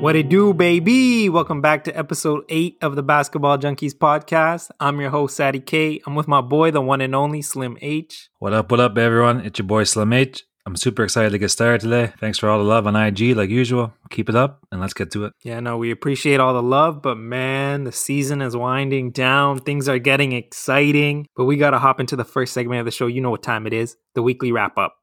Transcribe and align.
What 0.00 0.16
it 0.16 0.30
do, 0.30 0.54
baby? 0.54 1.28
Welcome 1.28 1.60
back 1.60 1.84
to 1.84 1.92
episode 1.92 2.44
eight 2.48 2.78
of 2.80 2.96
the 2.96 3.02
Basketball 3.02 3.58
Junkies 3.58 3.92
podcast. 3.92 4.70
I'm 4.80 4.98
your 4.98 5.10
host, 5.10 5.36
Sadie 5.36 5.60
K. 5.60 6.00
I'm 6.06 6.14
with 6.14 6.26
my 6.26 6.40
boy, 6.40 6.70
the 6.70 6.80
one 6.80 7.02
and 7.02 7.14
only 7.14 7.42
Slim 7.42 7.76
H. 7.82 8.30
What 8.38 8.54
up, 8.54 8.70
what 8.70 8.80
up, 8.80 8.96
everyone? 8.96 9.40
It's 9.40 9.58
your 9.58 9.66
boy 9.66 9.84
Slim 9.84 10.14
H. 10.14 10.44
I'm 10.64 10.74
super 10.76 11.04
excited 11.04 11.32
to 11.32 11.38
get 11.38 11.50
started 11.50 11.82
today. 11.82 12.14
Thanks 12.18 12.38
for 12.38 12.48
all 12.48 12.56
the 12.56 12.64
love 12.64 12.86
on 12.86 12.96
IG, 12.96 13.36
like 13.36 13.50
usual. 13.50 13.92
Keep 14.08 14.30
it 14.30 14.34
up, 14.34 14.66
and 14.72 14.80
let's 14.80 14.94
get 14.94 15.10
to 15.10 15.26
it. 15.26 15.34
Yeah, 15.42 15.60
no, 15.60 15.76
we 15.76 15.90
appreciate 15.90 16.40
all 16.40 16.54
the 16.54 16.62
love, 16.62 17.02
but 17.02 17.18
man, 17.18 17.84
the 17.84 17.92
season 17.92 18.40
is 18.40 18.56
winding 18.56 19.10
down. 19.10 19.58
Things 19.58 19.86
are 19.86 19.98
getting 19.98 20.32
exciting, 20.32 21.26
but 21.36 21.44
we 21.44 21.58
got 21.58 21.72
to 21.72 21.78
hop 21.78 22.00
into 22.00 22.16
the 22.16 22.24
first 22.24 22.54
segment 22.54 22.80
of 22.80 22.86
the 22.86 22.90
show. 22.90 23.06
You 23.06 23.20
know 23.20 23.30
what 23.30 23.42
time 23.42 23.66
it 23.66 23.74
is 23.74 23.98
the 24.14 24.22
weekly 24.22 24.50
wrap 24.50 24.78
up. 24.78 24.96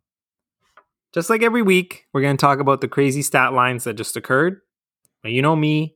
Just 1.14 1.30
like 1.30 1.44
every 1.44 1.62
week, 1.62 2.08
we're 2.14 2.22
going 2.22 2.36
to 2.36 2.42
talk 2.42 2.60
about 2.60 2.82
the 2.82 2.88
crazy 2.88 3.22
stat 3.22 3.54
lines 3.54 3.84
that 3.84 3.94
just 3.94 4.18
occurred 4.18 4.62
you 5.24 5.42
know 5.42 5.56
me, 5.56 5.96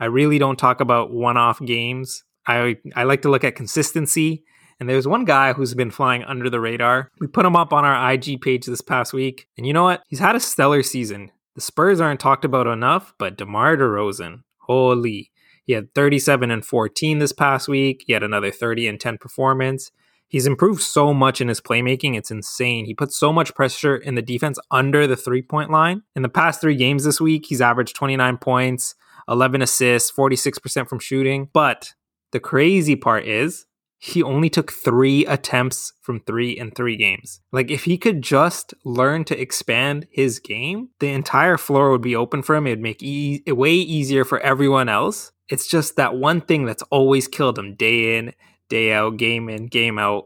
I 0.00 0.06
really 0.06 0.38
don't 0.38 0.58
talk 0.58 0.80
about 0.80 1.12
one-off 1.12 1.60
games. 1.64 2.24
I 2.46 2.76
I 2.96 3.04
like 3.04 3.22
to 3.22 3.30
look 3.30 3.44
at 3.44 3.56
consistency. 3.56 4.44
And 4.80 4.88
there's 4.88 5.06
one 5.06 5.24
guy 5.24 5.52
who's 5.52 5.74
been 5.74 5.92
flying 5.92 6.24
under 6.24 6.50
the 6.50 6.58
radar. 6.58 7.12
We 7.20 7.28
put 7.28 7.46
him 7.46 7.54
up 7.54 7.72
on 7.72 7.84
our 7.84 8.12
IG 8.12 8.40
page 8.40 8.66
this 8.66 8.80
past 8.80 9.12
week. 9.12 9.46
And 9.56 9.64
you 9.64 9.72
know 9.72 9.84
what? 9.84 10.02
He's 10.08 10.18
had 10.18 10.34
a 10.34 10.40
stellar 10.40 10.82
season. 10.82 11.30
The 11.54 11.60
Spurs 11.60 12.00
aren't 12.00 12.18
talked 12.18 12.44
about 12.44 12.66
enough, 12.66 13.14
but 13.16 13.36
DeMar 13.36 13.76
DeRozan, 13.76 14.42
holy. 14.58 15.30
He 15.64 15.74
had 15.74 15.94
37 15.94 16.50
and 16.50 16.64
14 16.64 17.20
this 17.20 17.32
past 17.32 17.68
week. 17.68 18.02
He 18.08 18.12
had 18.12 18.24
another 18.24 18.50
30 18.50 18.88
and 18.88 18.98
10 18.98 19.18
performance. 19.18 19.92
He's 20.32 20.46
improved 20.46 20.80
so 20.80 21.12
much 21.12 21.42
in 21.42 21.48
his 21.48 21.60
playmaking. 21.60 22.16
It's 22.16 22.30
insane. 22.30 22.86
He 22.86 22.94
puts 22.94 23.18
so 23.18 23.34
much 23.34 23.54
pressure 23.54 23.94
in 23.94 24.14
the 24.14 24.22
defense 24.22 24.58
under 24.70 25.06
the 25.06 25.14
three 25.14 25.42
point 25.42 25.70
line. 25.70 26.04
In 26.16 26.22
the 26.22 26.30
past 26.30 26.58
three 26.58 26.74
games 26.74 27.04
this 27.04 27.20
week, 27.20 27.44
he's 27.46 27.60
averaged 27.60 27.94
29 27.94 28.38
points, 28.38 28.94
11 29.28 29.60
assists, 29.60 30.10
46% 30.10 30.88
from 30.88 31.00
shooting. 31.00 31.50
But 31.52 31.92
the 32.30 32.40
crazy 32.40 32.96
part 32.96 33.26
is 33.26 33.66
he 33.98 34.22
only 34.22 34.48
took 34.48 34.72
three 34.72 35.26
attempts 35.26 35.92
from 36.00 36.20
three 36.20 36.58
in 36.58 36.70
three 36.70 36.96
games. 36.96 37.42
Like, 37.52 37.70
if 37.70 37.84
he 37.84 37.98
could 37.98 38.22
just 38.22 38.72
learn 38.86 39.24
to 39.24 39.38
expand 39.38 40.06
his 40.10 40.38
game, 40.38 40.88
the 40.98 41.10
entire 41.10 41.58
floor 41.58 41.90
would 41.90 42.00
be 42.00 42.16
open 42.16 42.42
for 42.42 42.56
him. 42.56 42.66
It'd 42.66 42.80
make 42.80 43.02
e- 43.02 43.42
way 43.46 43.74
easier 43.74 44.24
for 44.24 44.40
everyone 44.40 44.88
else. 44.88 45.30
It's 45.50 45.68
just 45.68 45.96
that 45.96 46.16
one 46.16 46.40
thing 46.40 46.64
that's 46.64 46.82
always 46.84 47.28
killed 47.28 47.58
him 47.58 47.74
day 47.74 48.16
in 48.16 48.32
day 48.72 48.90
out, 48.90 49.18
game 49.18 49.50
in, 49.50 49.66
game 49.66 49.98
out. 49.98 50.24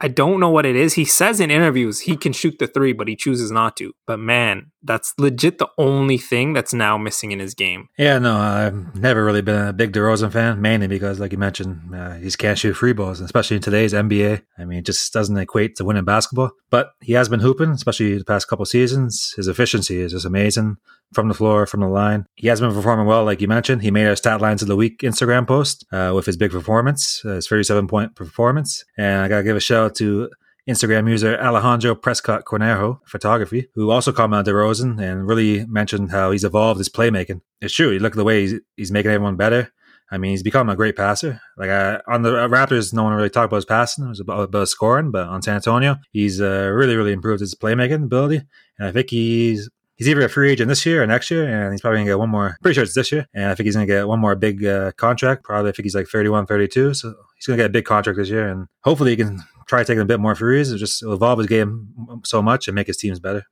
I 0.00 0.06
don't 0.08 0.38
know 0.38 0.50
what 0.50 0.64
it 0.64 0.76
is. 0.76 0.94
He 0.94 1.04
says 1.04 1.40
in 1.40 1.50
interviews 1.50 2.00
he 2.00 2.16
can 2.16 2.32
shoot 2.32 2.58
the 2.60 2.68
three, 2.68 2.92
but 2.92 3.08
he 3.08 3.16
chooses 3.16 3.50
not 3.50 3.76
to. 3.78 3.94
But 4.06 4.20
man, 4.20 4.70
that's 4.82 5.12
legit 5.18 5.58
the 5.58 5.68
only 5.76 6.18
thing 6.18 6.52
that's 6.52 6.72
now 6.72 6.96
missing 6.96 7.32
in 7.32 7.40
his 7.40 7.54
game. 7.54 7.88
Yeah, 7.98 8.18
no, 8.20 8.36
I've 8.36 8.94
never 8.94 9.24
really 9.24 9.42
been 9.42 9.68
a 9.68 9.72
big 9.72 9.92
DeRozan 9.92 10.30
fan, 10.30 10.60
mainly 10.60 10.86
because, 10.86 11.18
like 11.18 11.32
you 11.32 11.38
mentioned, 11.38 11.94
uh, 11.94 12.14
he 12.14 12.30
can't 12.30 12.58
shoot 12.58 12.74
free 12.74 12.92
balls, 12.92 13.20
especially 13.20 13.56
in 13.56 13.62
today's 13.62 13.92
NBA. 13.92 14.42
I 14.58 14.64
mean, 14.64 14.78
it 14.78 14.86
just 14.86 15.12
doesn't 15.12 15.36
equate 15.36 15.74
to 15.76 15.84
winning 15.84 16.04
basketball. 16.04 16.52
But 16.70 16.92
he 17.00 17.14
has 17.14 17.28
been 17.28 17.40
hooping, 17.40 17.70
especially 17.70 18.18
the 18.18 18.24
past 18.24 18.46
couple 18.46 18.66
seasons. 18.66 19.32
His 19.36 19.48
efficiency 19.48 20.00
is 20.00 20.12
just 20.12 20.26
amazing 20.26 20.76
from 21.14 21.28
the 21.28 21.34
floor, 21.34 21.66
from 21.66 21.80
the 21.80 21.88
line. 21.88 22.26
He 22.34 22.48
has 22.48 22.60
been 22.60 22.72
performing 22.72 23.06
well, 23.06 23.24
like 23.24 23.40
you 23.40 23.48
mentioned. 23.48 23.82
He 23.82 23.90
made 23.90 24.06
our 24.06 24.16
stat 24.16 24.40
lines 24.40 24.62
of 24.62 24.68
the 24.68 24.76
week 24.76 25.00
Instagram 25.00 25.46
post 25.46 25.86
uh, 25.92 26.12
with 26.14 26.26
his 26.26 26.36
big 26.36 26.50
performance, 26.50 27.22
uh, 27.24 27.34
his 27.34 27.48
37 27.48 27.86
point 27.86 28.14
performance. 28.14 28.84
And 28.96 29.22
I 29.22 29.28
got 29.28 29.38
to 29.38 29.44
give 29.44 29.56
a 29.56 29.60
shout 29.60 29.84
out 29.84 29.94
to 29.96 30.30
Instagram 30.68 31.08
user 31.08 31.36
Alejandro 31.38 31.94
Prescott 31.94 32.44
Cornejo 32.44 33.00
Photography, 33.06 33.68
who 33.74 33.90
also 33.90 34.12
commented 34.12 34.54
Rosen 34.54 34.98
and 34.98 35.26
really 35.26 35.66
mentioned 35.66 36.10
how 36.10 36.30
he's 36.30 36.44
evolved 36.44 36.78
his 36.78 36.88
playmaking. 36.88 37.42
It's 37.60 37.74
true. 37.74 37.90
You 37.90 37.98
look 37.98 38.14
at 38.14 38.16
the 38.16 38.24
way 38.24 38.42
he's, 38.42 38.60
he's 38.76 38.92
making 38.92 39.10
everyone 39.10 39.36
better. 39.36 39.72
I 40.10 40.18
mean, 40.18 40.32
he's 40.32 40.42
become 40.42 40.68
a 40.68 40.76
great 40.76 40.96
passer. 40.96 41.40
Like 41.56 41.70
uh, 41.70 42.00
on 42.06 42.22
the 42.22 42.30
Raptors, 42.30 42.92
no 42.92 43.04
one 43.04 43.14
really 43.14 43.30
talked 43.30 43.46
about 43.46 43.56
his 43.56 43.64
passing; 43.64 44.04
it 44.04 44.10
was 44.10 44.20
about, 44.20 44.40
about 44.40 44.68
scoring. 44.68 45.10
But 45.10 45.28
on 45.28 45.42
San 45.42 45.56
Antonio, 45.56 45.96
he's 46.12 46.40
uh, 46.40 46.70
really, 46.72 46.94
really 46.94 47.12
improved 47.12 47.40
his 47.40 47.54
playmaking 47.54 48.04
ability, 48.04 48.42
and 48.78 48.88
I 48.88 48.92
think 48.92 49.10
he's 49.10 49.70
he's 49.96 50.08
either 50.08 50.24
a 50.24 50.28
free 50.28 50.50
agent 50.50 50.68
this 50.68 50.84
year 50.84 51.02
or 51.02 51.06
next 51.06 51.30
year, 51.30 51.46
and 51.46 51.72
he's 51.72 51.80
probably 51.80 51.98
gonna 51.98 52.10
get 52.10 52.18
one 52.18 52.30
more. 52.30 52.56
Pretty 52.62 52.74
sure 52.74 52.84
it's 52.84 52.94
this 52.94 53.12
year, 53.12 53.26
and 53.34 53.46
I 53.46 53.54
think 53.54 53.66
he's 53.66 53.74
gonna 53.74 53.86
get 53.86 54.08
one 54.08 54.20
more 54.20 54.34
big 54.34 54.64
uh, 54.64 54.92
contract. 54.92 55.44
Probably, 55.44 55.70
I 55.70 55.72
think 55.72 55.84
he's 55.84 55.94
like 55.94 56.08
31, 56.08 56.46
32, 56.46 56.94
so 56.94 57.14
he's 57.36 57.46
gonna 57.46 57.56
get 57.56 57.66
a 57.66 57.70
big 57.70 57.84
contract 57.84 58.18
this 58.18 58.30
year, 58.30 58.48
and 58.48 58.66
hopefully 58.82 59.10
he 59.10 59.16
can 59.16 59.42
try 59.66 59.82
taking 59.82 60.02
a 60.02 60.06
bit 60.06 60.20
more 60.20 60.34
threes. 60.34 60.70
It 60.70 60.78
just 60.78 61.02
evolve 61.02 61.38
his 61.38 61.48
game 61.48 62.20
so 62.24 62.42
much 62.42 62.68
and 62.68 62.74
make 62.74 62.86
his 62.86 62.96
teams 62.96 63.20
better. 63.20 63.44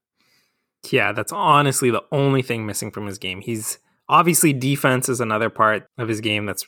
Yeah, 0.91 1.13
that's 1.13 1.33
honestly 1.33 1.91
the 1.91 2.03
only 2.11 2.43
thing 2.43 2.67
missing 2.67 2.91
from 2.91 3.07
his 3.07 3.19
game. 3.19 3.41
He's 3.41 3.79
obviously 4.09 4.53
defense 4.53 5.09
is 5.09 5.21
another 5.21 5.49
part 5.49 5.87
of 5.97 6.09
his 6.09 6.21
game 6.21 6.45
that's 6.45 6.67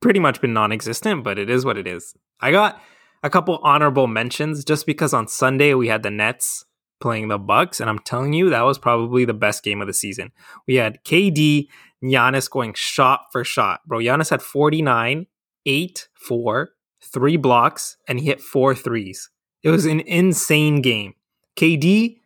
pretty 0.00 0.20
much 0.20 0.40
been 0.40 0.54
non-existent, 0.54 1.22
but 1.22 1.38
it 1.38 1.50
is 1.50 1.64
what 1.64 1.76
it 1.76 1.86
is. 1.86 2.14
I 2.40 2.50
got 2.50 2.80
a 3.22 3.30
couple 3.30 3.60
honorable 3.62 4.06
mentions 4.06 4.64
just 4.64 4.86
because 4.86 5.14
on 5.14 5.28
Sunday 5.28 5.74
we 5.74 5.88
had 5.88 6.02
the 6.02 6.10
Nets 6.10 6.64
playing 7.02 7.28
the 7.28 7.38
Bucks, 7.38 7.80
and 7.80 7.90
I'm 7.90 7.98
telling 7.98 8.32
you 8.32 8.48
that 8.48 8.62
was 8.62 8.78
probably 8.78 9.26
the 9.26 9.34
best 9.34 9.62
game 9.62 9.82
of 9.82 9.86
the 9.86 9.92
season. 9.92 10.32
We 10.66 10.76
had 10.76 11.04
KD, 11.04 11.68
Giannis 12.02 12.50
going 12.50 12.72
shot 12.74 13.26
for 13.30 13.44
shot. 13.44 13.80
Bro, 13.86 13.98
Giannis 13.98 14.30
had 14.30 14.40
49, 14.40 15.26
8, 15.66 16.08
4, 16.14 16.70
three 17.02 17.36
blocks, 17.36 17.96
and 18.08 18.20
he 18.20 18.26
hit 18.26 18.40
four 18.40 18.74
threes. 18.74 19.28
It 19.62 19.70
was 19.70 19.84
an 19.84 20.00
insane 20.00 20.80
game. 20.80 21.14
KD, 21.56 22.18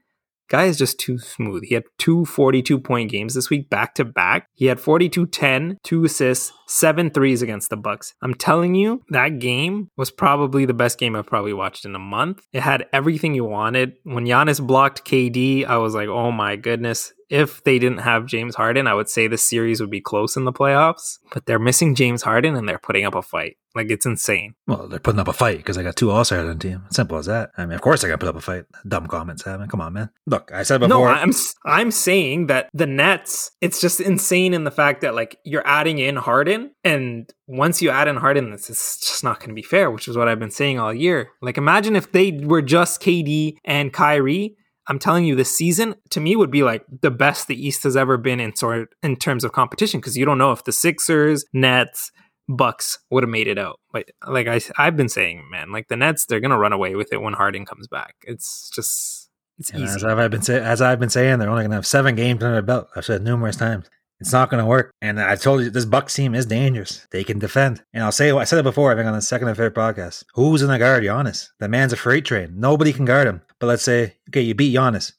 guy 0.49 0.65
is 0.65 0.79
just 0.79 0.99
too 0.99 1.19
smooth. 1.19 1.65
He 1.65 1.75
had 1.75 1.85
two 1.99 2.25
42 2.25 2.79
point 2.79 3.11
games 3.11 3.35
this 3.35 3.51
week 3.51 3.69
back 3.71 3.95
to 3.95 4.05
back. 4.05 4.49
He 4.55 4.67
had 4.67 4.81
42 4.81 5.27
10, 5.27 5.79
two 5.83 6.05
assists, 6.05 6.53
seven 6.67 7.11
threes 7.11 7.43
against 7.43 7.71
the 7.71 7.77
Bucks. 7.77 8.15
I'm 8.23 8.35
telling 8.35 8.75
you, 8.75 9.03
that 9.11 9.39
game 9.39 9.91
was 9.97 10.11
probably 10.11 10.65
the 10.65 10.75
best 10.75 10.99
game 10.99 11.17
I've 11.17 11.27
probably 11.27 11.53
watched 11.53 11.85
in 11.85 11.95
a 11.95 12.01
month. 12.01 12.43
It 12.53 12.63
had 12.63 12.87
everything 12.93 13.35
you 13.35 13.45
wanted. 13.45 13.95
When 14.05 14.27
Giannis 14.27 14.65
blocked 14.65 15.05
KD, 15.05 15.67
I 15.67 15.77
was 15.79 15.95
like, 15.95 16.09
oh 16.09 16.33
my 16.33 16.57
goodness, 16.57 17.13
if 17.29 17.63
they 17.65 17.79
didn't 17.79 17.99
have 17.99 18.27
James 18.27 18.55
Harden, 18.55 18.87
I 18.87 18.95
would 18.95 19.09
say 19.09 19.27
the 19.27 19.39
series 19.39 19.81
would 19.81 19.91
be 19.91 20.01
close 20.01 20.37
in 20.37 20.45
the 20.45 20.53
playoffs. 20.53 21.19
But 21.33 21.47
they're 21.47 21.59
missing 21.59 21.95
James 21.95 22.23
Harden 22.23 22.55
and 22.55 22.69
they're 22.69 22.79
putting 22.79 23.05
up 23.05 23.15
a 23.15 23.23
fight. 23.23 23.57
Like 23.75 23.91
it's 23.91 24.07
insane. 24.07 24.55
Well, 24.67 24.89
they're 24.89 24.99
putting 24.99 25.21
up 25.21 25.29
a 25.29 25.35
fight 25.35 25.59
because 25.59 25.77
I 25.77 25.83
got 25.83 25.97
two 25.97 26.11
All 26.11 26.25
Stars 26.25 26.49
on 26.49 26.59
the 26.59 26.69
team. 26.69 26.85
Simple 26.91 27.19
as 27.19 27.27
that. 27.27 27.51
I 27.59 27.67
mean, 27.67 27.75
of 27.75 27.83
course 27.83 28.01
they're 28.01 28.09
gonna 28.09 28.19
put 28.19 28.29
up 28.29 28.37
a 28.37 28.41
fight. 28.41 28.65
Dumb 28.89 29.07
comments, 29.07 29.47
Evan. 29.47 29.69
Come 29.69 29.83
on, 29.83 29.93
man. 29.93 30.09
Look, 30.27 30.51
I 30.51 30.63
said 30.63 30.81
before. 30.81 30.89
No, 30.89 31.05
I'm 31.05 31.33
I'm 31.67 31.91
saying 31.91 32.47
that 32.47 32.71
the 32.73 32.87
Nets. 32.87 33.51
It's 33.61 33.79
just 33.79 34.01
insane 34.01 34.55
in 34.55 34.65
the 34.65 34.71
fact 34.71 35.03
that 35.03 35.15
like 35.15 35.39
you're 35.45 35.67
adding 35.67 35.99
in 35.99 36.17
Harden, 36.17 36.71
and 36.85 37.31
once 37.47 37.83
you 37.83 37.91
add 37.91 38.09
in 38.09 38.17
Harden, 38.17 38.51
it's 38.55 38.69
just 38.69 39.23
not 39.23 39.41
going 39.41 39.51
to 39.51 39.55
be 39.55 39.63
fair. 39.63 39.91
Which 39.91 40.09
is 40.09 40.17
what 40.17 40.27
I've 40.27 40.41
been 40.41 40.51
saying 40.51 40.79
all 40.79 40.95
year. 40.95 41.29
Like 41.43 41.59
imagine 41.59 41.97
if 41.97 42.13
they 42.13 42.33
were 42.33 42.63
just 42.63 43.03
KD 43.03 43.57
and 43.63 43.93
Kyrie 43.93 44.57
I'm 44.89 44.99
telling 44.99 45.25
you, 45.25 45.35
this 45.35 45.57
season 45.57 45.97
to 46.11 46.21
me 46.21 46.37
would 46.37 46.51
be 46.51 46.63
like 46.63 46.85
the 47.03 47.11
best 47.11 47.49
the 47.49 47.67
East 47.67 47.83
has 47.83 47.97
ever 47.97 48.17
been 48.17 48.41
in 48.41 48.55
sort 48.55 48.95
in 49.03 49.17
terms 49.17 49.45
of 49.45 49.53
competition 49.53 50.01
because 50.01 50.17
you 50.17 50.25
don't 50.25 50.39
know 50.39 50.53
if 50.53 50.65
the 50.65 50.73
Sixers, 50.73 51.45
Nets, 51.53 52.13
Bucks 52.49 52.99
would 53.11 53.25
have 53.25 53.31
made 53.31 53.49
it 53.49 53.59
out. 53.59 53.81
But 53.93 54.11
like 54.27 54.47
I, 54.47 54.61
I've 54.79 54.97
been 54.97 55.09
saying, 55.09 55.49
man, 55.51 55.73
like 55.73 55.89
the 55.89 55.97
Nets, 55.97 56.27
they're 56.27 56.41
gonna 56.41 56.59
run 56.59 56.73
away 56.73 56.95
with 56.95 57.13
it 57.13 57.21
when 57.21 57.35
Harden 57.35 57.67
comes 57.67 57.89
back. 57.89 58.15
It's 58.23 58.71
just 58.75 59.29
it's 59.59 59.71
and 59.71 59.83
easy. 59.83 59.97
As 59.97 60.05
I've 60.05 60.31
been 60.31 60.43
say, 60.43 60.63
as 60.63 60.81
I've 60.81 61.01
been 61.01 61.11
saying, 61.11 61.39
they're 61.39 61.51
only 61.51 61.65
gonna 61.65 61.75
have 61.75 61.87
seven 61.87 62.15
games 62.15 62.43
under 62.43 62.55
their 62.55 62.63
belt. 62.63 62.89
I've 62.95 63.05
said 63.05 63.23
numerous 63.23 63.57
times. 63.57 63.89
It's 64.21 64.33
not 64.33 64.51
going 64.51 64.63
to 64.63 64.67
work. 64.67 64.93
And 65.03 65.21
I 65.21 65.37
told 65.37 65.63
you 65.63 65.71
this 65.71 65.85
Bucks 65.85 66.15
team 66.15 66.35
is 66.35 66.47
dangerous. 66.47 67.07
They 67.11 67.23
can 67.23 67.39
defend. 67.39 67.83
And 67.93 68.03
I'll 68.03 68.13
say 68.13 68.31
I 68.31 68.45
said 68.45 68.59
it 68.59 68.63
before. 68.63 68.91
I 68.91 68.97
think 68.97 69.07
on 69.07 69.13
the 69.13 69.21
second 69.21 69.49
or 69.49 69.55
third 69.55 69.75
podcast. 69.75 70.25
Who's 70.35 70.63
in 70.63 70.69
the 70.69 70.79
guard 70.79 71.05
Giannis? 71.05 71.49
The 71.61 71.69
man's 71.69 71.93
a 71.93 71.97
freight 71.97 72.25
train. 72.25 72.55
Nobody 72.57 72.93
can 72.93 73.05
guard 73.05 73.29
him. 73.29 73.43
But 73.59 73.67
let's 73.67 73.83
say 73.83 74.17
okay, 74.29 74.43
you 74.43 74.55
beat 74.55 74.75
Giannis. 74.75 75.13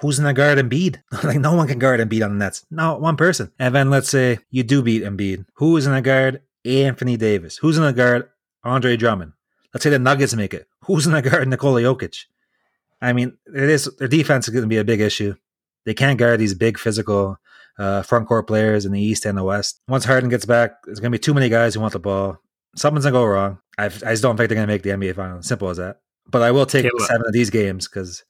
Who's 0.00 0.16
the 0.16 0.32
guard 0.32 0.58
Embiid? 0.58 1.02
like 1.24 1.38
no 1.38 1.54
one 1.54 1.68
can 1.68 1.78
guard 1.78 2.00
Embiid 2.00 2.24
on 2.24 2.38
the 2.38 2.44
Nets. 2.44 2.66
Not 2.70 3.00
one 3.00 3.16
person. 3.16 3.52
And 3.58 3.74
then 3.74 3.90
let's 3.90 4.08
say 4.08 4.38
you 4.50 4.62
do 4.62 4.82
beat 4.82 5.04
Embiid. 5.04 5.46
Who 5.54 5.76
is 5.76 5.84
the 5.84 6.00
guard? 6.00 6.42
Anthony 6.64 7.16
Davis. 7.16 7.58
Who's 7.58 7.76
the 7.76 7.92
guard? 7.92 8.28
Andre 8.64 8.96
Drummond. 8.96 9.32
Let's 9.72 9.84
say 9.84 9.90
the 9.90 9.98
Nuggets 9.98 10.34
make 10.34 10.54
it. 10.54 10.68
Who's 10.84 11.04
the 11.04 11.22
guard? 11.22 11.48
Nikola 11.48 11.82
Jokic. 11.82 12.24
I 13.00 13.12
mean, 13.12 13.36
it 13.46 13.70
is 13.70 13.90
their 13.98 14.08
defense 14.08 14.46
is 14.46 14.54
going 14.54 14.62
to 14.62 14.68
be 14.68 14.76
a 14.76 14.84
big 14.84 15.00
issue. 15.00 15.34
They 15.84 15.94
can't 15.94 16.18
guard 16.18 16.38
these 16.38 16.54
big 16.54 16.78
physical 16.78 17.38
uh, 17.78 18.02
front 18.02 18.28
court 18.28 18.46
players 18.46 18.84
in 18.84 18.92
the 18.92 19.00
East 19.00 19.26
and 19.26 19.36
the 19.36 19.42
West. 19.42 19.80
Once 19.88 20.04
Harden 20.04 20.30
gets 20.30 20.44
back, 20.44 20.72
there's 20.84 21.00
going 21.00 21.10
to 21.10 21.18
be 21.18 21.22
too 21.22 21.34
many 21.34 21.48
guys 21.48 21.74
who 21.74 21.80
want 21.80 21.92
the 21.92 21.98
ball. 21.98 22.38
Something's 22.76 23.04
to 23.04 23.10
go 23.10 23.24
wrong. 23.24 23.58
I've, 23.76 24.02
I 24.04 24.10
just 24.10 24.22
don't 24.22 24.36
think 24.36 24.48
they're 24.48 24.56
going 24.56 24.68
to 24.68 24.72
make 24.72 24.82
the 24.82 24.90
NBA 24.90 25.16
Finals. 25.16 25.46
Simple 25.46 25.68
as 25.68 25.78
that. 25.78 26.01
But 26.28 26.42
I 26.42 26.50
will 26.50 26.66
take 26.66 26.86
seven 27.00 27.26
of 27.26 27.32
these 27.32 27.50
games 27.50 27.88
because 27.88 28.24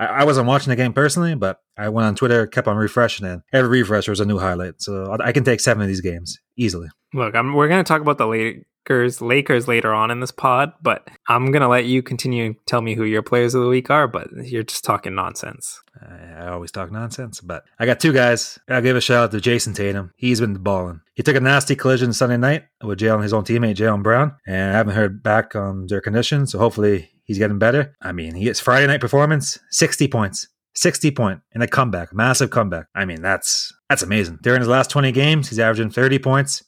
I, 0.00 0.06
I, 0.06 0.24
wasn't 0.24 0.46
watching 0.46 0.70
the 0.70 0.76
game 0.76 0.92
personally, 0.92 1.34
but 1.34 1.60
I 1.76 1.90
went 1.90 2.06
on 2.06 2.14
Twitter, 2.14 2.46
kept 2.46 2.66
on 2.66 2.76
refreshing 2.76 3.26
it. 3.26 3.40
Every 3.52 3.80
refresh 3.80 4.08
was 4.08 4.20
a 4.20 4.24
new 4.24 4.38
highlight. 4.38 4.80
So 4.80 5.16
I 5.22 5.32
can 5.32 5.44
take 5.44 5.60
seven 5.60 5.82
of 5.82 5.88
these 5.88 6.00
games 6.00 6.38
easily. 6.56 6.88
Look, 7.12 7.34
I'm, 7.34 7.54
we're 7.54 7.68
going 7.68 7.84
to 7.84 7.88
talk 7.88 8.00
about 8.00 8.16
the 8.16 8.26
Lakers, 8.26 9.20
Lakers 9.20 9.68
later 9.68 9.92
on 9.92 10.10
in 10.10 10.20
this 10.20 10.30
pod, 10.30 10.72
but 10.80 11.06
I'm 11.28 11.50
going 11.50 11.60
to 11.60 11.68
let 11.68 11.84
you 11.84 12.02
continue 12.02 12.54
tell 12.64 12.80
me 12.80 12.94
who 12.94 13.04
your 13.04 13.22
players 13.22 13.54
of 13.54 13.62
the 13.62 13.68
week 13.68 13.90
are, 13.90 14.08
but 14.08 14.28
you're 14.44 14.62
just 14.62 14.84
talking 14.84 15.14
nonsense. 15.14 15.80
I, 16.00 16.44
I 16.44 16.48
always 16.48 16.70
talk 16.70 16.90
nonsense, 16.90 17.42
but 17.42 17.64
I 17.78 17.84
got 17.84 18.00
two 18.00 18.12
guys. 18.12 18.58
I'll 18.68 18.80
give 18.80 18.96
a 18.96 19.00
shout 19.02 19.24
out 19.24 19.30
to 19.32 19.38
Jayson 19.38 19.74
Tatum. 19.74 20.12
He's 20.16 20.40
been 20.40 20.54
balling. 20.54 21.02
He 21.14 21.22
took 21.22 21.36
a 21.36 21.40
nasty 21.40 21.76
collision 21.76 22.14
Sunday 22.14 22.38
night 22.38 22.64
with 22.82 23.00
Jaylen, 23.00 23.22
his 23.22 23.34
own 23.34 23.44
teammate 23.44 23.76
Jaylen 23.76 24.02
Brown, 24.02 24.36
and 24.46 24.72
I 24.72 24.76
haven't 24.76 24.94
heard 24.94 25.22
back 25.22 25.54
on 25.54 25.88
their 25.88 26.00
condition. 26.00 26.46
So 26.46 26.58
hopefully 26.58 27.10
he's 27.30 27.38
getting 27.38 27.60
better. 27.60 27.94
I 28.02 28.10
mean, 28.10 28.34
he 28.34 28.42
gets 28.42 28.58
Friday 28.58 28.88
night 28.88 29.00
performance, 29.00 29.56
60 29.70 30.08
points. 30.08 30.48
60 30.74 31.12
point 31.12 31.40
in 31.54 31.62
a 31.62 31.68
comeback, 31.68 32.12
massive 32.12 32.50
comeback. 32.50 32.86
I 32.94 33.04
mean, 33.04 33.22
that's 33.22 33.72
that's 33.88 34.02
amazing. 34.02 34.38
During 34.42 34.60
his 34.60 34.68
last 34.68 34.90
20 34.90 35.12
games, 35.12 35.48
he's 35.48 35.58
averaging 35.60 35.90
30 35.90 36.18
points, 36.18 36.64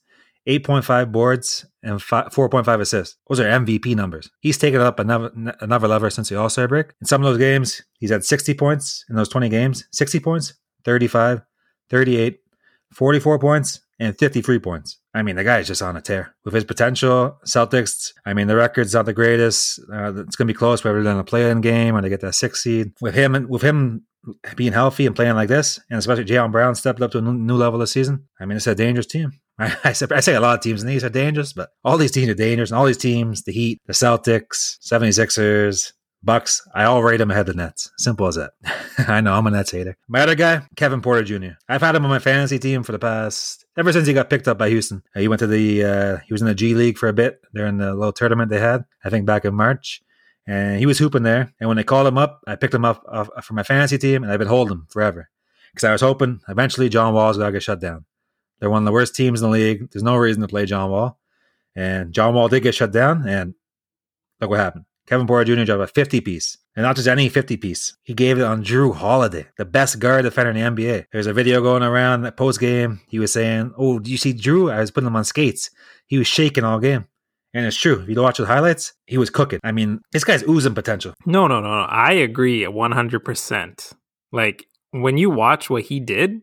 8.5 0.48 1.10
boards, 1.10 1.66
and 1.82 1.98
4.5 2.00 2.80
assists. 2.80 3.16
Those 3.28 3.40
are 3.40 3.44
MVP 3.44 3.96
numbers. 3.96 4.30
He's 4.40 4.58
taken 4.58 4.80
it 4.80 4.84
up 4.84 4.98
another, 5.00 5.30
another 5.60 5.88
level 5.88 6.10
since 6.10 6.28
the 6.28 6.38
All 6.38 6.48
Star 6.48 6.68
break. 6.68 6.92
In 7.00 7.06
some 7.06 7.22
of 7.22 7.28
those 7.28 7.38
games, 7.38 7.82
he's 7.98 8.10
had 8.10 8.24
60 8.24 8.54
points 8.54 9.04
in 9.08 9.16
those 9.16 9.28
20 9.28 9.48
games 9.48 9.86
60 9.92 10.20
points, 10.20 10.54
35, 10.84 11.42
38, 11.90 12.38
44 12.92 13.38
points, 13.38 13.80
and 13.98 14.16
53 14.16 14.58
points. 14.58 14.98
I 15.14 15.22
mean, 15.22 15.36
the 15.36 15.44
guy 15.44 15.58
is 15.58 15.66
just 15.66 15.82
on 15.82 15.96
a 15.96 16.00
tear. 16.00 16.34
With 16.44 16.54
his 16.54 16.64
potential, 16.64 17.38
Celtics, 17.46 18.12
I 18.24 18.32
mean, 18.32 18.46
the 18.46 18.56
record's 18.56 18.94
not 18.94 19.04
the 19.04 19.12
greatest. 19.12 19.78
Uh, 19.92 20.14
it's 20.22 20.36
going 20.36 20.46
to 20.46 20.54
be 20.54 20.56
close 20.56 20.82
whether 20.82 21.02
they're 21.02 21.12
in 21.12 21.18
a 21.18 21.24
play-in 21.24 21.60
game 21.60 21.94
or 21.94 22.00
they 22.00 22.08
get 22.08 22.20
that 22.20 22.34
six 22.34 22.62
seed. 22.62 22.92
With 23.00 23.14
him, 23.14 23.46
with 23.48 23.62
him 23.62 24.06
being 24.56 24.72
healthy 24.72 25.06
and 25.06 25.14
playing 25.14 25.34
like 25.34 25.48
this, 25.48 25.80
and 25.90 25.98
especially 25.98 26.24
Jaylen 26.24 26.52
Brown 26.52 26.74
stepped 26.74 27.02
up 27.02 27.10
to 27.12 27.18
a 27.18 27.20
new 27.20 27.56
level 27.56 27.78
this 27.78 27.92
season, 27.92 28.26
I 28.40 28.46
mean, 28.46 28.56
it's 28.56 28.66
a 28.66 28.74
dangerous 28.74 29.06
team. 29.06 29.32
I, 29.58 29.76
I, 29.84 29.92
say, 29.92 30.06
I 30.10 30.20
say 30.20 30.34
a 30.34 30.40
lot 30.40 30.54
of 30.54 30.62
teams 30.62 30.82
in 30.82 30.88
these 30.88 31.04
are 31.04 31.10
dangerous, 31.10 31.52
but 31.52 31.70
all 31.84 31.98
these 31.98 32.12
teams 32.12 32.30
are 32.30 32.34
dangerous. 32.34 32.70
And 32.70 32.78
all 32.78 32.86
these 32.86 32.96
teams, 32.96 33.42
the 33.42 33.52
Heat, 33.52 33.80
the 33.86 33.92
Celtics, 33.92 34.78
76ers, 34.80 35.92
Bucks, 36.24 36.66
I 36.74 36.84
all 36.84 37.02
rate 37.02 37.16
them 37.16 37.30
ahead 37.30 37.48
of 37.48 37.56
the 37.56 37.62
Nets. 37.62 37.90
Simple 37.98 38.26
as 38.28 38.36
that. 38.36 38.52
I 39.08 39.20
know 39.20 39.34
I'm 39.34 39.46
a 39.46 39.50
Nets 39.50 39.72
hater. 39.72 39.96
My 40.08 40.20
other 40.20 40.36
guy, 40.36 40.62
Kevin 40.76 41.02
Porter 41.02 41.24
Jr. 41.24 41.54
I've 41.68 41.80
had 41.80 41.96
him 41.96 42.04
on 42.04 42.10
my 42.10 42.20
fantasy 42.20 42.58
team 42.58 42.82
for 42.82 42.92
the 42.92 42.98
past 42.98 43.64
ever 43.76 43.92
since 43.92 44.06
he 44.06 44.12
got 44.12 44.30
picked 44.30 44.46
up 44.46 44.58
by 44.58 44.68
Houston. 44.68 45.02
Uh, 45.16 45.20
he 45.20 45.28
went 45.28 45.40
to 45.40 45.46
the 45.46 45.84
uh, 45.84 46.16
he 46.26 46.32
was 46.32 46.40
in 46.40 46.48
the 46.48 46.54
G 46.54 46.74
League 46.74 46.98
for 46.98 47.08
a 47.08 47.12
bit 47.12 47.40
during 47.54 47.78
the 47.78 47.94
little 47.94 48.12
tournament 48.12 48.50
they 48.50 48.60
had. 48.60 48.84
I 49.04 49.10
think 49.10 49.26
back 49.26 49.44
in 49.44 49.54
March, 49.54 50.00
and 50.46 50.78
he 50.78 50.86
was 50.86 50.98
hooping 50.98 51.24
there. 51.24 51.52
And 51.58 51.68
when 51.68 51.76
they 51.76 51.84
called 51.84 52.06
him 52.06 52.18
up, 52.18 52.42
I 52.46 52.54
picked 52.54 52.74
him 52.74 52.84
up 52.84 53.04
uh, 53.08 53.24
for 53.42 53.54
my 53.54 53.64
fantasy 53.64 53.98
team, 53.98 54.22
and 54.22 54.32
I've 54.32 54.38
been 54.38 54.48
holding 54.48 54.72
him 54.72 54.86
forever 54.90 55.28
because 55.72 55.84
I 55.84 55.92
was 55.92 56.02
hoping 56.02 56.40
eventually 56.48 56.88
John 56.88 57.14
Wall's 57.14 57.36
gonna 57.36 57.52
get 57.52 57.62
shut 57.62 57.80
down. 57.80 58.04
They're 58.60 58.70
one 58.70 58.82
of 58.82 58.86
the 58.86 58.92
worst 58.92 59.16
teams 59.16 59.42
in 59.42 59.50
the 59.50 59.52
league. 59.52 59.90
There's 59.90 60.04
no 60.04 60.14
reason 60.14 60.40
to 60.42 60.46
play 60.46 60.66
John 60.66 60.88
Wall. 60.88 61.18
And 61.74 62.12
John 62.12 62.32
Wall 62.34 62.48
did 62.48 62.62
get 62.62 62.76
shut 62.76 62.92
down. 62.92 63.26
And 63.26 63.54
look 64.40 64.50
what 64.50 64.60
happened. 64.60 64.84
Kevin 65.06 65.26
Porter 65.26 65.54
Jr. 65.56 65.64
dropped 65.64 65.82
a 65.82 65.86
50 65.86 66.20
piece. 66.20 66.58
And 66.74 66.84
not 66.84 66.96
just 66.96 67.08
any 67.08 67.28
50 67.28 67.58
piece. 67.58 67.96
He 68.02 68.14
gave 68.14 68.38
it 68.38 68.44
on 68.44 68.64
Jrue 68.64 68.94
Holiday, 68.94 69.46
the 69.58 69.66
best 69.66 69.98
guard 69.98 70.24
defender 70.24 70.52
in 70.52 70.74
the 70.76 70.82
NBA. 70.82 71.04
There's 71.12 71.26
a 71.26 71.34
video 71.34 71.60
going 71.60 71.82
around 71.82 72.22
that 72.22 72.38
post 72.38 72.60
game. 72.60 73.00
He 73.08 73.18
was 73.18 73.32
saying, 73.32 73.74
Oh, 73.76 73.98
do 73.98 74.10
you 74.10 74.16
see 74.16 74.32
Jrue? 74.32 74.72
I 74.72 74.80
was 74.80 74.90
putting 74.90 75.08
him 75.08 75.16
on 75.16 75.24
skates. 75.24 75.70
He 76.06 76.16
was 76.16 76.26
shaking 76.26 76.64
all 76.64 76.78
game. 76.78 77.06
And 77.54 77.66
it's 77.66 77.76
true. 77.76 78.00
If 78.00 78.08
you 78.08 78.20
watch 78.20 78.38
the 78.38 78.46
highlights, 78.46 78.94
he 79.04 79.18
was 79.18 79.28
cooking. 79.28 79.60
I 79.62 79.72
mean, 79.72 80.00
this 80.12 80.24
guy's 80.24 80.42
oozing 80.48 80.74
potential. 80.74 81.12
No, 81.26 81.46
no, 81.46 81.60
no, 81.60 81.68
no. 81.68 81.86
I 81.86 82.12
agree 82.12 82.62
100%. 82.62 83.92
Like, 84.32 84.64
when 84.92 85.18
you 85.18 85.28
watch 85.28 85.68
what 85.68 85.82
he 85.84 86.00
did, 86.00 86.40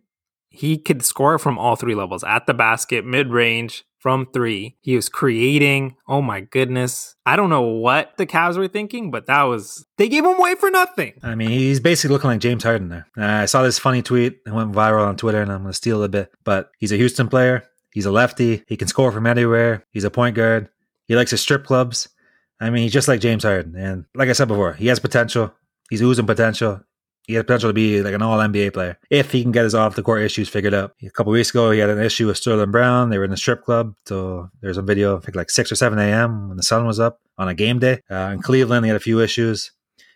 he 0.49 0.77
could 0.77 1.03
score 1.03 1.37
from 1.39 1.57
all 1.57 1.75
three 1.75 1.95
levels 1.95 2.23
at 2.23 2.45
the 2.47 2.53
basket, 2.53 3.05
mid 3.05 3.29
range, 3.29 3.85
from 3.99 4.27
three. 4.33 4.77
He 4.81 4.95
was 4.95 5.09
creating. 5.09 5.95
Oh 6.07 6.21
my 6.21 6.41
goodness. 6.41 7.15
I 7.25 7.35
don't 7.35 7.49
know 7.49 7.61
what 7.61 8.17
the 8.17 8.25
Cavs 8.25 8.57
were 8.57 8.67
thinking, 8.67 9.11
but 9.11 9.27
that 9.27 9.43
was, 9.43 9.85
they 9.97 10.09
gave 10.09 10.25
him 10.25 10.37
away 10.37 10.55
for 10.55 10.71
nothing. 10.71 11.13
I 11.21 11.35
mean, 11.35 11.49
he's 11.49 11.79
basically 11.79 12.13
looking 12.13 12.29
like 12.29 12.39
James 12.39 12.63
Harden 12.63 12.89
there. 12.89 13.07
Uh, 13.17 13.43
I 13.43 13.45
saw 13.45 13.61
this 13.61 13.77
funny 13.77 14.01
tweet. 14.01 14.39
It 14.45 14.53
went 14.53 14.71
viral 14.71 15.05
on 15.05 15.17
Twitter, 15.17 15.41
and 15.41 15.51
I'm 15.51 15.61
going 15.61 15.71
to 15.71 15.77
steal 15.77 16.03
a 16.03 16.09
bit. 16.09 16.31
But 16.43 16.71
he's 16.79 16.91
a 16.91 16.97
Houston 16.97 17.27
player. 17.27 17.63
He's 17.91 18.05
a 18.05 18.11
lefty. 18.11 18.63
He 18.67 18.77
can 18.77 18.87
score 18.87 19.11
from 19.11 19.27
anywhere. 19.27 19.85
He's 19.91 20.03
a 20.03 20.11
point 20.11 20.35
guard. 20.35 20.69
He 21.07 21.15
likes 21.15 21.31
his 21.31 21.41
strip 21.41 21.65
clubs. 21.65 22.07
I 22.61 22.69
mean, 22.69 22.83
he's 22.83 22.93
just 22.93 23.07
like 23.07 23.21
James 23.21 23.43
Harden. 23.43 23.75
And 23.75 24.05
like 24.15 24.29
I 24.29 24.33
said 24.33 24.47
before, 24.47 24.73
he 24.73 24.87
has 24.87 24.99
potential. 24.99 25.53
He's 25.89 26.01
oozing 26.01 26.27
potential 26.27 26.81
he 27.29 27.35
has 27.35 27.43
potential 27.43 27.69
to 27.69 27.73
be 27.75 28.01
like 28.01 28.15
an 28.15 28.23
all 28.23 28.39
NBA 28.39 28.73
player 28.73 28.97
if 29.11 29.31
he 29.31 29.43
can 29.43 29.51
get 29.51 29.63
his 29.63 29.75
off 29.75 29.95
the 29.95 30.01
court 30.01 30.23
issues 30.23 30.49
figured 30.49 30.73
out. 30.73 30.95
A 31.03 31.11
couple 31.11 31.31
weeks 31.31 31.51
ago, 31.51 31.69
he 31.69 31.77
had 31.77 31.91
an 31.91 32.01
issue 32.01 32.25
with 32.25 32.37
Sterling 32.37 32.71
Brown. 32.71 33.11
They 33.11 33.19
were 33.19 33.23
in 33.23 33.29
the 33.29 33.37
strip 33.37 33.63
club. 33.63 33.93
So 34.07 34.49
there's 34.61 34.79
a 34.79 34.81
video, 34.81 35.15
I 35.15 35.19
think 35.19 35.35
like 35.35 35.51
6 35.51 35.71
or 35.71 35.75
7 35.75 35.99
a.m. 35.99 36.47
when 36.47 36.57
the 36.57 36.63
sun 36.63 36.87
was 36.87 36.99
up 36.99 37.21
on 37.37 37.47
a 37.47 37.53
game 37.53 37.77
day. 37.77 38.01
Uh, 38.09 38.31
in 38.33 38.41
Cleveland, 38.41 38.83
they 38.83 38.87
had 38.87 38.97
a 38.97 38.99
few 38.99 39.21
issues. 39.21 39.71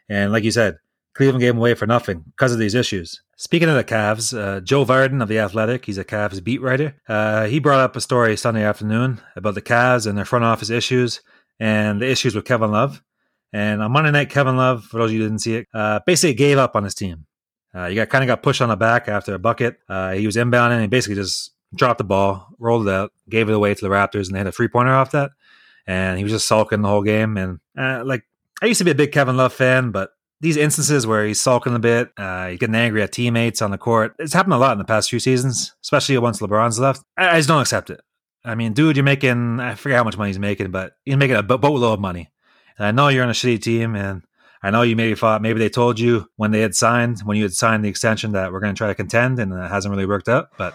And 0.09 0.31
like 0.31 0.43
you 0.43 0.49
said, 0.49 0.77
Cleveland 1.13 1.41
gave 1.41 1.51
him 1.51 1.59
away 1.59 1.75
for 1.75 1.85
nothing 1.85 2.23
because 2.25 2.51
of 2.51 2.57
these 2.57 2.73
issues. 2.73 3.21
Speaking 3.37 3.69
of 3.69 3.75
the 3.75 3.83
Cavs, 3.83 4.35
uh, 4.35 4.61
Joe 4.61 4.83
Vardon 4.83 5.21
of 5.21 5.29
The 5.29 5.37
Athletic, 5.37 5.85
he's 5.85 5.99
a 5.99 6.03
Cavs 6.03 6.43
beat 6.43 6.63
writer. 6.63 6.95
Uh, 7.07 7.45
he 7.45 7.59
brought 7.59 7.79
up 7.79 7.95
a 7.95 8.01
story 8.01 8.35
Sunday 8.35 8.63
afternoon 8.63 9.21
about 9.35 9.53
the 9.53 9.61
Cavs 9.61 10.07
and 10.07 10.17
their 10.17 10.25
front 10.25 10.45
office 10.45 10.71
issues 10.71 11.21
and 11.59 12.01
the 12.01 12.09
issues 12.09 12.33
with 12.33 12.45
Kevin 12.45 12.71
Love. 12.71 13.03
And 13.53 13.83
on 13.83 13.91
Monday 13.91 14.11
night, 14.11 14.29
Kevin 14.29 14.57
Love, 14.57 14.83
for 14.83 14.97
those 14.97 15.11
of 15.11 15.13
you 15.13 15.21
who 15.21 15.27
didn't 15.29 15.41
see 15.41 15.55
it, 15.57 15.67
uh, 15.73 15.99
basically 16.05 16.33
gave 16.33 16.57
up 16.57 16.75
on 16.75 16.83
his 16.83 16.95
team. 16.95 17.27
Uh, 17.73 17.87
he 17.87 17.95
got 17.95 18.09
kind 18.09 18.23
of 18.23 18.27
got 18.27 18.43
pushed 18.43 18.61
on 18.61 18.69
the 18.69 18.75
back 18.75 19.07
after 19.07 19.33
a 19.33 19.39
bucket. 19.39 19.77
Uh, 19.87 20.11
he 20.13 20.25
was 20.25 20.35
inbounding 20.35 20.73
and 20.73 20.81
he 20.81 20.87
basically 20.87 21.15
just 21.15 21.51
dropped 21.75 21.99
the 21.99 22.03
ball, 22.03 22.47
rolled 22.59 22.87
it 22.87 22.91
out, 22.91 23.11
gave 23.29 23.49
it 23.49 23.53
away 23.53 23.73
to 23.73 23.81
the 23.81 23.89
Raptors, 23.89 24.27
and 24.27 24.35
they 24.35 24.39
had 24.39 24.47
a 24.47 24.51
three 24.51 24.67
pointer 24.67 24.93
off 24.93 25.11
that. 25.11 25.31
And 25.85 26.17
he 26.17 26.23
was 26.23 26.33
just 26.33 26.47
sulking 26.47 26.81
the 26.81 26.87
whole 26.87 27.03
game. 27.03 27.37
And 27.37 27.59
uh, 27.77 28.03
like, 28.05 28.23
I 28.61 28.65
used 28.67 28.79
to 28.79 28.85
be 28.85 28.91
a 28.91 28.95
big 28.95 29.11
Kevin 29.11 29.37
Love 29.37 29.53
fan, 29.53 29.91
but 29.91 30.11
these 30.39 30.57
instances 30.57 31.07
where 31.07 31.25
he's 31.25 31.39
sulking 31.39 31.75
a 31.75 31.79
bit, 31.79 32.11
uh, 32.17 32.47
he's 32.47 32.59
getting 32.59 32.75
angry 32.75 33.01
at 33.01 33.11
teammates 33.11 33.61
on 33.61 33.71
the 33.71 33.77
court, 33.77 34.15
it's 34.19 34.33
happened 34.33 34.53
a 34.53 34.57
lot 34.57 34.73
in 34.73 34.77
the 34.77 34.83
past 34.83 35.09
few 35.09 35.19
seasons, 35.19 35.73
especially 35.83 36.17
once 36.17 36.41
LeBron's 36.41 36.79
left. 36.79 37.03
I, 37.17 37.29
I 37.29 37.37
just 37.37 37.49
don't 37.49 37.61
accept 37.61 37.89
it. 37.89 38.01
I 38.45 38.55
mean, 38.55 38.73
dude, 38.73 38.97
you're 38.97 39.03
making, 39.03 39.59
I 39.59 39.75
forget 39.75 39.97
how 39.97 40.03
much 40.03 40.17
money 40.17 40.29
he's 40.29 40.39
making, 40.39 40.71
but 40.71 40.93
you're 41.05 41.17
making 41.17 41.37
a 41.37 41.43
boatload 41.43 41.93
of 41.93 41.99
money. 41.99 42.29
And 42.77 42.87
I 42.87 42.91
know 42.91 43.07
you're 43.07 43.23
on 43.23 43.29
a 43.29 43.33
shitty 43.33 43.61
team, 43.61 43.95
and 43.95 44.23
I 44.61 44.71
know 44.71 44.81
you 44.81 44.95
maybe 44.95 45.15
thought 45.15 45.41
maybe 45.41 45.59
they 45.59 45.69
told 45.69 45.99
you 45.99 46.27
when 46.37 46.51
they 46.51 46.61
had 46.61 46.75
signed, 46.75 47.19
when 47.21 47.37
you 47.37 47.43
had 47.43 47.53
signed 47.53 47.83
the 47.83 47.89
extension, 47.89 48.31
that 48.31 48.51
we're 48.51 48.59
going 48.59 48.73
to 48.73 48.77
try 48.77 48.87
to 48.87 48.95
contend, 48.95 49.39
and 49.39 49.53
it 49.53 49.69
hasn't 49.69 49.91
really 49.91 50.05
worked 50.05 50.29
out. 50.29 50.49
But 50.57 50.73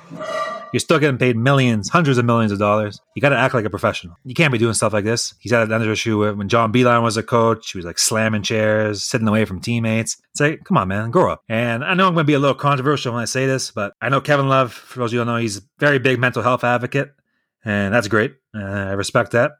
you're 0.72 0.80
still 0.80 0.98
getting 0.98 1.18
paid 1.18 1.36
millions, 1.36 1.88
hundreds 1.88 2.18
of 2.18 2.24
millions 2.24 2.52
of 2.52 2.58
dollars. 2.58 3.00
You 3.14 3.22
got 3.22 3.30
to 3.30 3.38
act 3.38 3.54
like 3.54 3.64
a 3.64 3.70
professional. 3.70 4.16
You 4.24 4.34
can't 4.34 4.52
be 4.52 4.58
doing 4.58 4.74
stuff 4.74 4.92
like 4.92 5.04
this. 5.04 5.34
He's 5.40 5.52
had 5.52 5.62
another 5.62 5.90
issue 5.90 6.18
with 6.18 6.36
when 6.36 6.48
John 6.48 6.72
Beilein 6.72 7.02
was 7.02 7.16
a 7.16 7.22
coach. 7.22 7.72
He 7.72 7.78
was 7.78 7.86
like 7.86 7.98
slamming 7.98 8.42
chairs, 8.42 9.02
sitting 9.02 9.26
away 9.26 9.44
from 9.46 9.60
teammates. 9.60 10.18
It's 10.32 10.40
like, 10.40 10.64
come 10.64 10.76
on, 10.76 10.88
man, 10.88 11.10
grow 11.10 11.32
up. 11.32 11.42
And 11.48 11.84
I 11.84 11.94
know 11.94 12.06
I'm 12.06 12.14
going 12.14 12.24
to 12.24 12.30
be 12.30 12.34
a 12.34 12.38
little 12.38 12.54
controversial 12.54 13.14
when 13.14 13.22
I 13.22 13.26
say 13.26 13.46
this, 13.46 13.70
but 13.70 13.94
I 14.00 14.08
know 14.08 14.20
Kevin 14.20 14.48
Love, 14.48 14.72
for 14.72 15.00
those 15.00 15.10
of 15.10 15.14
you 15.14 15.20
who 15.20 15.24
don't 15.24 15.34
know, 15.34 15.40
he's 15.40 15.58
a 15.58 15.62
very 15.78 15.98
big 15.98 16.18
mental 16.18 16.42
health 16.42 16.64
advocate, 16.64 17.12
and 17.64 17.94
that's 17.94 18.08
great. 18.08 18.34
Uh, 18.54 18.60
I 18.60 18.92
respect 18.92 19.32
that. 19.32 19.52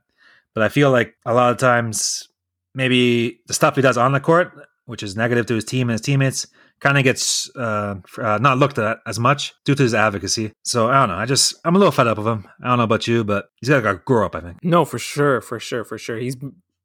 But 0.54 0.64
I 0.64 0.68
feel 0.68 0.90
like 0.90 1.14
a 1.24 1.34
lot 1.34 1.52
of 1.52 1.58
times 1.58 2.28
maybe 2.74 3.40
the 3.46 3.54
stuff 3.54 3.76
he 3.76 3.82
does 3.82 3.98
on 3.98 4.12
the 4.12 4.20
court, 4.20 4.52
which 4.86 5.02
is 5.02 5.16
negative 5.16 5.46
to 5.46 5.54
his 5.54 5.64
team 5.64 5.88
and 5.88 5.94
his 5.94 6.00
teammates, 6.00 6.46
kind 6.80 6.96
of 6.96 7.04
gets 7.04 7.50
uh, 7.56 7.96
uh, 8.18 8.38
not 8.40 8.58
looked 8.58 8.78
at 8.78 8.98
as 9.06 9.18
much 9.18 9.54
due 9.64 9.74
to 9.74 9.82
his 9.82 9.94
advocacy. 9.94 10.52
So 10.62 10.88
I 10.88 11.00
don't 11.00 11.08
know. 11.08 11.16
I 11.16 11.26
just 11.26 11.54
I'm 11.64 11.74
a 11.74 11.78
little 11.78 11.92
fed 11.92 12.06
up 12.06 12.18
of 12.18 12.26
him. 12.26 12.48
I 12.62 12.68
don't 12.68 12.78
know 12.78 12.84
about 12.84 13.06
you, 13.06 13.24
but 13.24 13.46
he's 13.60 13.68
got 13.68 13.82
to 13.82 13.94
grow 13.96 14.26
up. 14.26 14.34
I 14.34 14.40
think. 14.40 14.58
No, 14.62 14.84
for 14.84 14.98
sure, 14.98 15.40
for 15.40 15.58
sure, 15.58 15.84
for 15.84 15.98
sure. 15.98 16.18
He's 16.18 16.36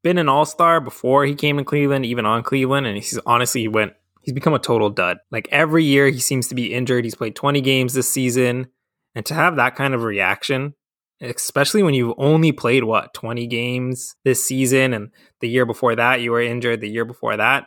been 0.03 0.17
an 0.17 0.29
all 0.29 0.45
star 0.45 0.81
before 0.81 1.25
he 1.25 1.35
came 1.35 1.59
in 1.59 1.65
Cleveland, 1.65 2.05
even 2.05 2.25
on 2.25 2.43
Cleveland, 2.43 2.87
and 2.87 2.97
he's 2.97 3.17
honestly 3.25 3.61
he 3.61 3.67
went. 3.67 3.93
He's 4.21 4.33
become 4.33 4.53
a 4.53 4.59
total 4.59 4.89
dud. 4.89 5.17
Like 5.31 5.49
every 5.51 5.83
year, 5.83 6.07
he 6.07 6.19
seems 6.19 6.47
to 6.47 6.55
be 6.55 6.73
injured. 6.73 7.03
He's 7.03 7.15
played 7.15 7.35
20 7.35 7.59
games 7.61 7.93
this 7.93 8.11
season, 8.11 8.67
and 9.15 9.25
to 9.25 9.33
have 9.33 9.57
that 9.57 9.75
kind 9.75 9.93
of 9.93 10.03
reaction 10.03 10.75
especially 11.23 11.83
when 11.83 11.93
you've 11.93 12.15
only 12.17 12.51
played 12.51 12.83
what 12.83 13.13
20 13.13 13.47
games 13.47 14.15
this 14.25 14.45
season 14.45 14.93
and 14.93 15.09
the 15.41 15.49
year 15.49 15.65
before 15.65 15.95
that 15.95 16.21
you 16.21 16.31
were 16.31 16.41
injured 16.41 16.81
the 16.81 16.89
year 16.89 17.05
before 17.05 17.37
that 17.37 17.65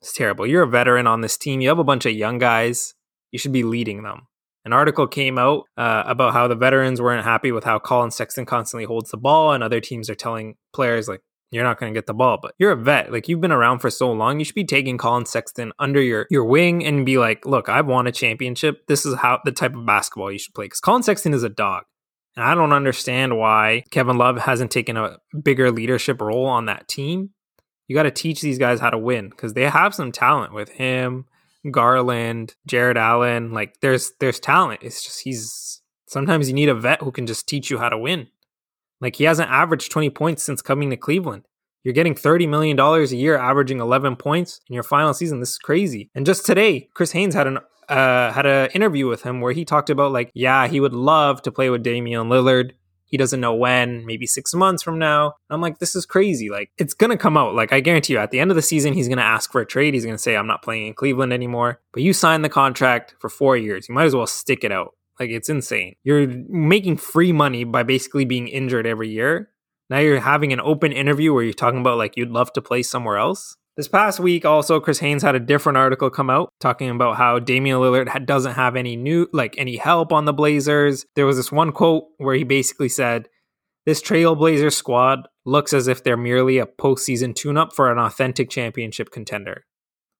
it's 0.00 0.12
terrible. 0.12 0.46
You're 0.46 0.62
a 0.62 0.68
veteran 0.68 1.06
on 1.06 1.20
this 1.20 1.36
team. 1.36 1.60
You 1.60 1.68
have 1.68 1.78
a 1.78 1.84
bunch 1.84 2.06
of 2.06 2.12
young 2.12 2.38
guys. 2.38 2.94
You 3.32 3.38
should 3.38 3.52
be 3.52 3.64
leading 3.64 4.02
them. 4.02 4.22
An 4.64 4.72
article 4.72 5.06
came 5.06 5.38
out 5.38 5.64
uh, 5.76 6.04
about 6.06 6.34
how 6.34 6.46
the 6.46 6.54
veterans 6.54 7.00
weren't 7.00 7.24
happy 7.24 7.52
with 7.52 7.64
how 7.64 7.78
Collin 7.78 8.10
Sexton 8.10 8.44
constantly 8.44 8.84
holds 8.84 9.10
the 9.10 9.16
ball 9.16 9.52
and 9.52 9.62
other 9.62 9.80
teams 9.80 10.10
are 10.10 10.14
telling 10.14 10.56
players 10.72 11.08
like 11.08 11.20
you're 11.50 11.64
not 11.64 11.80
going 11.80 11.92
to 11.92 11.96
get 11.96 12.06
the 12.06 12.14
ball 12.14 12.38
but 12.40 12.54
you're 12.58 12.72
a 12.72 12.76
vet. 12.76 13.10
Like 13.10 13.28
you've 13.28 13.40
been 13.40 13.52
around 13.52 13.78
for 13.78 13.88
so 13.88 14.12
long 14.12 14.38
you 14.38 14.44
should 14.44 14.54
be 14.54 14.64
taking 14.64 14.98
Collin 14.98 15.24
Sexton 15.24 15.72
under 15.78 16.02
your 16.02 16.26
your 16.30 16.44
wing 16.44 16.84
and 16.84 17.06
be 17.06 17.16
like 17.16 17.46
look 17.46 17.68
I've 17.68 17.86
won 17.86 18.06
a 18.06 18.12
championship. 18.12 18.86
This 18.88 19.06
is 19.06 19.14
how 19.16 19.40
the 19.44 19.52
type 19.52 19.74
of 19.74 19.86
basketball 19.86 20.30
you 20.30 20.38
should 20.38 20.54
play 20.54 20.68
cuz 20.68 20.80
Collin 20.80 21.02
Sexton 21.02 21.32
is 21.32 21.42
a 21.42 21.48
dog 21.48 21.84
and 22.38 22.46
I 22.46 22.54
don't 22.54 22.72
understand 22.72 23.36
why 23.36 23.82
Kevin 23.90 24.16
Love 24.16 24.38
hasn't 24.38 24.70
taken 24.70 24.96
a 24.96 25.18
bigger 25.42 25.72
leadership 25.72 26.20
role 26.20 26.46
on 26.46 26.66
that 26.66 26.86
team. 26.86 27.30
You 27.88 27.96
got 27.96 28.04
to 28.04 28.12
teach 28.12 28.40
these 28.40 28.60
guys 28.60 28.78
how 28.78 28.90
to 28.90 28.98
win 28.98 29.28
because 29.28 29.54
they 29.54 29.68
have 29.68 29.92
some 29.92 30.12
talent 30.12 30.54
with 30.54 30.68
him, 30.68 31.24
Garland, 31.68 32.54
Jarrett 32.64 32.96
Allen. 32.96 33.52
Like 33.52 33.80
there's 33.80 34.12
there's 34.20 34.38
talent. 34.38 34.82
It's 34.84 35.02
just 35.02 35.22
he's 35.22 35.82
sometimes 36.06 36.46
you 36.46 36.54
need 36.54 36.68
a 36.68 36.76
vet 36.76 37.02
who 37.02 37.10
can 37.10 37.26
just 37.26 37.48
teach 37.48 37.70
you 37.70 37.78
how 37.78 37.88
to 37.88 37.98
win. 37.98 38.28
Like 39.00 39.16
he 39.16 39.24
hasn't 39.24 39.50
averaged 39.50 39.90
20 39.90 40.10
points 40.10 40.44
since 40.44 40.62
coming 40.62 40.90
to 40.90 40.96
Cleveland. 40.96 41.42
You're 41.82 41.92
getting 41.92 42.14
$30 42.14 42.48
million 42.48 42.78
a 42.78 43.04
year, 43.16 43.36
averaging 43.36 43.80
11 43.80 44.14
points 44.14 44.60
in 44.68 44.74
your 44.74 44.84
final 44.84 45.12
season. 45.12 45.40
This 45.40 45.50
is 45.50 45.58
crazy. 45.58 46.08
And 46.14 46.24
just 46.24 46.46
today, 46.46 46.88
Chris 46.94 47.10
Haynes 47.12 47.34
had 47.34 47.48
an 47.48 47.58
uh, 47.88 48.32
had 48.32 48.46
an 48.46 48.70
interview 48.72 49.06
with 49.06 49.22
him 49.22 49.40
where 49.40 49.52
he 49.52 49.64
talked 49.64 49.90
about 49.90 50.12
like, 50.12 50.30
yeah, 50.34 50.66
he 50.66 50.80
would 50.80 50.92
love 50.92 51.42
to 51.42 51.52
play 51.52 51.70
with 51.70 51.82
Damian 51.82 52.28
Lillard. 52.28 52.72
He 53.04 53.16
doesn't 53.16 53.40
know 53.40 53.54
when, 53.54 54.04
maybe 54.04 54.26
six 54.26 54.52
months 54.52 54.82
from 54.82 54.98
now. 54.98 55.36
I'm 55.48 55.62
like, 55.62 55.78
this 55.78 55.96
is 55.96 56.04
crazy. 56.04 56.50
Like, 56.50 56.70
it's 56.76 56.92
going 56.92 57.10
to 57.10 57.16
come 57.16 57.38
out. 57.38 57.54
Like, 57.54 57.72
I 57.72 57.80
guarantee 57.80 58.12
you, 58.12 58.18
at 58.18 58.30
the 58.30 58.38
end 58.38 58.50
of 58.50 58.54
the 58.54 58.60
season, 58.60 58.92
he's 58.92 59.08
going 59.08 59.16
to 59.16 59.24
ask 59.24 59.50
for 59.50 59.62
a 59.62 59.66
trade. 59.66 59.94
He's 59.94 60.04
going 60.04 60.14
to 60.14 60.22
say, 60.22 60.36
I'm 60.36 60.46
not 60.46 60.62
playing 60.62 60.88
in 60.88 60.94
Cleveland 60.94 61.32
anymore. 61.32 61.80
But 61.94 62.02
you 62.02 62.12
signed 62.12 62.44
the 62.44 62.50
contract 62.50 63.14
for 63.18 63.30
four 63.30 63.56
years. 63.56 63.88
You 63.88 63.94
might 63.94 64.04
as 64.04 64.14
well 64.14 64.26
stick 64.26 64.62
it 64.62 64.72
out. 64.72 64.94
Like, 65.18 65.30
it's 65.30 65.48
insane. 65.48 65.96
You're 66.04 66.26
making 66.26 66.98
free 66.98 67.32
money 67.32 67.64
by 67.64 67.82
basically 67.82 68.26
being 68.26 68.46
injured 68.46 68.86
every 68.86 69.08
year. 69.08 69.52
Now 69.90 69.98
you're 70.00 70.20
having 70.20 70.52
an 70.52 70.60
open 70.60 70.92
interview 70.92 71.32
where 71.32 71.42
you're 71.42 71.54
talking 71.54 71.80
about 71.80 71.98
like 71.98 72.16
you'd 72.16 72.30
love 72.30 72.52
to 72.52 72.62
play 72.62 72.82
somewhere 72.82 73.16
else. 73.16 73.56
This 73.78 73.86
past 73.86 74.18
week, 74.18 74.44
also, 74.44 74.80
Chris 74.80 74.98
Haynes 74.98 75.22
had 75.22 75.36
a 75.36 75.40
different 75.40 75.78
article 75.78 76.10
come 76.10 76.30
out 76.30 76.50
talking 76.58 76.90
about 76.90 77.16
how 77.16 77.38
Damian 77.38 77.78
Lillard 77.78 78.26
doesn't 78.26 78.54
have 78.54 78.74
any 78.74 78.96
new, 78.96 79.28
like 79.32 79.54
any 79.56 79.76
help 79.76 80.12
on 80.12 80.24
the 80.24 80.32
Blazers. 80.32 81.06
There 81.14 81.26
was 81.26 81.36
this 81.36 81.52
one 81.52 81.70
quote 81.70 82.06
where 82.16 82.34
he 82.34 82.42
basically 82.42 82.88
said, 82.88 83.28
"This 83.86 84.02
Trailblazer 84.02 84.72
squad 84.72 85.28
looks 85.44 85.72
as 85.72 85.86
if 85.86 86.02
they're 86.02 86.16
merely 86.16 86.58
a 86.58 86.66
postseason 86.66 87.36
tune-up 87.36 87.72
for 87.72 87.92
an 87.92 87.98
authentic 87.98 88.50
championship 88.50 89.12
contender." 89.12 89.64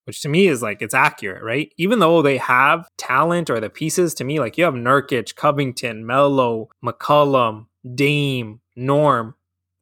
Which 0.05 0.23
to 0.23 0.29
me 0.29 0.47
is 0.47 0.63
like 0.63 0.81
it's 0.81 0.95
accurate, 0.95 1.43
right? 1.43 1.73
Even 1.77 1.99
though 1.99 2.23
they 2.23 2.37
have 2.37 2.89
talent 2.97 3.51
or 3.51 3.59
the 3.59 3.69
pieces, 3.69 4.15
to 4.15 4.25
me, 4.25 4.39
like 4.39 4.57
you 4.57 4.67
have 4.67 4.75
Nurkic, 4.75 5.35
Covington, 5.35 6.07
Melo, 6.07 6.69
McCollum, 6.85 7.67
Dame, 7.93 8.61
Norm 8.77 9.35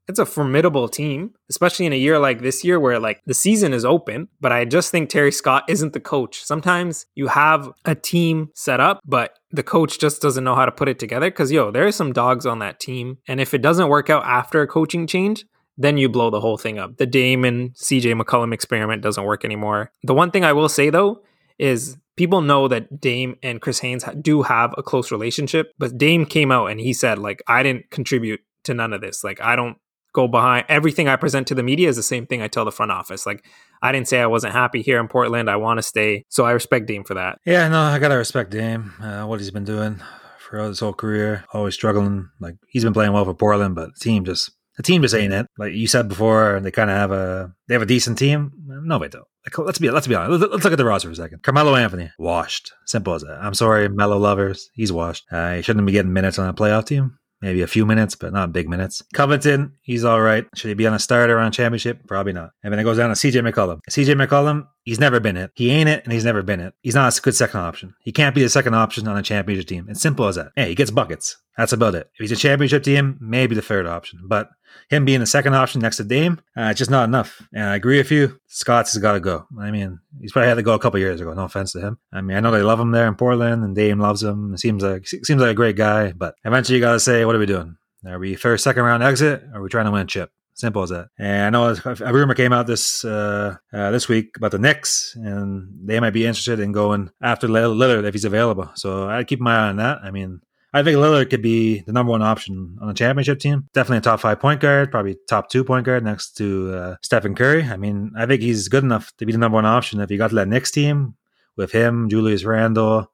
it's 0.09 0.19
a 0.19 0.27
formidable 0.27 0.89
team, 0.89 1.35
especially 1.51 1.87
in 1.87 1.93
a 1.93 1.99
year 1.99 2.19
like 2.19 2.41
this 2.41 2.65
year 2.65 2.79
where 2.79 2.99
like 2.99 3.23
the 3.27 3.35
season 3.35 3.73
is 3.73 3.85
open. 3.85 4.29
But 4.41 4.53
I 4.53 4.65
just 4.65 4.91
think 4.91 5.11
Terry 5.11 5.33
Stotts 5.33 5.67
isn't 5.69 5.93
the 5.93 6.01
coach. 6.01 6.43
Sometimes 6.45 7.07
you 7.15 7.27
have 7.29 7.71
a 7.85 7.95
team 7.95 8.51
set 8.55 8.81
up, 8.81 9.01
but 9.05 9.39
the 9.51 9.63
coach 9.63 9.99
just 9.99 10.23
doesn't 10.23 10.45
know 10.45 10.55
how 10.55 10.67
to 10.67 10.73
put 10.73 10.89
it 10.89 10.99
together. 10.99 11.31
Cause 11.31 11.51
yo, 11.51 11.71
there 11.71 11.87
are 11.87 11.93
some 11.93 12.13
dogs 12.13 12.47
on 12.47 12.61
that 12.61 12.79
team. 12.79 13.19
And 13.27 13.41
if 13.41 13.55
it 13.55 13.63
doesn't 13.63 13.89
work 13.89 14.09
out 14.11 14.25
after 14.25 14.63
a 14.63 14.67
coaching 14.67 15.07
change, 15.07 15.45
then 15.79 15.99
you 15.99 16.09
blow 16.09 16.31
the 16.31 16.41
whole 16.41 16.57
thing 16.57 16.79
up. 16.79 16.97
The 16.97 17.07
Dame 17.07 17.45
and 17.45 17.75
CJ 17.75 18.21
McCollum 18.21 18.55
experiment 18.55 19.03
doesn't 19.03 19.25
work 19.25 19.45
anymore. 19.45 19.91
The 20.05 20.15
one 20.15 20.31
thing 20.31 20.45
I 20.45 20.53
will 20.53 20.69
say 20.69 20.91
though 20.91 21.23
is 21.59 21.97
people 22.17 22.41
know 22.41 22.69
that 22.69 23.01
Dame 23.01 23.37
and 23.43 23.61
Chris 23.61 23.81
Haynes 23.81 24.05
do 24.21 24.43
have 24.43 24.75
a 24.79 24.83
close 24.83 25.11
relationship, 25.11 25.73
but 25.79 25.99
Dame 25.99 26.27
came 26.27 26.53
out 26.53 26.67
and 26.67 26.81
he 26.81 26.93
said 26.93 27.19
like 27.19 27.43
I 27.47 27.63
didn't 27.63 27.91
contribute 27.91 28.41
to 28.65 28.75
none 28.75 28.93
of 28.93 29.01
this. 29.01 29.25
Like 29.25 29.41
I 29.41 29.57
don't 29.57 29.77
go 30.17 30.27
behind 30.27 30.65
everything 30.71 31.09
I 31.09 31.17
present 31.17 31.47
to 31.49 31.55
the 31.55 31.63
media 31.63 31.91
is 31.91 31.97
the 31.97 32.03
same 32.03 32.27
thing 32.27 32.41
I 32.41 32.49
tell 32.49 32.65
the 32.65 32.73
front 32.73 32.91
office. 32.91 33.27
Like 33.27 33.45
I 33.83 33.93
didn't 33.93 34.09
say 34.09 34.21
I 34.21 34.27
wasn't 34.27 34.55
happy 34.55 34.81
here 34.81 34.99
in 34.99 35.09
Portland. 35.09 35.51
I 35.51 35.57
want 35.57 35.77
to 35.77 35.83
stay. 35.83 36.25
So 36.31 36.47
I 36.47 36.53
respect 36.53 36.87
Dame 36.87 37.05
for 37.05 37.15
that. 37.15 37.39
Yeah, 37.45 37.69
no, 37.69 37.83
I 37.83 37.99
gotta 37.99 38.17
respect 38.17 38.51
Dame. 38.51 38.95
Uh, 39.01 39.27
what 39.27 39.41
he's 39.41 39.51
been 39.51 39.65
doing 39.65 40.03
for 40.39 40.59
his 40.59 40.81
whole 40.81 40.95
career, 40.95 41.45
always 41.53 41.75
struggling. 41.75 42.31
Like 42.41 42.57
he's 42.67 42.83
been 42.83 42.95
playing 42.95 43.13
well 43.13 43.27
for 43.27 43.35
Portland, 43.35 43.75
but 43.75 43.91
the 43.93 44.01
team 44.01 44.25
just 44.25 44.51
the 44.79 44.83
team 44.83 45.03
just 45.03 45.15
ain't 45.15 45.35
it. 45.35 45.47
Like 45.59 45.75
you 45.75 45.87
said 45.87 46.09
before, 46.09 46.61
they 46.61 46.71
kind 46.71 46.91
of 46.91 46.97
have 46.97 47.13
a 47.13 47.53
they 47.69 47.75
have 47.75 47.83
a 47.83 47.87
decent 47.87 48.17
team. 48.17 48.53
No, 48.67 48.99
they 48.99 49.09
don't. 49.09 49.25
Like, 49.45 49.59
let's 49.59 49.79
be 49.79 49.91
let's 49.91 50.07
be 50.07 50.15
honest. 50.15 50.41
Let's, 50.41 50.53
let's, 50.53 50.65
look 50.65 50.73
at 50.73 50.77
the 50.77 50.85
roster 50.87 51.09
for 51.09 51.13
a 51.13 51.17
second. 51.17 51.43
Carmelo 51.43 51.77
Anthony 51.77 52.11
washed. 52.19 52.73
Simple 52.87 53.13
as 53.13 53.23
that. 53.23 53.39
I'm 53.43 53.55
sorry, 53.55 53.89
Melo 53.91 54.17
lovers. 54.17 54.71
He's 54.73 54.93
washed. 54.93 55.25
Uh, 55.31 55.57
he 55.57 55.63
shouldn't 55.63 55.87
be 55.87 55.93
getting 55.93 56.15
minutes 56.15 56.39
on 56.39 56.49
a 56.49 56.55
playoff 56.55 56.87
team 56.87 57.19
maybe 57.47 57.63
a 57.63 57.67
few 57.69 57.87
minutes, 57.87 58.17
but 58.17 58.33
not 58.33 58.53
big 58.53 58.69
minutes. 58.69 59.03
Covington, 59.15 59.73
he's 59.81 60.05
all 60.05 60.21
right. 60.21 60.47
Should 60.57 60.69
he 60.69 60.75
be 60.75 60.87
on 60.87 60.95
a 60.95 60.99
starter 60.99 61.39
on 61.39 61.53
championship? 61.53 62.05
Probably 62.09 62.33
not. 62.33 62.51
And 62.65 62.73
then 62.73 62.81
it 62.81 62.83
goes 62.83 62.97
down 62.97 63.11
to 63.11 63.15
CJ 63.15 63.49
McCollum. 63.49 63.79
CJ 63.89 64.27
McCollum, 64.27 64.67
he's 64.87 65.01
never 65.01 65.21
been 65.21 65.37
it. 65.37 65.51
He 65.55 65.71
ain't 65.71 65.91
it, 65.91 66.05
and 66.05 66.13
he's 66.13 66.25
never 66.25 66.43
been 66.43 66.61
it. 66.61 66.73
He's 66.81 66.95
not 66.95 67.17
a 67.17 67.21
good 67.21 67.35
second 67.35 67.61
option. 67.61 67.95
He 68.01 68.13
can't 68.13 68.35
be 68.35 68.43
the 68.43 68.49
second 68.49 68.75
option 68.75 69.07
on 69.07 69.19
a 69.19 69.23
championship 69.23 69.67
team. 69.67 69.87
It's 69.91 70.01
simple 70.01 70.27
as 70.27 70.37
that. 70.37 70.53
Hey, 70.57 70.69
he 70.69 70.75
gets 70.75 70.91
buckets. 70.91 71.37
That's 71.59 71.73
about 71.73 71.95
it. 71.95 72.09
If 72.15 72.21
he's 72.21 72.33
a 72.33 72.37
championship 72.37 72.83
team, 72.83 73.19
maybe 73.21 73.55
the 73.55 73.63
third 73.63 73.87
option. 73.87 74.21
But 74.25 74.49
him 74.89 75.05
being 75.05 75.21
the 75.21 75.27
second 75.27 75.55
option 75.55 75.81
next 75.81 75.97
to 75.97 76.05
Dame, 76.05 76.41
uh, 76.57 76.73
just 76.73 76.91
not 76.91 77.09
enough. 77.09 77.43
And 77.53 77.65
I 77.65 77.75
agree 77.75 77.99
with 77.99 78.11
you. 78.11 78.39
Stotts 78.47 78.93
has 78.93 79.03
got 79.03 79.13
to 79.13 79.21
go. 79.21 79.47
I 79.59 79.71
mean, 79.71 79.99
he's 80.21 80.33
probably 80.33 80.49
had 80.49 80.55
to 80.55 80.63
go 80.63 80.75
a 80.75 80.79
couple 80.79 81.01
years 81.01 81.21
ago. 81.21 81.35
No 81.35 81.45
offense 81.45 81.73
to 81.73 81.81
him. 81.81 81.99
I 82.13 82.21
mean, 82.21 82.37
I 82.37 82.41
know 82.41 82.51
they 82.51 82.63
love 82.63 82.81
him 82.81 82.93
there 82.93 83.09
in 83.09 83.17
Portland, 83.17 83.65
and 83.65 83.75
Dame 83.75 83.99
loves 83.99 84.23
him. 84.23 84.55
It 84.55 84.61
seems 84.61 84.83
like 84.83 85.07
seems 85.07 85.41
like 85.41 85.51
a 85.51 85.55
great 85.55 85.77
guy. 85.77 86.13
But 86.13 86.37
eventually, 86.45 86.77
you 86.77 86.85
got 86.85 86.93
to 86.93 87.01
say, 87.01 87.25
what 87.25 87.35
are 87.35 87.41
we 87.41 87.47
doing? 87.47 87.77
Are 88.07 88.19
we 88.19 88.37
first, 88.37 88.63
second 88.63 88.85
round 88.85 89.03
exit? 89.03 89.43
Or 89.53 89.59
are 89.59 89.63
we 89.63 89.69
trying 89.69 89.87
to 89.87 89.91
win 89.91 90.03
a 90.03 90.07
chip? 90.07 90.31
Simple 90.57 90.83
as 90.83 90.89
that. 90.89 91.09
And 91.19 91.43
I 91.45 91.51
know 91.51 91.77
a 91.85 92.13
rumor 92.15 92.35
came 92.35 92.55
out 92.55 92.67
this 92.67 93.05
uh, 93.05 93.57
uh, 93.75 93.91
this 93.91 94.09
week 94.09 94.39
about 94.39 94.53
the 94.53 94.59
Knicks, 94.59 95.15
and 95.15 95.69
they 95.85 96.01
might 96.01 96.15
be 96.15 96.25
interested 96.25 96.61
in 96.61 96.73
going 96.73 97.11
after 97.21 97.47
Lillard 97.47 98.05
if 98.05 98.15
he's 98.15 98.25
available. 98.25 98.71
So 98.75 99.07
I'd 99.07 99.27
keep 99.27 99.39
my 99.39 99.55
eye 99.55 99.69
on 99.69 99.77
that. 99.77 99.99
I 100.03 100.11
mean, 100.11 100.41
I 100.73 100.83
think 100.83 100.97
Lillard 100.97 101.29
could 101.29 101.43
be 101.43 101.81
the 101.81 101.93
number 101.93 102.11
one 102.11 102.23
option 102.23 102.79
on 102.81 102.89
the 102.89 102.95
championship 102.95 103.39
team. 103.39 103.69
Definitely 103.75 103.99
a 103.99 104.01
top 104.01 104.21
five 104.21 104.41
point 104.41 104.61
guard, 104.61 104.91
probably 104.91 105.19
top 105.29 105.51
two 105.51 105.63
point 105.63 105.85
guard 105.85 106.03
next 106.03 106.39
to 106.39 106.73
uh, 106.75 106.97
Stephen 107.03 107.35
Curry. 107.35 107.63
I 107.63 107.77
mean, 107.77 108.13
I 108.17 108.25
think 108.25 108.41
he's 108.41 108.69
good 108.69 108.83
enough 108.83 109.15
to 109.19 109.27
be 109.27 109.33
the 109.33 109.39
number 109.39 109.57
one 109.57 109.67
option 109.67 110.01
if 110.01 110.11
you 110.11 110.17
got 110.17 110.29
to 110.29 110.37
that 110.37 110.49
Knicks 110.49 110.71
team 110.71 111.17
with 111.57 111.73
him, 111.73 112.09
Julius 112.09 112.45
Randle, 112.45 113.13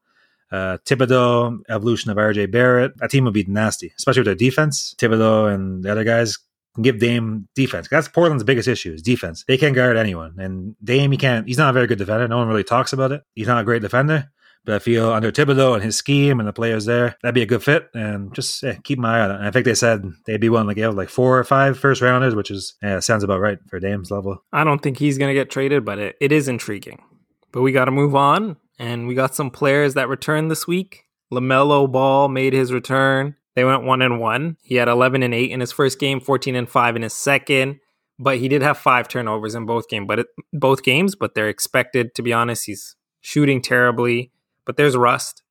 uh, 0.53 0.79
Thibodeau, 0.87 1.59
evolution 1.69 2.13
of 2.13 2.19
RJ 2.19 2.53
Barrett. 2.53 2.97
That 2.99 3.11
team 3.11 3.25
would 3.25 3.35
be 3.35 3.45
nasty, 3.49 3.93
especially 3.99 4.21
with 4.21 4.27
their 4.27 4.35
defense. 4.37 4.95
Thibodeau 4.99 5.53
and 5.53 5.83
the 5.83 5.91
other 5.91 6.05
guys 6.05 6.39
give 6.81 6.99
Dame 6.99 7.49
defense. 7.55 7.89
That's 7.91 8.09
Portland's 8.09 8.45
biggest 8.45 8.69
issue 8.69 8.93
is 8.93 9.03
defense. 9.03 9.45
They 9.47 9.59
can't 9.59 9.75
guard 9.75 9.97
anyone. 9.97 10.37
And 10.39 10.77
Dame, 10.83 11.13
he 11.13 11.19
can't, 11.19 11.47
he's 11.47 11.59
not 11.59 11.71
a 11.71 11.73
very 11.73 11.87
good 11.87 11.99
defender. 11.99 12.27
No 12.29 12.39
one 12.39 12.49
really 12.49 12.65
talks 12.65 12.93
about 12.93 13.13
it. 13.13 13.23
He's 13.35 13.47
not 13.47 13.61
a 13.61 13.65
great 13.65 13.83
defender. 13.83 14.31
But 14.65 14.77
I 14.77 14.79
feel 14.79 15.13
under 15.13 15.33
Thibodeau 15.33 15.75
and 15.75 15.83
his 15.83 15.97
scheme 15.97 16.39
and 16.39 16.49
the 16.49 16.53
players 16.53 16.85
there, 16.85 17.17
that'd 17.21 17.35
be 17.35 17.43
a 17.43 17.47
good 17.47 17.65
fit. 17.65 17.89
And 17.95 18.33
just 18.33 18.63
yeah, 18.63 18.75
keep 18.85 18.99
my 18.99 19.19
eye 19.19 19.21
on 19.23 19.31
it. 19.33 19.35
And 19.35 19.47
I 19.47 19.51
think 19.51 19.65
they 19.65 19.75
said 19.75 20.05
they'd 20.25 20.41
be 20.41 20.49
willing 20.49 20.69
to 20.69 20.75
give 20.75 20.95
like 20.95 21.09
four 21.09 21.37
or 21.37 21.43
five 21.43 21.77
first 21.77 22.01
rounders, 22.01 22.37
which 22.37 22.51
is 22.51 22.75
yeah, 22.81 23.01
sounds 23.01 23.25
about 23.25 23.41
right 23.41 23.59
for 23.69 23.81
Dame's 23.81 24.13
level. 24.13 24.43
I 24.53 24.63
don't 24.63 24.81
think 24.81 24.99
he's 24.99 25.19
going 25.19 25.31
to 25.31 25.35
get 25.35 25.51
traded, 25.51 25.85
but 25.85 25.99
it, 25.99 26.17
it 26.21 26.31
is 26.31 26.47
intriguing. 26.47 27.03
But 27.51 27.63
we 27.63 27.73
got 27.73 27.87
to 27.87 27.91
move 27.91 28.15
on 28.15 28.57
and 28.79 29.09
we 29.09 29.15
got 29.17 29.35
some 29.35 29.51
players 29.51 29.95
that 29.95 30.09
returned 30.09 30.49
this 30.49 30.67
week. 30.67 31.07
LaMelo 31.33 31.91
Ball 31.91 32.29
made 32.29 32.53
his 32.53 32.73
return. 32.73 33.35
They 33.55 33.65
went 33.65 33.85
one 33.85 34.03
and 34.03 34.21
one. 34.21 34.57
He 34.63 34.77
had 34.77 34.89
11 34.89 35.23
and 35.23 35.35
8 35.35 35.51
in 35.51 35.61
his 35.61 35.73
first 35.73 35.99
game, 35.99 36.21
14 36.21 36.55
and 36.55 36.69
5 36.69 36.97
in 36.97 37.03
his 37.03 37.13
second, 37.13 37.81
but 38.19 38.39
he 38.39 38.49
did 38.49 38.63
have 38.63 38.79
five 38.79 39.09
turnovers 39.09 39.55
in 39.55 39.67
both 39.67 39.89
games, 39.89 40.07
but 40.09 40.21
it, 40.21 40.27
both 40.53 40.83
games, 40.83 41.15
but 41.15 41.35
they're 41.35 41.49
expected 41.49 42.15
to 42.15 42.23
be 42.23 42.33
honest. 42.33 42.67
He's 42.67 42.97
shooting 43.21 43.61
terribly, 43.61 44.33
but 44.65 44.77
there's 44.77 44.97
rust. 44.97 45.43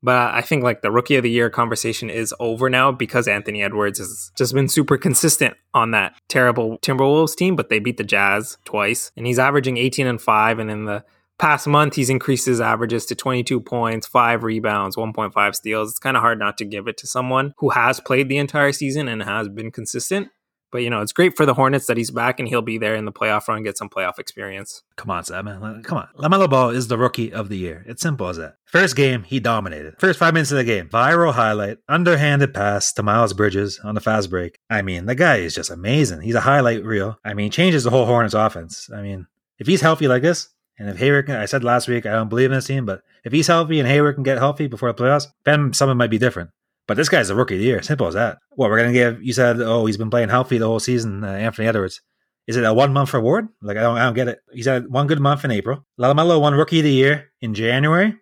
But 0.00 0.32
I 0.32 0.42
think 0.42 0.62
like 0.62 0.82
the 0.82 0.92
rookie 0.92 1.16
of 1.16 1.24
the 1.24 1.30
year 1.30 1.50
conversation 1.50 2.08
is 2.08 2.32
over 2.38 2.70
now 2.70 2.92
because 2.92 3.26
Anthony 3.26 3.62
Edwards 3.62 3.98
has 3.98 4.30
just 4.36 4.54
been 4.54 4.68
super 4.68 4.96
consistent 4.96 5.56
on 5.74 5.90
that 5.90 6.14
terrible 6.28 6.78
Timberwolves 6.78 7.34
team, 7.34 7.56
but 7.56 7.68
they 7.68 7.80
beat 7.80 7.96
the 7.96 8.04
Jazz 8.04 8.58
twice 8.64 9.10
and 9.16 9.26
he's 9.26 9.40
averaging 9.40 9.76
18 9.76 10.06
and 10.06 10.20
5 10.20 10.58
and 10.60 10.70
in 10.70 10.84
the 10.84 11.04
past 11.38 11.66
month, 11.66 11.94
he's 11.94 12.10
increased 12.10 12.46
his 12.46 12.60
averages 12.60 13.06
to 13.06 13.14
22 13.14 13.60
points, 13.60 14.06
five 14.06 14.42
rebounds, 14.42 14.96
1.5 14.96 15.54
steals. 15.54 15.90
It's 15.90 15.98
kind 15.98 16.16
of 16.16 16.22
hard 16.22 16.38
not 16.38 16.58
to 16.58 16.64
give 16.64 16.88
it 16.88 16.96
to 16.98 17.06
someone 17.06 17.54
who 17.58 17.70
has 17.70 18.00
played 18.00 18.28
the 18.28 18.38
entire 18.38 18.72
season 18.72 19.08
and 19.08 19.22
has 19.22 19.48
been 19.48 19.70
consistent. 19.70 20.28
But 20.70 20.82
you 20.82 20.90
know, 20.90 21.00
it's 21.00 21.12
great 21.12 21.36
for 21.36 21.46
the 21.46 21.54
Hornets 21.54 21.86
that 21.86 21.96
he's 21.96 22.10
back 22.10 22.38
and 22.38 22.48
he'll 22.48 22.62
be 22.62 22.76
there 22.76 22.94
in 22.94 23.06
the 23.06 23.12
playoff 23.12 23.48
run, 23.48 23.62
get 23.62 23.78
some 23.78 23.88
playoff 23.88 24.18
experience. 24.18 24.82
Come 24.96 25.10
on, 25.10 25.24
Sam. 25.24 25.46
Come 25.82 25.98
on. 25.98 26.08
LaMelo 26.18 26.48
Ball 26.50 26.70
is 26.70 26.88
the 26.88 26.98
rookie 26.98 27.32
of 27.32 27.48
the 27.48 27.56
year. 27.56 27.84
It's 27.86 28.02
simple 28.02 28.28
as 28.28 28.36
that. 28.36 28.56
First 28.66 28.94
game, 28.94 29.22
he 29.22 29.40
dominated. 29.40 29.94
First 29.98 30.18
five 30.18 30.34
minutes 30.34 30.52
of 30.52 30.58
the 30.58 30.64
game, 30.64 30.88
viral 30.90 31.32
highlight, 31.32 31.78
underhanded 31.88 32.52
pass 32.52 32.92
to 32.92 33.02
Miles 33.02 33.32
Bridges 33.32 33.80
on 33.82 33.94
the 33.94 34.00
fast 34.02 34.28
break. 34.28 34.58
I 34.68 34.82
mean, 34.82 35.06
the 35.06 35.14
guy 35.14 35.36
is 35.36 35.54
just 35.54 35.70
amazing. 35.70 36.20
He's 36.20 36.34
a 36.34 36.40
highlight 36.40 36.84
reel. 36.84 37.18
I 37.24 37.32
mean, 37.32 37.50
changes 37.50 37.84
the 37.84 37.90
whole 37.90 38.04
Hornets 38.04 38.34
offense. 38.34 38.90
I 38.94 39.00
mean, 39.00 39.26
if 39.58 39.66
he's 39.66 39.80
healthy 39.80 40.06
like 40.06 40.22
this, 40.22 40.50
and 40.78 40.88
if 40.88 40.98
Hayward 40.98 41.26
can, 41.26 41.36
I 41.36 41.46
said 41.46 41.64
last 41.64 41.88
week, 41.88 42.06
I 42.06 42.12
don't 42.12 42.28
believe 42.28 42.50
in 42.50 42.56
this 42.56 42.66
team, 42.66 42.86
but 42.86 43.02
if 43.24 43.32
he's 43.32 43.48
healthy 43.48 43.80
and 43.80 43.88
Hayward 43.88 44.14
can 44.14 44.22
get 44.22 44.38
healthy 44.38 44.68
before 44.68 44.92
the 44.92 45.02
playoffs, 45.02 45.26
then 45.44 45.72
something 45.72 45.96
might 45.96 46.10
be 46.10 46.18
different. 46.18 46.50
But 46.86 46.96
this 46.96 47.08
guy's 47.08 47.30
a 47.30 47.34
rookie 47.34 47.54
of 47.54 47.60
the 47.60 47.66
year. 47.66 47.82
Simple 47.82 48.06
as 48.06 48.14
that. 48.14 48.38
What 48.50 48.70
we're 48.70 48.78
gonna 48.78 48.92
give? 48.92 49.22
You 49.22 49.32
said, 49.32 49.60
oh, 49.60 49.86
he's 49.86 49.96
been 49.96 50.08
playing 50.10 50.30
healthy 50.30 50.56
the 50.56 50.66
whole 50.66 50.80
season. 50.80 51.22
Uh, 51.24 51.32
Anthony 51.32 51.68
Edwards. 51.68 52.00
Is 52.46 52.56
it 52.56 52.64
a 52.64 52.72
one 52.72 52.94
month 52.94 53.12
reward? 53.12 53.48
Like 53.60 53.76
I 53.76 53.82
don't, 53.82 53.98
I 53.98 54.04
don't 54.04 54.14
get 54.14 54.28
it. 54.28 54.38
He's 54.52 54.66
had 54.66 54.88
one 54.88 55.06
good 55.06 55.20
month 55.20 55.44
in 55.44 55.50
April. 55.50 55.84
LaMelo 56.00 56.40
won 56.40 56.54
rookie 56.54 56.78
of 56.78 56.84
the 56.84 56.92
year 56.92 57.30
in 57.42 57.52
January. 57.52 58.16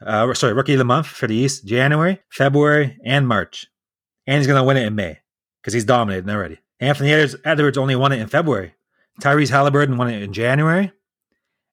Uh, 0.00 0.32
sorry, 0.34 0.52
rookie 0.52 0.74
of 0.74 0.78
the 0.78 0.84
month 0.84 1.06
for 1.06 1.26
the 1.26 1.34
East, 1.34 1.66
January, 1.66 2.20
February, 2.30 2.96
and 3.04 3.26
March, 3.26 3.66
and 4.26 4.38
he's 4.38 4.46
gonna 4.46 4.64
win 4.64 4.76
it 4.76 4.86
in 4.86 4.94
May 4.94 5.18
because 5.60 5.74
he's 5.74 5.84
dominating 5.84 6.30
already. 6.30 6.58
Anthony 6.78 7.12
Edwards 7.44 7.78
only 7.78 7.96
won 7.96 8.12
it 8.12 8.20
in 8.20 8.28
February. 8.28 8.74
Tyrese 9.20 9.50
Halliburton 9.50 9.96
won 9.96 10.10
it 10.10 10.22
in 10.22 10.32
January 10.32 10.92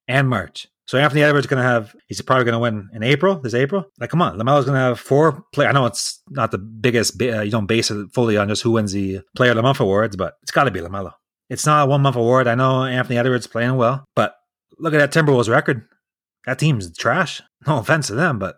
and 0.09 0.27
March. 0.27 0.67
So 0.87 0.97
Anthony 0.97 1.21
Edwards 1.21 1.45
going 1.45 1.61
to 1.61 1.69
have, 1.69 1.95
he's 2.07 2.19
probably 2.21 2.45
going 2.45 2.53
to 2.53 2.59
win 2.59 2.89
in 2.93 3.03
April, 3.03 3.39
this 3.39 3.53
April. 3.53 3.85
Like, 3.99 4.09
come 4.09 4.23
on, 4.23 4.37
LaMelo's 4.37 4.65
going 4.65 4.75
to 4.75 4.81
have 4.81 4.99
four 4.99 5.43
play. 5.53 5.67
I 5.67 5.71
know 5.71 5.85
it's 5.85 6.19
not 6.29 6.49
the 6.49 6.57
biggest, 6.57 7.21
uh, 7.21 7.41
you 7.41 7.51
don't 7.51 7.67
base 7.67 7.91
it 7.91 8.11
fully 8.11 8.37
on 8.37 8.49
just 8.49 8.63
who 8.63 8.71
wins 8.71 8.91
the 8.91 9.21
player 9.35 9.51
of 9.51 9.55
the 9.55 9.61
month 9.61 9.79
awards, 9.79 10.15
but 10.15 10.33
it's 10.41 10.51
got 10.51 10.63
to 10.63 10.71
be 10.71 10.79
LaMelo. 10.79 11.13
It's 11.47 11.65
not 11.65 11.83
a 11.83 11.89
one 11.89 12.01
month 12.01 12.15
award. 12.15 12.47
I 12.47 12.55
know 12.55 12.85
Anthony 12.85 13.19
Edwards 13.19 13.45
playing 13.45 13.75
well, 13.75 14.03
but 14.15 14.35
look 14.79 14.95
at 14.95 14.97
that 14.97 15.13
Timberwolves 15.13 15.49
record. 15.49 15.87
that 16.45 16.59
team's 16.59 16.95
trash. 16.97 17.41
No 17.67 17.77
offense 17.79 18.07
to 18.07 18.15
them, 18.15 18.39
but 18.39 18.55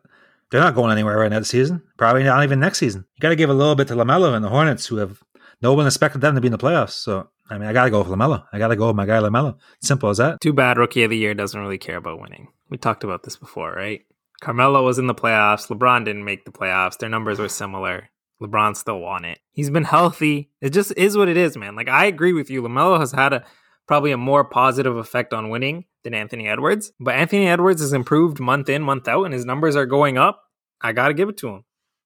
they're 0.51 0.61
not 0.61 0.75
going 0.75 0.91
anywhere 0.91 1.17
right 1.17 1.31
now 1.31 1.39
this 1.39 1.49
season. 1.49 1.81
Probably 1.97 2.23
not 2.23 2.43
even 2.43 2.59
next 2.59 2.77
season. 2.77 3.05
You 3.15 3.21
got 3.21 3.29
to 3.29 3.35
give 3.35 3.49
a 3.49 3.53
little 3.53 3.75
bit 3.75 3.87
to 3.87 3.95
LaMelo 3.95 4.35
and 4.35 4.45
the 4.45 4.49
Hornets, 4.49 4.85
who 4.85 4.97
have 4.97 5.21
no 5.61 5.73
one 5.73 5.85
expected 5.85 6.21
them 6.21 6.35
to 6.35 6.41
be 6.41 6.47
in 6.47 6.51
the 6.51 6.57
playoffs. 6.57 6.91
So 6.91 7.29
I 7.49 7.57
mean, 7.57 7.67
I 7.67 7.73
got 7.73 7.83
to 7.85 7.89
go 7.89 7.99
with 7.99 8.07
LaMelo. 8.07 8.45
I 8.53 8.59
got 8.59 8.69
to 8.69 8.75
go 8.75 8.87
with 8.87 8.95
my 8.95 9.05
guy 9.05 9.19
LaMelo. 9.19 9.57
Simple 9.81 10.09
as 10.09 10.17
that. 10.17 10.39
Too 10.39 10.53
bad 10.53 10.77
Rookie 10.77 11.03
of 11.03 11.09
the 11.09 11.17
Year 11.17 11.33
doesn't 11.33 11.59
really 11.59 11.77
care 11.77 11.97
about 11.97 12.21
winning. 12.21 12.47
We 12.69 12.77
talked 12.77 13.03
about 13.03 13.23
this 13.23 13.35
before, 13.35 13.73
right? 13.73 14.01
Carmelo 14.41 14.83
was 14.83 14.97
in 14.97 15.07
the 15.07 15.13
playoffs. 15.13 15.67
LeBron 15.67 16.05
didn't 16.05 16.23
make 16.23 16.45
the 16.45 16.51
playoffs. 16.51 16.97
Their 16.97 17.09
numbers 17.09 17.39
were 17.39 17.49
similar. 17.49 18.09
LeBron 18.41 18.75
still 18.75 18.99
won 18.99 19.25
it. 19.25 19.39
He's 19.51 19.69
been 19.69 19.83
healthy. 19.83 20.49
It 20.61 20.71
just 20.71 20.93
is 20.97 21.15
what 21.17 21.27
it 21.27 21.37
is, 21.37 21.57
man. 21.57 21.75
Like 21.75 21.89
I 21.89 22.05
agree 22.05 22.33
with 22.33 22.49
you. 22.49 22.61
LaMelo 22.61 22.99
has 22.99 23.11
had 23.11 23.33
a 23.33 23.43
probably 23.85 24.13
a 24.13 24.17
more 24.17 24.45
positive 24.45 24.95
effect 24.95 25.33
on 25.33 25.49
winning 25.49 25.83
than 26.03 26.13
Anthony 26.13 26.47
Edwards. 26.47 26.93
But 26.99 27.15
Anthony 27.15 27.47
Edwards 27.47 27.81
has 27.81 27.91
improved 27.91 28.39
month 28.39 28.69
in, 28.69 28.81
month 28.81 29.07
out, 29.07 29.25
and 29.25 29.33
his 29.33 29.45
numbers 29.45 29.75
are 29.75 29.85
going 29.85 30.17
up. 30.17 30.41
I 30.79 30.93
got 30.93 31.09
to 31.09 31.13
give 31.13 31.27
it 31.27 31.37
to 31.37 31.49
him. 31.49 31.65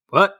But 0.09 0.35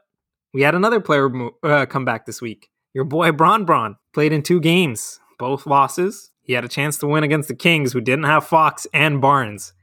we 0.53 0.63
had 0.63 0.75
another 0.75 0.99
player 0.99 1.29
uh, 1.63 1.85
come 1.85 2.03
back 2.03 2.25
this 2.25 2.41
week. 2.41 2.69
Your 2.95 3.03
boy 3.03 3.31
Bron 3.31 3.65
Bron 3.65 3.97
played 4.11 4.33
in 4.33 4.41
two 4.41 4.59
games, 4.59 5.19
both 5.37 5.67
losses. 5.67 6.31
He 6.41 6.53
had 6.53 6.65
a 6.65 6.69
chance 6.69 6.97
to 6.97 7.07
win 7.07 7.23
against 7.23 7.47
the 7.47 7.55
Kings, 7.55 7.93
who 7.93 8.01
didn't 8.01 8.25
have 8.25 8.47
Fox 8.47 8.87
and 8.91 9.21
Barnes, 9.21 9.73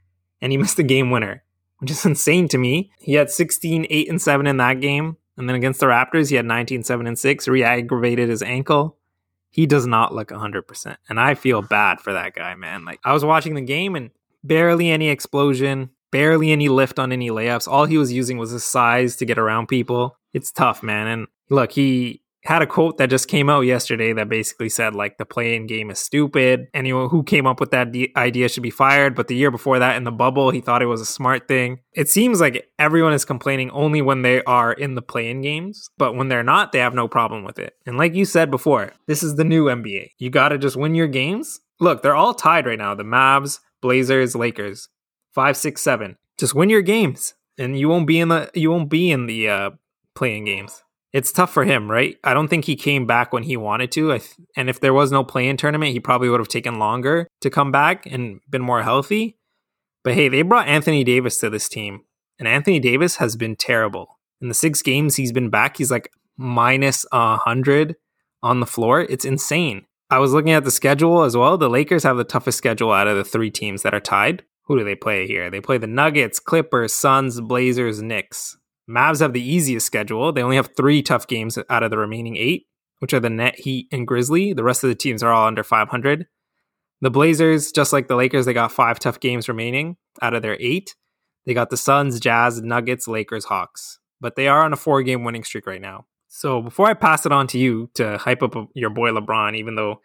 and 0.41 0.51
he 0.51 0.57
missed 0.63 0.79
a 0.79 0.83
game 0.83 1.11
winner, 1.11 1.43
which 1.77 1.91
is 1.91 2.05
insane 2.05 2.49
to 2.49 2.57
me. 2.57 2.91
He 2.99 3.13
had 3.13 3.29
16, 3.29 3.87
8, 3.89 4.09
and 4.09 4.21
7 4.21 4.47
in 4.47 4.57
that 4.57 4.81
game. 4.81 5.15
And 5.37 5.47
then 5.47 5.55
against 5.55 5.79
the 5.79 5.85
Raptors, 5.85 6.29
he 6.29 6.35
had 6.35 6.45
19, 6.45 6.83
7, 6.83 7.07
and 7.07 7.17
6, 7.17 7.47
re 7.47 7.63
aggravated 7.63 8.27
his 8.27 8.41
ankle 8.41 8.97
he 9.53 9.67
does 9.67 9.85
not 9.85 10.15
look 10.15 10.29
100%. 10.29 10.97
And 11.07 11.19
I 11.19 11.35
feel 11.35 11.61
bad 11.61 12.01
for 12.01 12.11
that 12.11 12.33
guy, 12.33 12.55
man. 12.55 12.85
Like, 12.85 12.99
I 13.05 13.13
was 13.13 13.23
watching 13.23 13.53
the 13.53 13.61
game 13.61 13.95
and 13.95 14.09
barely 14.43 14.89
any 14.89 15.09
explosion, 15.09 15.91
barely 16.09 16.51
any 16.51 16.69
lift 16.69 16.97
on 16.97 17.11
any 17.11 17.29
layups. 17.29 17.67
All 17.67 17.85
he 17.85 17.99
was 17.99 18.11
using 18.11 18.39
was 18.39 18.49
his 18.49 18.65
size 18.65 19.15
to 19.17 19.27
get 19.27 19.37
around 19.37 19.67
people. 19.67 20.17
It's 20.33 20.51
tough, 20.51 20.81
man. 20.81 21.05
And 21.05 21.27
look, 21.51 21.71
he 21.71 22.22
had 22.45 22.61
a 22.61 22.67
quote 22.67 22.97
that 22.97 23.09
just 23.09 23.29
came 23.29 23.49
out 23.49 23.61
yesterday 23.61 24.11
that 24.13 24.27
basically 24.27 24.67
said 24.67 24.93
like 24.93 25.17
the 25.17 25.25
play-in 25.25 25.65
game 25.65 25.89
is 25.89 25.99
stupid. 25.99 26.67
Anyone 26.73 27.09
who 27.09 27.23
came 27.23 27.47
up 27.47 27.59
with 27.59 27.71
that 27.71 27.91
de- 27.93 28.11
idea 28.17 28.49
should 28.49 28.63
be 28.63 28.69
fired. 28.69 29.15
But 29.15 29.27
the 29.27 29.35
year 29.35 29.49
before 29.49 29.79
that, 29.79 29.95
in 29.95 30.03
the 30.03 30.11
bubble, 30.11 30.51
he 30.51 30.59
thought 30.59 30.81
it 30.81 30.87
was 30.87 30.99
a 30.99 31.05
smart 31.05 31.47
thing. 31.47 31.79
It 31.93 32.09
seems 32.09 32.41
like 32.41 32.69
everyone 32.77 33.13
is 33.13 33.23
complaining 33.23 33.71
only 33.71 34.01
when 34.01 34.23
they 34.23 34.43
are 34.43 34.73
in 34.73 34.95
the 34.95 35.01
play-in 35.01 35.41
games, 35.41 35.89
but 35.97 36.15
when 36.15 36.27
they're 36.27 36.43
not, 36.43 36.73
they 36.73 36.79
have 36.79 36.93
no 36.93 37.07
problem 37.07 37.45
with 37.45 37.59
it. 37.59 37.75
And 37.85 37.97
like 37.97 38.13
you 38.13 38.25
said 38.25 38.51
before, 38.51 38.91
this 39.07 39.23
is 39.23 39.35
the 39.35 39.45
new 39.45 39.65
NBA. 39.65 40.09
You 40.17 40.29
got 40.29 40.49
to 40.49 40.57
just 40.57 40.75
win 40.75 40.95
your 40.95 41.07
games. 41.07 41.61
Look, 41.79 42.01
they're 42.01 42.15
all 42.15 42.33
tied 42.33 42.65
right 42.65 42.77
now. 42.77 42.93
The 42.93 43.03
Mavs, 43.03 43.59
Blazers, 43.81 44.35
Lakers, 44.35 44.89
five, 45.31 45.55
six, 45.55 45.81
seven. 45.81 46.17
Just 46.37 46.55
win 46.55 46.69
your 46.69 46.81
games, 46.81 47.35
and 47.57 47.79
you 47.79 47.87
won't 47.87 48.07
be 48.07 48.19
in 48.19 48.27
the 48.27 48.49
you 48.53 48.69
won't 48.71 48.89
be 48.89 49.11
in 49.11 49.27
the 49.27 49.47
uh, 49.47 49.69
play-in 50.15 50.45
games 50.45 50.83
it's 51.13 51.31
tough 51.31 51.53
for 51.53 51.63
him, 51.63 51.89
right? 51.89 52.17
I 52.23 52.33
don't 52.33 52.47
think 52.47 52.65
he 52.65 52.75
came 52.75 53.05
back 53.05 53.31
when 53.31 53.43
he 53.43 53.55
wanted 53.55 53.91
to. 53.93 54.17
Th- 54.17 54.33
and 54.57 54.69
if 54.69 54.79
there 54.79 54.93
was 54.93 55.11
no 55.11 55.23
play-in 55.23 55.57
tournament, 55.57 55.93
he 55.93 55.99
probably 55.99 56.27
would 56.27 56.39
have 56.39 56.47
taken 56.47 56.79
longer 56.79 57.27
to 57.41 57.49
come 57.51 57.71
back 57.71 58.05
and 58.07 58.41
been 58.49 58.63
more 58.63 58.81
healthy. 58.81 59.37
But 60.03 60.15
hey, 60.15 60.27
they 60.27 60.41
brought 60.41 60.67
Anthony 60.67 61.03
Davis 61.03 61.37
to 61.39 61.49
this 61.49 61.69
team, 61.69 62.01
and 62.39 62.47
Anthony 62.47 62.79
Davis 62.79 63.17
has 63.17 63.35
been 63.35 63.55
terrible. 63.55 64.19
In 64.41 64.47
the 64.47 64.53
six 64.53 64.81
games 64.81 65.15
he's 65.15 65.31
been 65.31 65.49
back, 65.49 65.77
he's 65.77 65.91
like 65.91 66.09
minus 66.35 67.05
a 67.11 67.37
hundred 67.37 67.95
on 68.41 68.59
the 68.59 68.65
floor. 68.65 69.01
It's 69.01 69.23
insane. 69.23 69.85
I 70.09 70.19
was 70.19 70.33
looking 70.33 70.51
at 70.51 70.63
the 70.63 70.71
schedule 70.71 71.23
as 71.23 71.37
well. 71.37 71.57
The 71.57 71.69
Lakers 71.69 72.03
have 72.03 72.17
the 72.17 72.23
toughest 72.23 72.57
schedule 72.57 72.91
out 72.91 73.07
of 73.07 73.15
the 73.15 73.23
three 73.23 73.49
teams 73.49 73.83
that 73.83 73.93
are 73.93 73.99
tied. 73.99 74.43
Who 74.65 74.77
do 74.77 74.83
they 74.83 74.95
play 74.95 75.27
here? 75.27 75.49
They 75.49 75.61
play 75.61 75.77
the 75.77 75.87
Nuggets, 75.87 76.39
Clippers, 76.39 76.93
Suns, 76.93 77.39
Blazers, 77.39 78.01
Knicks. 78.01 78.57
Mavs 78.89 79.21
have 79.21 79.33
the 79.33 79.41
easiest 79.41 79.85
schedule. 79.85 80.31
They 80.31 80.43
only 80.43 80.57
have 80.57 80.75
three 80.75 81.01
tough 81.01 81.27
games 81.27 81.57
out 81.69 81.83
of 81.83 81.91
the 81.91 81.97
remaining 81.97 82.35
eight, 82.35 82.67
which 82.99 83.13
are 83.13 83.19
the 83.19 83.29
Net, 83.29 83.59
Heat, 83.59 83.87
and 83.91 84.07
Grizzly. 84.07 84.53
The 84.53 84.63
rest 84.63 84.83
of 84.83 84.89
the 84.89 84.95
teams 84.95 85.23
are 85.23 85.31
all 85.31 85.47
under 85.47 85.63
500. 85.63 86.27
The 87.01 87.11
Blazers, 87.11 87.71
just 87.71 87.91
like 87.93 88.07
the 88.07 88.15
Lakers, 88.15 88.45
they 88.45 88.53
got 88.53 88.71
five 88.71 88.99
tough 88.99 89.19
games 89.19 89.47
remaining 89.47 89.97
out 90.21 90.33
of 90.33 90.41
their 90.41 90.57
eight. 90.59 90.95
They 91.45 91.53
got 91.53 91.69
the 91.69 91.77
Suns, 91.77 92.19
Jazz, 92.19 92.61
Nuggets, 92.61 93.07
Lakers, 93.07 93.45
Hawks. 93.45 93.99
But 94.21 94.35
they 94.35 94.47
are 94.47 94.63
on 94.63 94.73
a 94.73 94.77
four 94.77 95.03
game 95.03 95.23
winning 95.23 95.43
streak 95.43 95.67
right 95.67 95.81
now. 95.81 96.05
So 96.29 96.61
before 96.61 96.87
I 96.87 96.93
pass 96.93 97.25
it 97.25 97.31
on 97.31 97.47
to 97.47 97.59
you 97.59 97.89
to 97.95 98.17
hype 98.17 98.41
up 98.41 98.55
your 98.73 98.89
boy 98.89 99.11
LeBron, 99.11 99.55
even 99.55 99.75
though 99.75 100.01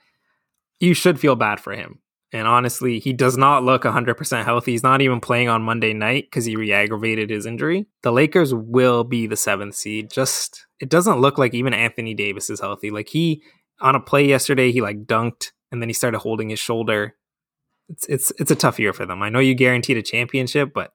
you 0.80 0.92
should 0.92 1.18
feel 1.18 1.36
bad 1.36 1.60
for 1.60 1.72
him, 1.72 2.00
and 2.32 2.46
honestly, 2.46 2.98
he 2.98 3.12
does 3.12 3.38
not 3.38 3.64
look 3.64 3.84
100% 3.84 4.44
healthy. 4.44 4.72
He's 4.72 4.82
not 4.82 5.00
even 5.00 5.20
playing 5.20 5.48
on 5.48 5.62
Monday 5.62 5.94
night 5.94 6.26
because 6.26 6.44
he 6.44 6.56
re 6.56 6.72
aggravated 6.72 7.30
his 7.30 7.46
injury. 7.46 7.86
The 8.02 8.12
Lakers 8.12 8.52
will 8.52 9.02
be 9.04 9.26
the 9.26 9.36
seventh 9.36 9.76
seed. 9.76 10.10
Just, 10.10 10.66
it 10.78 10.90
doesn't 10.90 11.20
look 11.20 11.38
like 11.38 11.54
even 11.54 11.72
Anthony 11.72 12.12
Davis 12.12 12.50
is 12.50 12.60
healthy. 12.60 12.90
Like 12.90 13.08
he, 13.08 13.42
on 13.80 13.94
a 13.94 14.00
play 14.00 14.26
yesterday, 14.26 14.72
he 14.72 14.82
like 14.82 15.06
dunked 15.06 15.52
and 15.72 15.80
then 15.80 15.88
he 15.88 15.94
started 15.94 16.18
holding 16.18 16.50
his 16.50 16.58
shoulder. 16.58 17.16
It's, 17.88 18.06
it's, 18.06 18.32
it's 18.38 18.50
a 18.50 18.56
tough 18.56 18.78
year 18.78 18.92
for 18.92 19.06
them. 19.06 19.22
I 19.22 19.30
know 19.30 19.38
you 19.38 19.54
guaranteed 19.54 19.96
a 19.96 20.02
championship, 20.02 20.74
but 20.74 20.92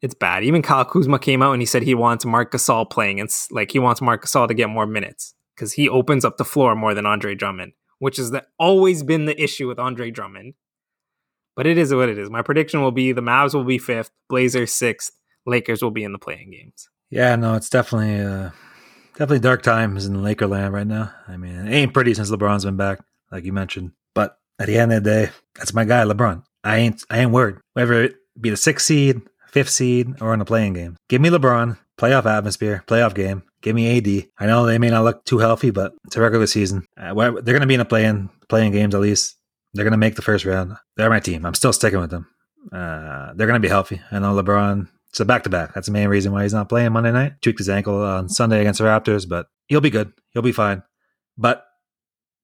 it's 0.00 0.14
bad. 0.14 0.44
Even 0.44 0.62
Kyle 0.62 0.86
Kuzma 0.86 1.18
came 1.18 1.42
out 1.42 1.52
and 1.52 1.60
he 1.60 1.66
said 1.66 1.82
he 1.82 1.94
wants 1.94 2.24
Marc 2.24 2.52
Gasol 2.52 2.90
playing. 2.90 3.18
It's 3.18 3.50
like 3.50 3.70
he 3.70 3.78
wants 3.78 4.00
Marc 4.00 4.24
Gasol 4.24 4.48
to 4.48 4.54
get 4.54 4.70
more 4.70 4.86
minutes 4.86 5.34
because 5.54 5.74
he 5.74 5.90
opens 5.90 6.24
up 6.24 6.38
the 6.38 6.44
floor 6.44 6.74
more 6.74 6.94
than 6.94 7.04
Andre 7.04 7.34
Drummond 7.34 7.72
which 8.02 8.16
has 8.16 8.32
always 8.58 9.04
been 9.04 9.26
the 9.26 9.40
issue 9.40 9.68
with 9.68 9.78
Andre 9.78 10.10
Drummond. 10.10 10.54
But 11.54 11.68
it 11.68 11.78
is 11.78 11.94
what 11.94 12.08
it 12.08 12.18
is. 12.18 12.30
My 12.30 12.42
prediction 12.42 12.82
will 12.82 12.90
be 12.90 13.12
the 13.12 13.20
Mavs 13.20 13.54
will 13.54 13.62
be 13.62 13.78
fifth, 13.78 14.10
Blazers 14.28 14.72
sixth, 14.72 15.12
Lakers 15.46 15.84
will 15.84 15.92
be 15.92 16.02
in 16.02 16.10
the 16.10 16.18
play-in 16.18 16.50
games. 16.50 16.88
Yeah, 17.10 17.36
no, 17.36 17.54
it's 17.54 17.70
definitely 17.70 18.18
uh, 18.18 18.50
definitely 19.12 19.38
dark 19.38 19.62
times 19.62 20.04
in 20.04 20.20
Laker 20.20 20.48
land 20.48 20.74
right 20.74 20.86
now. 20.86 21.14
I 21.28 21.36
mean, 21.36 21.54
it 21.54 21.72
ain't 21.72 21.94
pretty 21.94 22.12
since 22.12 22.28
LeBron's 22.28 22.64
been 22.64 22.76
back, 22.76 22.98
like 23.30 23.44
you 23.44 23.52
mentioned. 23.52 23.92
But 24.16 24.36
at 24.58 24.66
the 24.66 24.78
end 24.78 24.92
of 24.92 25.04
the 25.04 25.08
day, 25.08 25.30
that's 25.54 25.72
my 25.72 25.84
guy, 25.84 26.02
LeBron. 26.02 26.42
I 26.64 26.78
ain't 26.78 27.04
I 27.08 27.20
ain't 27.20 27.30
worried. 27.30 27.58
Whether 27.74 28.02
it 28.02 28.16
be 28.40 28.50
the 28.50 28.56
sixth 28.56 28.84
seed, 28.84 29.22
fifth 29.46 29.70
seed, 29.70 30.20
or 30.20 30.32
in 30.32 30.40
the 30.40 30.44
play-in 30.44 30.72
game. 30.72 30.96
Give 31.08 31.20
me 31.20 31.28
LeBron, 31.28 31.78
playoff 32.00 32.26
atmosphere, 32.26 32.82
playoff 32.88 33.14
game. 33.14 33.44
Give 33.62 33.74
me 33.74 33.96
AD. 33.96 34.28
I 34.38 34.46
know 34.46 34.66
they 34.66 34.78
may 34.78 34.90
not 34.90 35.04
look 35.04 35.24
too 35.24 35.38
healthy, 35.38 35.70
but 35.70 35.92
it's 36.04 36.16
a 36.16 36.20
regular 36.20 36.46
season. 36.46 36.86
Uh, 36.96 37.14
they're 37.14 37.54
going 37.54 37.60
to 37.60 37.66
be 37.66 37.74
in 37.74 37.80
a 37.80 37.84
play-in 37.84 38.28
play-in 38.48 38.72
games 38.72 38.94
at 38.94 39.00
least. 39.00 39.36
They're 39.72 39.84
going 39.84 39.92
to 39.92 39.98
make 39.98 40.16
the 40.16 40.22
first 40.22 40.44
round. 40.44 40.76
They're 40.96 41.08
my 41.08 41.20
team. 41.20 41.46
I'm 41.46 41.54
still 41.54 41.72
sticking 41.72 42.00
with 42.00 42.10
them. 42.10 42.28
Uh, 42.70 43.32
they're 43.34 43.46
going 43.46 43.60
to 43.60 43.66
be 43.66 43.68
healthy. 43.68 44.00
I 44.10 44.18
know 44.18 44.34
LeBron. 44.34 44.88
It's 45.10 45.20
a 45.20 45.24
back 45.24 45.44
to 45.44 45.50
back. 45.50 45.74
That's 45.74 45.86
the 45.86 45.92
main 45.92 46.08
reason 46.08 46.32
why 46.32 46.42
he's 46.42 46.54
not 46.54 46.68
playing 46.68 46.92
Monday 46.92 47.12
night. 47.12 47.34
Tweaked 47.42 47.58
his 47.58 47.68
ankle 47.68 48.02
on 48.02 48.28
Sunday 48.28 48.60
against 48.60 48.78
the 48.78 48.84
Raptors, 48.84 49.28
but 49.28 49.46
he'll 49.66 49.80
be 49.80 49.90
good. 49.90 50.12
He'll 50.30 50.42
be 50.42 50.52
fine. 50.52 50.82
But 51.36 51.64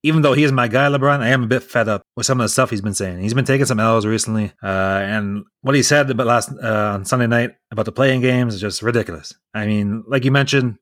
even 0.02 0.22
though 0.22 0.34
he 0.34 0.44
is 0.44 0.52
my 0.52 0.68
guy, 0.68 0.86
LeBron, 0.86 1.20
I 1.20 1.28
am 1.28 1.44
a 1.44 1.46
bit 1.46 1.62
fed 1.62 1.88
up 1.88 2.02
with 2.14 2.26
some 2.26 2.40
of 2.40 2.44
the 2.44 2.48
stuff 2.48 2.70
he's 2.70 2.80
been 2.80 2.94
saying. 2.94 3.20
He's 3.20 3.34
been 3.34 3.44
taking 3.44 3.66
some 3.66 3.80
L's 3.80 4.06
recently, 4.06 4.52
uh, 4.62 5.00
and 5.02 5.44
what 5.62 5.74
he 5.74 5.82
said 5.82 6.10
about 6.10 6.26
last 6.26 6.52
uh, 6.62 6.92
on 6.94 7.04
Sunday 7.04 7.26
night 7.26 7.52
about 7.70 7.84
the 7.84 7.92
play-in 7.92 8.20
games 8.20 8.54
is 8.54 8.60
just 8.60 8.82
ridiculous. 8.82 9.34
I 9.54 9.66
mean, 9.66 10.04
like 10.06 10.24
you 10.24 10.30
mentioned, 10.30 10.78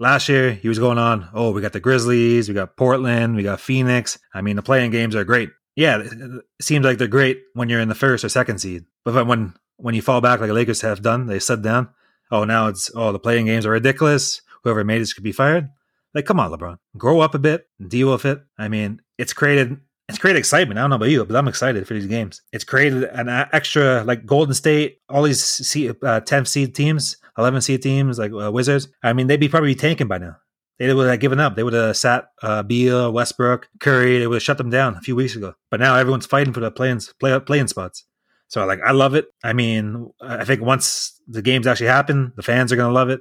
Last 0.00 0.28
year, 0.28 0.52
he 0.52 0.68
was 0.68 0.78
going 0.78 0.98
on, 0.98 1.28
oh, 1.34 1.50
we 1.50 1.60
got 1.60 1.72
the 1.72 1.80
Grizzlies, 1.80 2.48
we 2.48 2.54
got 2.54 2.76
Portland, 2.76 3.34
we 3.34 3.42
got 3.42 3.60
Phoenix. 3.60 4.18
I 4.32 4.42
mean, 4.42 4.54
the 4.54 4.62
play-in 4.62 4.92
games 4.92 5.16
are 5.16 5.24
great. 5.24 5.50
Yeah, 5.74 6.02
it 6.02 6.44
seems 6.60 6.84
like 6.84 6.98
they're 6.98 7.08
great 7.08 7.42
when 7.54 7.68
you're 7.68 7.80
in 7.80 7.88
the 7.88 7.94
first 7.94 8.24
or 8.24 8.28
second 8.28 8.58
seed. 8.58 8.84
But 9.04 9.26
when 9.26 9.54
when 9.76 9.94
you 9.94 10.02
fall 10.02 10.20
back 10.20 10.40
like 10.40 10.48
the 10.48 10.54
Lakers 10.54 10.80
have 10.82 11.02
done, 11.02 11.26
they 11.26 11.38
sit 11.38 11.62
down. 11.62 11.88
Oh, 12.30 12.44
now 12.44 12.66
it's 12.68 12.90
oh 12.94 13.12
the 13.12 13.18
play-in 13.18 13.46
games 13.46 13.66
are 13.66 13.70
ridiculous. 13.70 14.40
Whoever 14.62 14.84
made 14.84 15.00
this 15.00 15.12
could 15.12 15.24
be 15.24 15.32
fired. 15.32 15.70
Like, 16.14 16.26
come 16.26 16.40
on, 16.40 16.50
LeBron, 16.50 16.78
grow 16.96 17.20
up 17.20 17.34
a 17.34 17.38
bit, 17.38 17.68
deal 17.86 18.10
with 18.10 18.24
it. 18.24 18.40
I 18.56 18.68
mean, 18.68 19.02
it's 19.18 19.32
created 19.32 19.78
it's 20.08 20.18
created 20.18 20.38
excitement. 20.38 20.78
I 20.78 20.82
don't 20.82 20.90
know 20.90 20.96
about 20.96 21.10
you, 21.10 21.24
but 21.24 21.36
I'm 21.36 21.48
excited 21.48 21.86
for 21.86 21.94
these 21.94 22.06
games. 22.06 22.42
It's 22.52 22.64
created 22.64 23.04
an 23.04 23.28
extra 23.28 24.04
like 24.04 24.24
Golden 24.24 24.54
State, 24.54 25.00
all 25.08 25.22
these 25.22 25.42
C, 25.42 25.90
uh, 25.90 25.92
10th 25.92 26.48
seed 26.48 26.74
teams 26.74 27.16
11 27.38 27.60
seed 27.60 27.82
teams 27.82 28.18
like 28.18 28.32
uh, 28.32 28.50
Wizards, 28.50 28.88
I 29.02 29.12
mean, 29.12 29.28
they'd 29.28 29.38
be 29.38 29.48
probably 29.48 29.74
tanking 29.74 30.08
by 30.08 30.18
now. 30.18 30.36
They 30.78 30.92
would 30.92 31.08
have 31.08 31.20
given 31.20 31.40
up. 31.40 31.56
They 31.56 31.62
would 31.62 31.72
have 31.72 31.96
sat 31.96 32.28
uh, 32.42 32.62
Beal, 32.62 33.12
Westbrook, 33.12 33.68
Curry. 33.80 34.18
They 34.18 34.26
would 34.26 34.36
have 34.36 34.42
shut 34.42 34.58
them 34.58 34.70
down 34.70 34.94
a 34.96 35.00
few 35.00 35.16
weeks 35.16 35.34
ago. 35.34 35.54
But 35.70 35.80
now 35.80 35.96
everyone's 35.96 36.26
fighting 36.26 36.52
for 36.52 36.60
the 36.60 36.70
playing 36.70 37.00
play 37.20 37.66
spots. 37.66 38.04
So 38.48 38.64
like, 38.64 38.80
I 38.84 38.92
love 38.92 39.14
it. 39.14 39.26
I 39.42 39.52
mean, 39.52 40.10
I 40.20 40.44
think 40.44 40.62
once 40.62 41.20
the 41.26 41.42
games 41.42 41.66
actually 41.66 41.88
happen, 41.88 42.32
the 42.36 42.42
fans 42.42 42.72
are 42.72 42.76
going 42.76 42.90
to 42.90 42.94
love 42.94 43.10
it. 43.10 43.20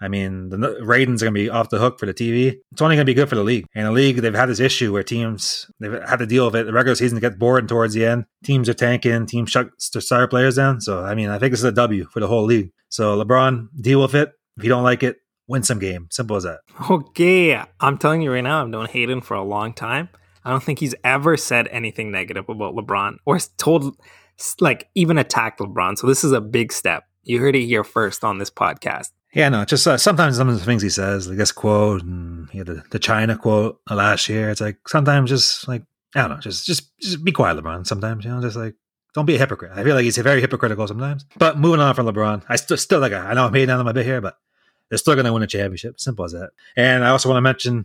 I 0.00 0.08
mean, 0.08 0.50
the 0.50 0.78
ratings 0.82 1.22
are 1.22 1.26
going 1.26 1.34
to 1.34 1.40
be 1.40 1.50
off 1.50 1.70
the 1.70 1.78
hook 1.78 1.98
for 1.98 2.06
the 2.06 2.12
TV. 2.12 2.56
It's 2.72 2.82
only 2.82 2.96
going 2.96 3.06
to 3.06 3.10
be 3.10 3.14
good 3.14 3.28
for 3.28 3.34
the 3.34 3.44
league. 3.44 3.66
And 3.74 3.86
the 3.86 3.92
league, 3.92 4.16
they've 4.16 4.34
had 4.34 4.46
this 4.46 4.60
issue 4.60 4.92
where 4.92 5.02
teams, 5.02 5.70
they've 5.80 5.92
had 5.92 6.18
to 6.18 6.26
deal 6.26 6.46
with 6.46 6.56
it. 6.56 6.66
The 6.66 6.72
regular 6.72 6.94
season 6.94 7.18
gets 7.18 7.36
bored 7.36 7.68
towards 7.68 7.94
the 7.94 8.04
end. 8.04 8.26
Teams 8.44 8.68
are 8.68 8.74
tanking. 8.74 9.26
Teams 9.26 9.50
shut 9.50 9.70
their 9.92 10.02
star 10.02 10.28
players 10.28 10.56
down. 10.56 10.80
So, 10.80 11.02
I 11.02 11.14
mean, 11.14 11.30
I 11.30 11.38
think 11.38 11.52
this 11.52 11.60
is 11.60 11.64
a 11.64 11.72
W 11.72 12.06
for 12.12 12.20
the 12.20 12.28
whole 12.28 12.44
league. 12.44 12.72
So, 12.90 13.22
LeBron, 13.22 13.68
deal 13.80 14.02
with 14.02 14.14
it. 14.14 14.32
If 14.58 14.64
you 14.64 14.68
don't 14.68 14.84
like 14.84 15.02
it, 15.02 15.16
win 15.48 15.62
some 15.62 15.78
game. 15.78 16.08
Simple 16.10 16.36
as 16.36 16.44
that. 16.44 16.60
Okay. 16.90 17.58
I'm 17.80 17.98
telling 17.98 18.20
you 18.20 18.32
right 18.32 18.42
now, 18.42 18.62
I've 18.62 18.68
known 18.68 18.86
Hayden 18.86 19.22
for 19.22 19.34
a 19.34 19.42
long 19.42 19.72
time. 19.72 20.10
I 20.44 20.50
don't 20.50 20.62
think 20.62 20.78
he's 20.78 20.94
ever 21.02 21.36
said 21.36 21.68
anything 21.68 22.12
negative 22.12 22.48
about 22.48 22.76
LeBron 22.76 23.16
or 23.24 23.38
told 23.56 23.96
like 24.60 24.88
even 24.94 25.18
attacked 25.18 25.58
LeBron. 25.58 25.98
So 25.98 26.06
this 26.06 26.22
is 26.22 26.32
a 26.32 26.40
big 26.40 26.72
step. 26.72 27.04
You 27.24 27.40
heard 27.40 27.56
it 27.56 27.66
here 27.66 27.82
first 27.82 28.22
on 28.22 28.38
this 28.38 28.50
podcast. 28.50 29.10
Yeah, 29.36 29.50
no, 29.50 29.66
just 29.66 29.86
uh, 29.86 29.98
sometimes 29.98 30.38
some 30.38 30.48
of 30.48 30.58
the 30.58 30.64
things 30.64 30.80
he 30.80 30.88
says, 30.88 31.28
like 31.28 31.36
this 31.36 31.52
quote 31.52 32.02
and 32.02 32.48
you 32.54 32.64
know, 32.64 32.72
the, 32.72 32.82
the 32.90 32.98
China 32.98 33.36
quote 33.36 33.78
last 33.90 34.30
year, 34.30 34.48
it's 34.48 34.62
like 34.62 34.78
sometimes 34.88 35.28
just 35.28 35.68
like, 35.68 35.82
I 36.14 36.22
don't 36.22 36.30
know, 36.30 36.36
just 36.38 36.64
just 36.64 36.90
just 36.98 37.22
be 37.22 37.32
quiet, 37.32 37.58
LeBron. 37.58 37.86
Sometimes, 37.86 38.24
you 38.24 38.30
know, 38.30 38.40
just 38.40 38.56
like 38.56 38.76
don't 39.12 39.26
be 39.26 39.34
a 39.34 39.38
hypocrite. 39.38 39.72
I 39.74 39.84
feel 39.84 39.94
like 39.94 40.04
he's 40.04 40.16
very 40.16 40.40
hypocritical 40.40 40.88
sometimes. 40.88 41.26
But 41.36 41.58
moving 41.58 41.80
on 41.80 41.94
from 41.94 42.06
LeBron, 42.06 42.44
I 42.48 42.56
still 42.56 42.78
still 42.78 42.98
like 42.98 43.12
I 43.12 43.34
know 43.34 43.44
I'm 43.44 43.52
hating 43.52 43.68
on 43.68 43.78
him 43.78 43.86
a 43.88 43.92
bit 43.92 44.06
here, 44.06 44.22
but 44.22 44.38
they're 44.88 44.96
still 44.96 45.14
going 45.14 45.26
to 45.26 45.34
win 45.34 45.42
a 45.42 45.46
championship. 45.46 46.00
Simple 46.00 46.24
as 46.24 46.32
that. 46.32 46.52
And 46.74 47.04
I 47.04 47.10
also 47.10 47.28
want 47.28 47.36
to 47.36 47.42
mention, 47.42 47.84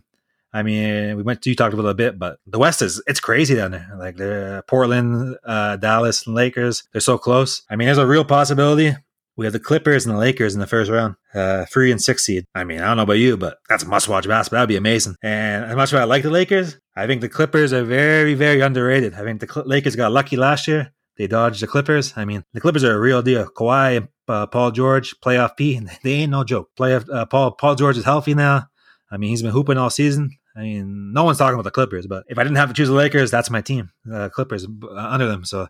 I 0.54 0.62
mean, 0.62 1.18
we 1.18 1.22
went 1.22 1.44
you 1.44 1.54
talked 1.54 1.74
about 1.74 1.84
it 1.84 1.90
a 1.90 1.94
bit, 1.94 2.18
but 2.18 2.38
the 2.46 2.58
West 2.58 2.80
is 2.80 3.02
it's 3.06 3.20
crazy 3.20 3.56
down 3.56 3.72
there. 3.72 3.90
Like 3.98 4.16
the 4.16 4.64
Portland, 4.68 5.36
uh, 5.44 5.76
Dallas, 5.76 6.26
and 6.26 6.34
Lakers, 6.34 6.84
they're 6.92 7.02
so 7.02 7.18
close. 7.18 7.60
I 7.68 7.76
mean, 7.76 7.88
there's 7.88 7.98
a 7.98 8.06
real 8.06 8.24
possibility 8.24 8.96
we 9.36 9.46
have 9.46 9.52
the 9.52 9.60
Clippers 9.60 10.04
and 10.04 10.14
the 10.14 10.18
Lakers 10.18 10.54
in 10.54 10.60
the 10.60 10.66
first 10.66 10.90
round, 10.90 11.14
uh, 11.34 11.64
three 11.66 11.90
and 11.90 12.00
six 12.00 12.24
seed. 12.24 12.44
I 12.54 12.64
mean, 12.64 12.80
I 12.80 12.86
don't 12.86 12.98
know 12.98 13.04
about 13.04 13.14
you, 13.14 13.36
but 13.36 13.58
that's 13.68 13.82
a 13.82 13.88
must 13.88 14.08
watch 14.08 14.28
basketball. 14.28 14.58
That'd 14.58 14.68
be 14.68 14.76
amazing. 14.76 15.16
And 15.22 15.64
as 15.64 15.76
much 15.76 15.92
as 15.92 16.00
I 16.00 16.04
like 16.04 16.22
the 16.22 16.30
Lakers, 16.30 16.78
I 16.96 17.06
think 17.06 17.20
the 17.20 17.28
Clippers 17.28 17.72
are 17.72 17.84
very, 17.84 18.34
very 18.34 18.60
underrated. 18.60 19.14
I 19.14 19.22
think 19.22 19.40
the 19.40 19.48
Cl- 19.52 19.66
Lakers 19.66 19.96
got 19.96 20.12
lucky 20.12 20.36
last 20.36 20.68
year. 20.68 20.92
They 21.16 21.26
dodged 21.26 21.62
the 21.62 21.66
Clippers. 21.66 22.12
I 22.16 22.24
mean, 22.24 22.44
the 22.52 22.60
Clippers 22.60 22.84
are 22.84 22.94
a 22.94 23.00
real 23.00 23.22
deal. 23.22 23.46
Kawhi 23.46 23.96
and 23.98 24.08
uh, 24.28 24.46
Paul 24.46 24.70
George, 24.70 25.14
playoff 25.20 25.56
P, 25.56 25.80
they 26.02 26.12
ain't 26.12 26.30
no 26.30 26.44
joke. 26.44 26.70
Playoff 26.78 27.08
uh, 27.12 27.26
Paul 27.26 27.52
Paul 27.52 27.74
George 27.74 27.96
is 27.96 28.04
healthy 28.04 28.34
now. 28.34 28.66
I 29.10 29.16
mean, 29.16 29.30
he's 29.30 29.42
been 29.42 29.50
hooping 29.50 29.78
all 29.78 29.90
season. 29.90 30.30
I 30.56 30.60
mean, 30.60 31.12
no 31.12 31.24
one's 31.24 31.38
talking 31.38 31.54
about 31.54 31.64
the 31.64 31.70
Clippers, 31.70 32.06
but 32.06 32.24
if 32.28 32.38
I 32.38 32.42
didn't 32.42 32.56
have 32.56 32.68
to 32.68 32.74
choose 32.74 32.88
the 32.88 32.94
Lakers, 32.94 33.30
that's 33.30 33.50
my 33.50 33.62
team. 33.62 33.90
Uh, 34.10 34.28
Clippers 34.28 34.66
uh, 34.66 34.96
under 34.96 35.26
them. 35.26 35.44
So, 35.44 35.66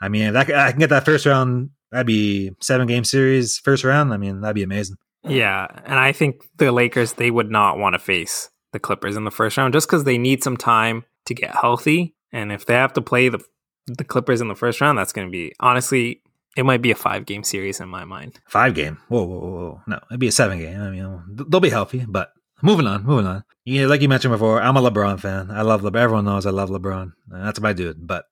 I 0.00 0.08
mean, 0.08 0.32
that, 0.32 0.50
I 0.50 0.70
can 0.70 0.80
get 0.80 0.90
that 0.90 1.04
first 1.04 1.26
round 1.26 1.70
That'd 1.92 2.06
be 2.06 2.52
seven 2.60 2.88
game 2.88 3.04
series 3.04 3.58
first 3.58 3.84
round. 3.84 4.12
I 4.12 4.16
mean, 4.16 4.40
that'd 4.40 4.54
be 4.54 4.62
amazing. 4.62 4.96
Yeah, 5.24 5.66
and 5.84 6.00
I 6.00 6.10
think 6.10 6.42
the 6.56 6.72
Lakers 6.72 7.12
they 7.12 7.30
would 7.30 7.50
not 7.50 7.78
want 7.78 7.94
to 7.94 7.98
face 7.98 8.50
the 8.72 8.80
Clippers 8.80 9.16
in 9.16 9.24
the 9.24 9.30
first 9.30 9.56
round 9.56 9.74
just 9.74 9.86
because 9.86 10.04
they 10.04 10.18
need 10.18 10.42
some 10.42 10.56
time 10.56 11.04
to 11.26 11.34
get 11.34 11.54
healthy. 11.54 12.16
And 12.32 12.50
if 12.50 12.66
they 12.66 12.74
have 12.74 12.94
to 12.94 13.02
play 13.02 13.28
the 13.28 13.44
the 13.86 14.04
Clippers 14.04 14.40
in 14.40 14.48
the 14.48 14.54
first 14.54 14.80
round, 14.80 14.98
that's 14.98 15.12
going 15.12 15.28
to 15.28 15.30
be 15.30 15.52
honestly 15.60 16.22
it 16.56 16.64
might 16.64 16.82
be 16.82 16.90
a 16.90 16.94
five 16.94 17.26
game 17.26 17.44
series 17.44 17.80
in 17.80 17.88
my 17.88 18.04
mind. 18.04 18.40
Five 18.46 18.74
game? 18.74 18.98
Whoa, 19.08 19.24
whoa, 19.24 19.38
whoa! 19.38 19.80
No, 19.86 20.00
it'd 20.10 20.20
be 20.20 20.28
a 20.28 20.32
seven 20.32 20.58
game. 20.58 20.80
I 20.80 20.90
mean, 20.90 21.22
they'll 21.48 21.60
be 21.60 21.70
healthy, 21.70 22.04
but 22.06 22.32
moving 22.62 22.86
on, 22.86 23.04
moving 23.04 23.26
on. 23.26 23.44
Yeah, 23.64 23.86
like 23.86 24.02
you 24.02 24.08
mentioned 24.08 24.32
before, 24.32 24.60
I'm 24.60 24.76
a 24.76 24.82
LeBron 24.82 25.20
fan. 25.20 25.50
I 25.50 25.62
love 25.62 25.82
LeBron. 25.82 25.96
Everyone 25.96 26.24
knows 26.24 26.46
I 26.46 26.50
love 26.50 26.70
LeBron. 26.70 27.12
That's 27.28 27.60
my 27.60 27.72
dude. 27.72 28.06
But 28.06 28.24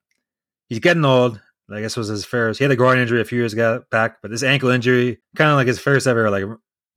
he's 0.68 0.80
getting 0.80 1.04
old. 1.04 1.40
I 1.72 1.80
guess 1.80 1.96
was 1.96 2.08
his 2.08 2.24
first. 2.24 2.58
He 2.58 2.64
had 2.64 2.70
a 2.70 2.76
groin 2.76 2.98
injury 2.98 3.20
a 3.20 3.24
few 3.24 3.38
years 3.38 3.52
ago 3.52 3.84
back, 3.90 4.22
but 4.22 4.30
this 4.30 4.42
ankle 4.42 4.70
injury, 4.70 5.20
kind 5.36 5.50
of 5.50 5.56
like 5.56 5.66
his 5.66 5.78
first 5.78 6.06
ever 6.06 6.30
like 6.30 6.44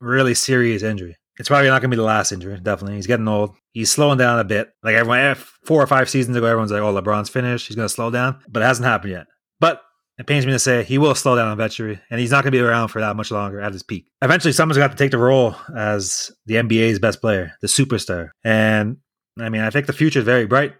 really 0.00 0.34
serious 0.34 0.82
injury. 0.82 1.16
It's 1.38 1.48
probably 1.48 1.68
not 1.68 1.80
going 1.80 1.90
to 1.90 1.96
be 1.96 2.00
the 2.00 2.04
last 2.04 2.30
injury. 2.30 2.58
Definitely, 2.62 2.96
he's 2.96 3.08
getting 3.08 3.26
old. 3.26 3.56
He's 3.72 3.90
slowing 3.90 4.18
down 4.18 4.38
a 4.38 4.44
bit. 4.44 4.70
Like 4.84 4.94
everyone, 4.94 5.18
eh, 5.18 5.34
four 5.64 5.82
or 5.82 5.86
five 5.86 6.08
seasons 6.08 6.36
ago, 6.36 6.46
everyone's 6.46 6.70
like, 6.70 6.82
"Oh, 6.82 6.94
LeBron's 6.94 7.28
finished. 7.28 7.66
He's 7.66 7.76
going 7.76 7.88
to 7.88 7.94
slow 7.94 8.10
down," 8.10 8.38
but 8.48 8.62
it 8.62 8.66
hasn't 8.66 8.86
happened 8.86 9.12
yet. 9.12 9.26
But 9.58 9.82
it 10.16 10.26
pains 10.26 10.46
me 10.46 10.52
to 10.52 10.60
say 10.60 10.84
he 10.84 10.98
will 10.98 11.14
slow 11.16 11.34
down 11.34 11.52
eventually, 11.52 11.98
and 12.08 12.20
he's 12.20 12.30
not 12.30 12.44
going 12.44 12.52
to 12.52 12.58
be 12.58 12.60
around 12.60 12.88
for 12.88 13.00
that 13.00 13.16
much 13.16 13.32
longer 13.32 13.60
at 13.60 13.72
his 13.72 13.82
peak. 13.82 14.08
Eventually, 14.22 14.52
someone's 14.52 14.78
got 14.78 14.92
to 14.92 14.96
take 14.96 15.10
the 15.10 15.18
role 15.18 15.56
as 15.76 16.30
the 16.46 16.54
NBA's 16.54 17.00
best 17.00 17.20
player, 17.20 17.52
the 17.60 17.66
superstar. 17.66 18.30
And 18.44 18.98
I 19.40 19.48
mean, 19.48 19.62
I 19.62 19.70
think 19.70 19.86
the 19.86 19.92
future 19.92 20.20
is 20.20 20.24
very 20.24 20.46
bright. 20.46 20.74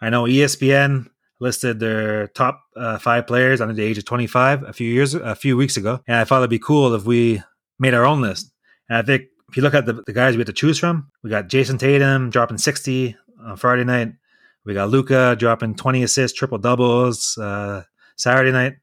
I 0.00 0.10
know 0.10 0.24
ESPN 0.24 1.06
listed 1.44 1.78
their 1.78 2.26
top 2.28 2.64
uh, 2.74 2.98
five 2.98 3.26
players 3.28 3.60
under 3.60 3.74
the 3.74 3.84
age 3.84 3.98
of 3.98 4.04
25 4.04 4.64
a 4.64 4.72
few 4.72 4.90
years, 4.90 5.14
a 5.14 5.36
few 5.36 5.56
weeks 5.56 5.76
ago, 5.76 6.00
and 6.08 6.16
I 6.16 6.24
thought 6.24 6.38
it'd 6.38 6.50
be 6.50 6.58
cool 6.58 6.92
if 6.94 7.04
we 7.04 7.42
made 7.78 7.94
our 7.94 8.04
own 8.04 8.20
list. 8.20 8.50
And 8.88 8.98
I 8.98 9.02
think 9.02 9.26
if 9.48 9.56
you 9.56 9.62
look 9.62 9.74
at 9.74 9.86
the, 9.86 10.02
the 10.06 10.12
guys 10.12 10.34
we 10.34 10.40
have 10.40 10.46
to 10.46 10.52
choose 10.52 10.78
from, 10.78 11.12
we 11.22 11.30
got 11.30 11.48
Jayson 11.48 11.78
Tatum 11.78 12.30
dropping 12.30 12.58
60 12.58 13.16
on 13.44 13.56
Friday 13.56 13.84
night. 13.84 14.14
We 14.64 14.74
got 14.74 14.88
Luka 14.88 15.36
dropping 15.38 15.76
20 15.76 16.02
assists, 16.02 16.36
triple 16.36 16.58
doubles 16.58 17.38
uh, 17.38 17.82
Saturday 18.16 18.50
night. 18.50 18.74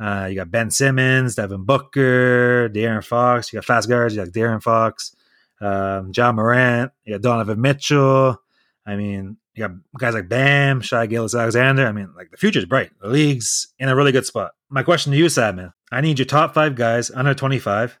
Uh, 0.00 0.26
you 0.30 0.36
got 0.36 0.50
Ben 0.50 0.70
Simmons, 0.70 1.34
Devin 1.34 1.64
Booker, 1.64 2.68
De'Aaron 2.70 3.04
Fox. 3.04 3.52
You 3.52 3.58
got 3.58 3.66
fast 3.66 3.88
guards. 3.88 4.16
You 4.16 4.24
got 4.24 4.32
De'Aaron 4.32 4.62
Fox, 4.62 5.14
um, 5.60 6.12
Ja 6.16 6.32
Morant. 6.32 6.90
You 7.04 7.14
got 7.14 7.22
Donovan 7.22 7.60
Mitchell. 7.60 8.40
I 8.86 8.96
mean, 8.96 9.36
you 9.58 9.66
got 9.66 9.76
guys 9.98 10.14
like 10.14 10.28
Bam, 10.28 10.80
Shai 10.80 11.06
Gilgeous-Alexander. 11.06 11.86
I 11.86 11.92
mean, 11.92 12.12
like 12.16 12.30
the 12.30 12.36
future's 12.36 12.64
bright. 12.64 12.90
The 13.00 13.08
league's 13.08 13.72
in 13.78 13.88
a 13.88 13.96
really 13.96 14.12
good 14.12 14.26
spot. 14.26 14.52
My 14.70 14.82
question 14.82 15.12
to 15.12 15.18
you, 15.18 15.26
Sadman, 15.26 15.72
I 15.90 16.00
need 16.00 16.18
your 16.18 16.26
top 16.26 16.54
five 16.54 16.74
guys 16.76 17.10
under 17.10 17.34
25. 17.34 17.98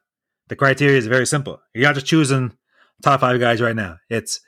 The 0.48 0.56
criteria 0.56 0.96
is 0.96 1.06
very 1.06 1.26
simple. 1.26 1.60
You're 1.74 1.84
not 1.84 1.94
just 1.94 2.06
choosing 2.06 2.56
top 3.02 3.20
five 3.20 3.40
guys 3.40 3.60
right 3.60 3.76
now. 3.76 3.96
It's 4.08 4.40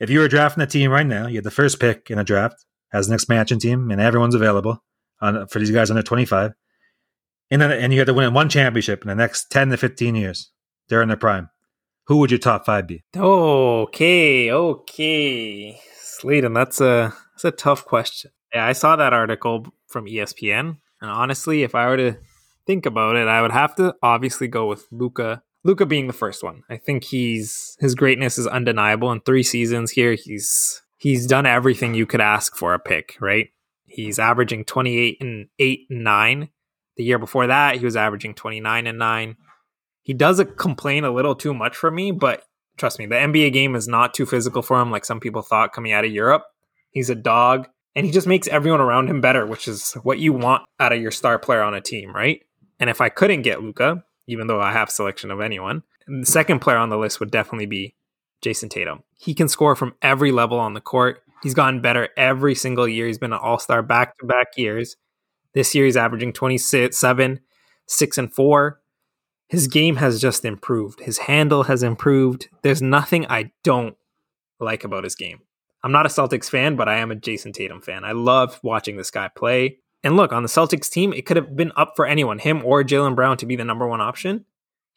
if 0.00 0.10
you 0.10 0.18
were 0.18 0.28
drafting 0.28 0.62
a 0.62 0.66
team 0.66 0.90
right 0.90 1.06
now, 1.06 1.26
you 1.26 1.36
had 1.36 1.44
the 1.44 1.50
first 1.50 1.80
pick 1.80 2.10
in 2.10 2.18
a 2.18 2.24
draft 2.24 2.64
as 2.92 3.08
an 3.08 3.14
expansion 3.14 3.58
team, 3.58 3.90
and 3.90 4.00
everyone's 4.00 4.34
available 4.34 4.82
on, 5.20 5.46
for 5.48 5.58
these 5.58 5.70
guys 5.70 5.90
under 5.90 6.02
25. 6.02 6.52
And 7.50 7.62
then, 7.62 7.70
and 7.70 7.92
you 7.92 8.00
had 8.00 8.06
to 8.06 8.14
win 8.14 8.34
one 8.34 8.48
championship 8.48 9.02
in 9.02 9.08
the 9.08 9.14
next 9.14 9.50
10 9.50 9.70
to 9.70 9.76
15 9.76 10.14
years. 10.14 10.50
They're 10.88 11.02
in 11.02 11.08
their 11.08 11.16
prime. 11.16 11.48
Who 12.06 12.18
would 12.18 12.30
your 12.30 12.38
top 12.38 12.66
five 12.66 12.86
be? 12.86 13.02
Okay, 13.16 14.52
okay. 14.52 15.80
Sladen, 16.20 16.54
that's 16.54 16.80
a 16.80 17.14
that's 17.32 17.44
a 17.44 17.50
tough 17.50 17.84
question. 17.84 18.30
Yeah, 18.54 18.66
I 18.66 18.72
saw 18.72 18.96
that 18.96 19.12
article 19.12 19.66
from 19.86 20.06
ESPN, 20.06 20.78
and 21.00 21.10
honestly, 21.10 21.62
if 21.62 21.74
I 21.74 21.88
were 21.88 21.96
to 21.98 22.16
think 22.66 22.86
about 22.86 23.16
it, 23.16 23.28
I 23.28 23.42
would 23.42 23.52
have 23.52 23.74
to 23.76 23.94
obviously 24.02 24.48
go 24.48 24.66
with 24.66 24.86
Luka. 24.90 25.42
Luka 25.62 25.84
being 25.84 26.06
the 26.06 26.14
first 26.14 26.42
one. 26.42 26.62
I 26.70 26.78
think 26.78 27.04
he's 27.04 27.76
his 27.80 27.94
greatness 27.94 28.38
is 28.38 28.46
undeniable. 28.46 29.12
In 29.12 29.20
three 29.20 29.42
seasons 29.42 29.90
here, 29.90 30.14
he's 30.14 30.82
he's 30.96 31.26
done 31.26 31.44
everything 31.44 31.92
you 31.92 32.06
could 32.06 32.22
ask 32.22 32.56
for 32.56 32.72
a 32.72 32.78
pick. 32.78 33.16
Right? 33.20 33.50
He's 33.84 34.18
averaging 34.18 34.64
twenty 34.64 34.96
eight 34.98 35.18
and 35.20 35.48
eight 35.58 35.86
and 35.90 36.02
nine. 36.02 36.48
The 36.96 37.04
year 37.04 37.18
before 37.18 37.46
that, 37.46 37.76
he 37.76 37.84
was 37.84 37.96
averaging 37.96 38.34
twenty 38.34 38.60
nine 38.60 38.86
and 38.86 38.98
nine. 38.98 39.36
He 40.00 40.14
does 40.14 40.42
complain 40.56 41.04
a 41.04 41.10
little 41.10 41.34
too 41.34 41.52
much 41.52 41.76
for 41.76 41.90
me, 41.90 42.10
but 42.10 42.45
trust 42.76 42.98
me, 42.98 43.06
the 43.06 43.14
NBA 43.14 43.52
game 43.52 43.74
is 43.74 43.88
not 43.88 44.14
too 44.14 44.26
physical 44.26 44.62
for 44.62 44.80
him 44.80 44.90
like 44.90 45.04
some 45.04 45.20
people 45.20 45.42
thought 45.42 45.72
coming 45.72 45.92
out 45.92 46.04
of 46.04 46.12
Europe. 46.12 46.44
He's 46.90 47.10
a 47.10 47.14
dog 47.14 47.68
and 47.94 48.04
he 48.04 48.12
just 48.12 48.26
makes 48.26 48.48
everyone 48.48 48.80
around 48.80 49.08
him 49.08 49.20
better, 49.20 49.46
which 49.46 49.68
is 49.68 49.92
what 50.02 50.18
you 50.18 50.32
want 50.32 50.64
out 50.78 50.92
of 50.92 51.00
your 51.00 51.10
star 51.10 51.38
player 51.38 51.62
on 51.62 51.74
a 51.74 51.80
team, 51.80 52.14
right? 52.14 52.42
And 52.78 52.90
if 52.90 53.00
I 53.00 53.08
couldn't 53.08 53.42
get 53.42 53.62
Luka, 53.62 54.04
even 54.26 54.46
though 54.46 54.60
I 54.60 54.72
have 54.72 54.90
selection 54.90 55.30
of 55.30 55.40
anyone, 55.40 55.82
the 56.06 56.26
second 56.26 56.60
player 56.60 56.76
on 56.76 56.90
the 56.90 56.98
list 56.98 57.20
would 57.20 57.30
definitely 57.30 57.66
be 57.66 57.94
Jayson 58.42 58.68
Tatum. 58.68 59.02
He 59.18 59.34
can 59.34 59.48
score 59.48 59.74
from 59.74 59.94
every 60.02 60.30
level 60.30 60.58
on 60.58 60.74
the 60.74 60.80
court. 60.80 61.22
He's 61.42 61.54
gotten 61.54 61.80
better 61.80 62.10
every 62.16 62.54
single 62.54 62.86
year. 62.86 63.06
He's 63.06 63.18
been 63.18 63.32
an 63.32 63.40
all-star 63.42 63.82
back-to-back 63.82 64.48
years. 64.56 64.96
This 65.54 65.74
year 65.74 65.86
he's 65.86 65.96
averaging 65.96 66.32
27, 66.32 67.40
6 67.86 68.18
and 68.18 68.32
4 68.32 68.80
his 69.48 69.68
game 69.68 69.96
has 69.96 70.20
just 70.20 70.44
improved. 70.44 71.00
His 71.00 71.18
handle 71.18 71.64
has 71.64 71.82
improved. 71.82 72.48
There's 72.62 72.82
nothing 72.82 73.26
I 73.26 73.52
don't 73.62 73.96
like 74.58 74.84
about 74.84 75.04
his 75.04 75.14
game. 75.14 75.40
I'm 75.84 75.92
not 75.92 76.06
a 76.06 76.08
Celtics 76.08 76.50
fan, 76.50 76.74
but 76.74 76.88
I 76.88 76.96
am 76.96 77.12
a 77.12 77.16
Jayson 77.16 77.52
Tatum 77.52 77.80
fan. 77.80 78.04
I 78.04 78.12
love 78.12 78.58
watching 78.62 78.96
this 78.96 79.10
guy 79.10 79.28
play. 79.28 79.78
And 80.02 80.16
look, 80.16 80.32
on 80.32 80.42
the 80.42 80.48
Celtics 80.48 80.90
team, 80.90 81.12
it 81.12 81.26
could 81.26 81.36
have 81.36 81.54
been 81.54 81.72
up 81.76 81.92
for 81.94 82.06
anyone, 82.06 82.38
him 82.38 82.64
or 82.64 82.82
Jaylen 82.82 83.14
Brown, 83.14 83.36
to 83.38 83.46
be 83.46 83.56
the 83.56 83.64
number 83.64 83.86
one 83.86 84.00
option. 84.00 84.44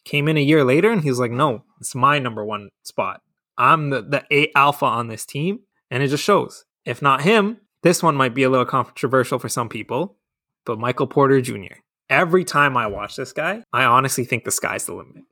Came 0.03 0.27
in 0.27 0.37
a 0.37 0.41
year 0.41 0.63
later 0.63 0.91
and 0.91 1.03
he's 1.03 1.19
like, 1.19 1.31
no, 1.31 1.63
it's 1.79 1.93
my 1.93 2.17
number 2.17 2.43
one 2.43 2.69
spot. 2.83 3.21
I'm 3.57 3.91
the, 3.91 4.01
the 4.01 4.23
A 4.31 4.51
alpha 4.55 4.85
on 4.85 5.09
this 5.09 5.25
team. 5.25 5.59
And 5.91 6.01
it 6.01 6.07
just 6.07 6.23
shows. 6.23 6.65
If 6.85 7.01
not 7.01 7.21
him, 7.21 7.57
this 7.83 8.01
one 8.01 8.15
might 8.15 8.33
be 8.33 8.43
a 8.43 8.49
little 8.49 8.65
controversial 8.65 9.39
for 9.39 9.49
some 9.49 9.69
people, 9.69 10.17
but 10.65 10.79
Michael 10.79 11.07
Porter 11.07 11.41
Jr 11.41 11.81
every 12.09 12.43
time 12.43 12.75
I 12.75 12.87
watch 12.87 13.15
this 13.15 13.33
guy, 13.33 13.63
I 13.71 13.83
honestly 13.83 14.25
think 14.25 14.43
the 14.43 14.51
sky's 14.51 14.85
the 14.85 14.93
limit. 14.93 15.23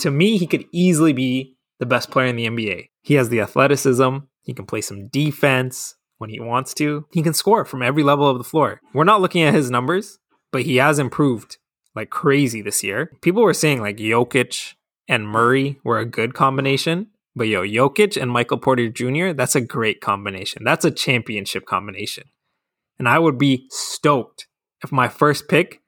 To 0.00 0.10
me, 0.10 0.38
he 0.38 0.46
could 0.46 0.64
easily 0.72 1.12
be 1.12 1.56
the 1.78 1.86
best 1.86 2.10
player 2.10 2.26
in 2.26 2.36
the 2.36 2.46
NBA. 2.46 2.88
He 3.02 3.14
has 3.14 3.28
the 3.28 3.40
athleticism, 3.40 4.18
he 4.42 4.54
can 4.54 4.66
play 4.66 4.80
some 4.80 5.08
defense 5.08 5.94
when 6.18 6.30
he 6.30 6.40
wants 6.40 6.72
to, 6.74 7.06
he 7.12 7.22
can 7.22 7.34
score 7.34 7.64
from 7.64 7.82
every 7.82 8.02
level 8.02 8.28
of 8.28 8.38
the 8.38 8.44
floor. 8.44 8.80
We're 8.92 9.04
not 9.04 9.20
looking 9.20 9.42
at 9.42 9.54
his 9.54 9.70
numbers, 9.70 10.18
but 10.52 10.62
he 10.62 10.76
has 10.76 10.98
improved 10.98 11.58
like 11.94 12.10
crazy 12.10 12.62
this 12.62 12.82
year. 12.82 13.12
People 13.20 13.42
were 13.42 13.54
saying 13.54 13.80
like 13.80 13.96
Jokic 13.96 14.74
and 15.08 15.28
Murray 15.28 15.78
were 15.84 15.98
a 15.98 16.06
good 16.06 16.34
combination. 16.34 17.08
But 17.36 17.48
yo, 17.48 17.62
Jokic 17.62 18.20
and 18.20 18.30
Michael 18.30 18.58
Porter 18.58 18.88
Jr., 18.88 19.32
that's 19.32 19.56
a 19.56 19.60
great 19.60 20.00
combination. 20.00 20.62
That's 20.64 20.84
a 20.84 20.90
championship 20.90 21.66
combination. 21.66 22.24
And 22.98 23.08
I 23.08 23.18
would 23.18 23.38
be 23.38 23.66
stoked 23.70 24.46
if 24.82 24.92
my 24.92 25.08
first 25.08 25.48
pick 25.48 25.82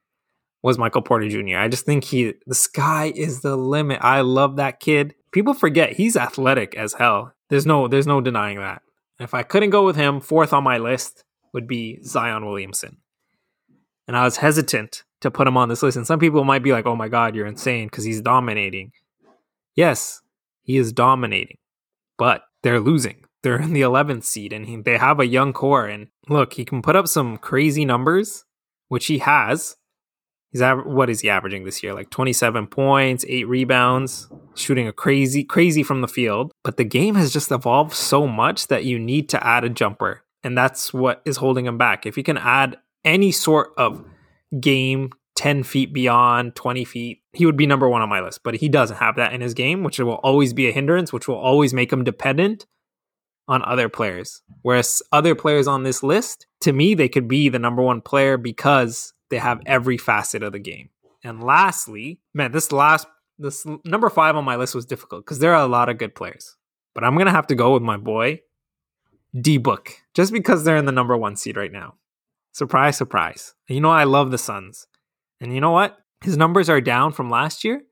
was 0.62 0.78
Michael 0.78 1.02
Porter 1.02 1.28
Jr. 1.28 1.58
I 1.58 1.68
just 1.68 1.84
think 1.84 2.04
he 2.04 2.34
the 2.46 2.54
sky 2.54 3.12
is 3.14 3.40
the 3.40 3.56
limit. 3.56 4.00
I 4.02 4.22
love 4.22 4.56
that 4.56 4.80
kid. 4.80 5.14
People 5.32 5.54
forget 5.54 5.92
he's 5.92 6.16
athletic 6.16 6.74
as 6.74 6.94
hell. 6.94 7.32
There's 7.48 7.66
no 7.66 7.88
there's 7.88 8.06
no 8.06 8.20
denying 8.20 8.58
that. 8.58 8.82
If 9.18 9.34
I 9.34 9.42
couldn't 9.42 9.70
go 9.70 9.84
with 9.84 9.96
him, 9.96 10.20
fourth 10.20 10.52
on 10.52 10.64
my 10.64 10.78
list 10.78 11.24
would 11.52 11.66
be 11.66 12.02
Zion 12.02 12.44
Williamson. 12.44 12.98
And 14.06 14.16
I 14.16 14.24
was 14.24 14.36
hesitant 14.36 15.04
to 15.20 15.30
put 15.30 15.48
him 15.48 15.56
on 15.56 15.68
this 15.68 15.82
list. 15.82 15.96
And 15.96 16.06
some 16.06 16.18
people 16.18 16.44
might 16.44 16.62
be 16.62 16.72
like, 16.72 16.86
oh 16.86 16.96
my 16.96 17.08
God, 17.08 17.34
you're 17.34 17.46
insane 17.46 17.86
because 17.88 18.04
he's 18.04 18.20
dominating. 18.20 18.92
Yes, 19.74 20.20
he 20.62 20.76
is 20.76 20.92
dominating, 20.92 21.58
but 22.18 22.42
they're 22.62 22.80
losing. 22.80 23.24
They're 23.42 23.60
in 23.60 23.72
the 23.72 23.82
11th 23.82 24.24
seed 24.24 24.52
and 24.52 24.66
he, 24.66 24.76
they 24.76 24.98
have 24.98 25.20
a 25.20 25.26
young 25.26 25.52
core. 25.52 25.86
And 25.86 26.08
look, 26.28 26.54
he 26.54 26.64
can 26.64 26.82
put 26.82 26.96
up 26.96 27.08
some 27.08 27.36
crazy 27.36 27.84
numbers, 27.84 28.44
which 28.88 29.06
he 29.06 29.18
has. 29.18 29.76
He's 30.56 30.62
aver- 30.62 30.84
what 30.84 31.10
is 31.10 31.20
he 31.20 31.28
averaging 31.28 31.64
this 31.64 31.82
year? 31.82 31.92
Like 31.92 32.08
27 32.08 32.66
points, 32.68 33.26
eight 33.28 33.46
rebounds, 33.46 34.30
shooting 34.54 34.88
a 34.88 34.92
crazy, 34.92 35.44
crazy 35.44 35.82
from 35.82 36.00
the 36.00 36.08
field. 36.08 36.50
But 36.64 36.78
the 36.78 36.84
game 36.84 37.14
has 37.16 37.30
just 37.30 37.52
evolved 37.52 37.92
so 37.92 38.26
much 38.26 38.68
that 38.68 38.86
you 38.86 38.98
need 38.98 39.28
to 39.28 39.46
add 39.46 39.64
a 39.64 39.68
jumper. 39.68 40.24
And 40.42 40.56
that's 40.56 40.94
what 40.94 41.20
is 41.26 41.36
holding 41.36 41.66
him 41.66 41.76
back. 41.76 42.06
If 42.06 42.16
you 42.16 42.22
can 42.22 42.38
add 42.38 42.78
any 43.04 43.32
sort 43.32 43.72
of 43.76 44.02
game 44.58 45.10
10 45.34 45.62
feet 45.62 45.92
beyond 45.92 46.54
20 46.54 46.84
feet 46.86 47.20
he 47.34 47.44
would 47.44 47.58
be 47.58 47.66
number 47.66 47.86
one 47.86 48.00
on 48.00 48.08
my 48.08 48.20
list 48.20 48.40
but 48.42 48.54
he 48.54 48.70
doesn't 48.70 48.96
have 48.96 49.16
that 49.16 49.34
in 49.34 49.42
his 49.42 49.52
game 49.52 49.82
which 49.82 49.98
will 49.98 50.14
always 50.22 50.54
be 50.54 50.66
a 50.66 50.72
hindrance 50.72 51.12
which 51.12 51.28
will 51.28 51.36
always 51.36 51.74
make 51.74 51.92
him 51.92 52.04
dependent 52.04 52.64
on 53.46 53.62
other 53.66 53.90
players 53.90 54.40
whereas 54.62 55.02
other 55.12 55.34
players 55.34 55.66
on 55.68 55.82
this 55.82 56.02
list 56.02 56.46
to 56.62 56.72
me 56.72 56.94
they 56.94 57.08
could 57.08 57.28
be 57.28 57.50
the 57.50 57.58
number 57.58 57.82
one 57.82 58.00
player 58.00 58.38
because 58.38 59.12
they 59.30 59.38
have 59.38 59.60
every 59.66 59.96
facet 59.96 60.42
of 60.42 60.52
the 60.52 60.58
game 60.58 60.90
and 61.24 61.42
lastly 61.42 62.20
man 62.34 62.52
this 62.52 62.72
last 62.72 63.06
this 63.38 63.66
number 63.84 64.08
five 64.08 64.36
on 64.36 64.44
my 64.44 64.56
list 64.56 64.74
was 64.74 64.86
difficult 64.86 65.24
because 65.24 65.38
there 65.38 65.54
are 65.54 65.64
a 65.64 65.68
lot 65.68 65.88
of 65.88 65.98
good 65.98 66.14
players 66.14 66.56
but 66.94 67.04
i'm 67.04 67.16
gonna 67.16 67.30
have 67.30 67.46
to 67.46 67.54
go 67.54 67.72
with 67.72 67.82
my 67.82 67.96
boy 67.96 68.40
d 69.38 69.58
book 69.58 69.92
just 70.14 70.32
because 70.32 70.64
they're 70.64 70.76
in 70.76 70.86
the 70.86 70.92
number 70.92 71.16
one 71.16 71.36
seed 71.36 71.56
right 71.56 71.72
now 71.72 71.94
surprise 72.52 72.96
surprise 72.96 73.54
you 73.68 73.80
know 73.80 73.90
i 73.90 74.04
love 74.04 74.30
the 74.30 74.38
suns 74.38 74.86
and 75.40 75.54
you 75.54 75.60
know 75.60 75.70
what? 75.70 75.98
His 76.24 76.36
numbers 76.36 76.68
are 76.68 76.80
down 76.80 77.12
from 77.12 77.30
last 77.30 77.64
year, 77.64 77.82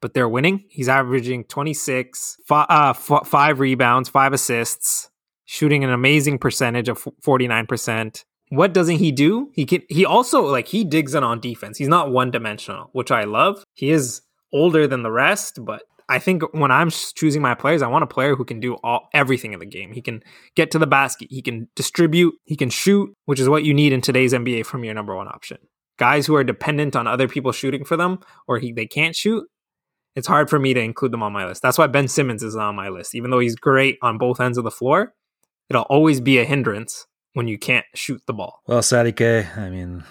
but 0.00 0.14
they're 0.14 0.28
winning. 0.28 0.64
He's 0.70 0.88
averaging 0.88 1.44
26, 1.44 2.38
five, 2.46 2.66
uh, 2.68 2.94
f- 2.96 3.26
five 3.26 3.60
rebounds, 3.60 4.08
five 4.08 4.32
assists, 4.32 5.10
shooting 5.44 5.84
an 5.84 5.90
amazing 5.90 6.38
percentage 6.38 6.88
of 6.88 7.06
49%. 7.24 8.24
What 8.50 8.72
doesn't 8.72 8.96
he 8.96 9.12
do? 9.12 9.50
He 9.52 9.66
can 9.66 9.82
he 9.88 10.04
also 10.04 10.42
like 10.42 10.68
he 10.68 10.84
digs 10.84 11.14
in 11.14 11.24
on 11.24 11.40
defense. 11.40 11.78
He's 11.78 11.88
not 11.88 12.10
one 12.10 12.30
dimensional, 12.30 12.90
which 12.92 13.10
I 13.10 13.24
love. 13.24 13.62
He 13.74 13.90
is 13.90 14.22
older 14.52 14.86
than 14.86 15.02
the 15.02 15.10
rest, 15.10 15.64
but 15.64 15.82
I 16.08 16.18
think 16.18 16.42
when 16.54 16.70
I'm 16.70 16.90
choosing 16.90 17.42
my 17.42 17.54
players, 17.54 17.82
I 17.82 17.88
want 17.88 18.04
a 18.04 18.06
player 18.06 18.34
who 18.34 18.44
can 18.44 18.60
do 18.60 18.76
all 18.82 19.08
everything 19.12 19.52
in 19.52 19.60
the 19.60 19.66
game. 19.66 19.92
He 19.92 20.00
can 20.00 20.22
get 20.56 20.70
to 20.70 20.78
the 20.78 20.86
basket, 20.86 21.28
he 21.30 21.42
can 21.42 21.68
distribute, 21.76 22.34
he 22.44 22.56
can 22.56 22.70
shoot, 22.70 23.12
which 23.26 23.40
is 23.40 23.48
what 23.48 23.64
you 23.64 23.74
need 23.74 23.92
in 23.92 24.00
today's 24.00 24.32
NBA 24.32 24.64
from 24.64 24.84
your 24.84 24.94
number 24.94 25.14
one 25.14 25.28
option 25.28 25.58
guys 25.98 26.26
who 26.26 26.34
are 26.36 26.44
dependent 26.44 26.96
on 26.96 27.06
other 27.06 27.28
people 27.28 27.52
shooting 27.52 27.84
for 27.84 27.96
them 27.96 28.20
or 28.46 28.58
he, 28.58 28.72
they 28.72 28.86
can't 28.86 29.14
shoot, 29.14 29.46
it's 30.16 30.26
hard 30.26 30.48
for 30.48 30.58
me 30.58 30.72
to 30.72 30.80
include 30.80 31.12
them 31.12 31.22
on 31.22 31.32
my 31.32 31.44
list. 31.44 31.60
That's 31.60 31.76
why 31.76 31.86
Ben 31.88 32.08
Simmons 32.08 32.42
is 32.42 32.56
on 32.56 32.74
my 32.74 32.88
list. 32.88 33.14
Even 33.14 33.30
though 33.30 33.38
he's 33.40 33.56
great 33.56 33.98
on 34.00 34.16
both 34.16 34.40
ends 34.40 34.56
of 34.56 34.64
the 34.64 34.70
floor, 34.70 35.12
it'll 35.68 35.82
always 35.82 36.20
be 36.20 36.38
a 36.38 36.44
hindrance 36.44 37.06
when 37.34 37.48
you 37.48 37.58
can't 37.58 37.86
shoot 37.94 38.22
the 38.26 38.32
ball. 38.32 38.62
Well, 38.66 38.82
Sadie 38.82 39.12
K, 39.12 39.46
I 39.56 39.70
mean, 39.70 40.04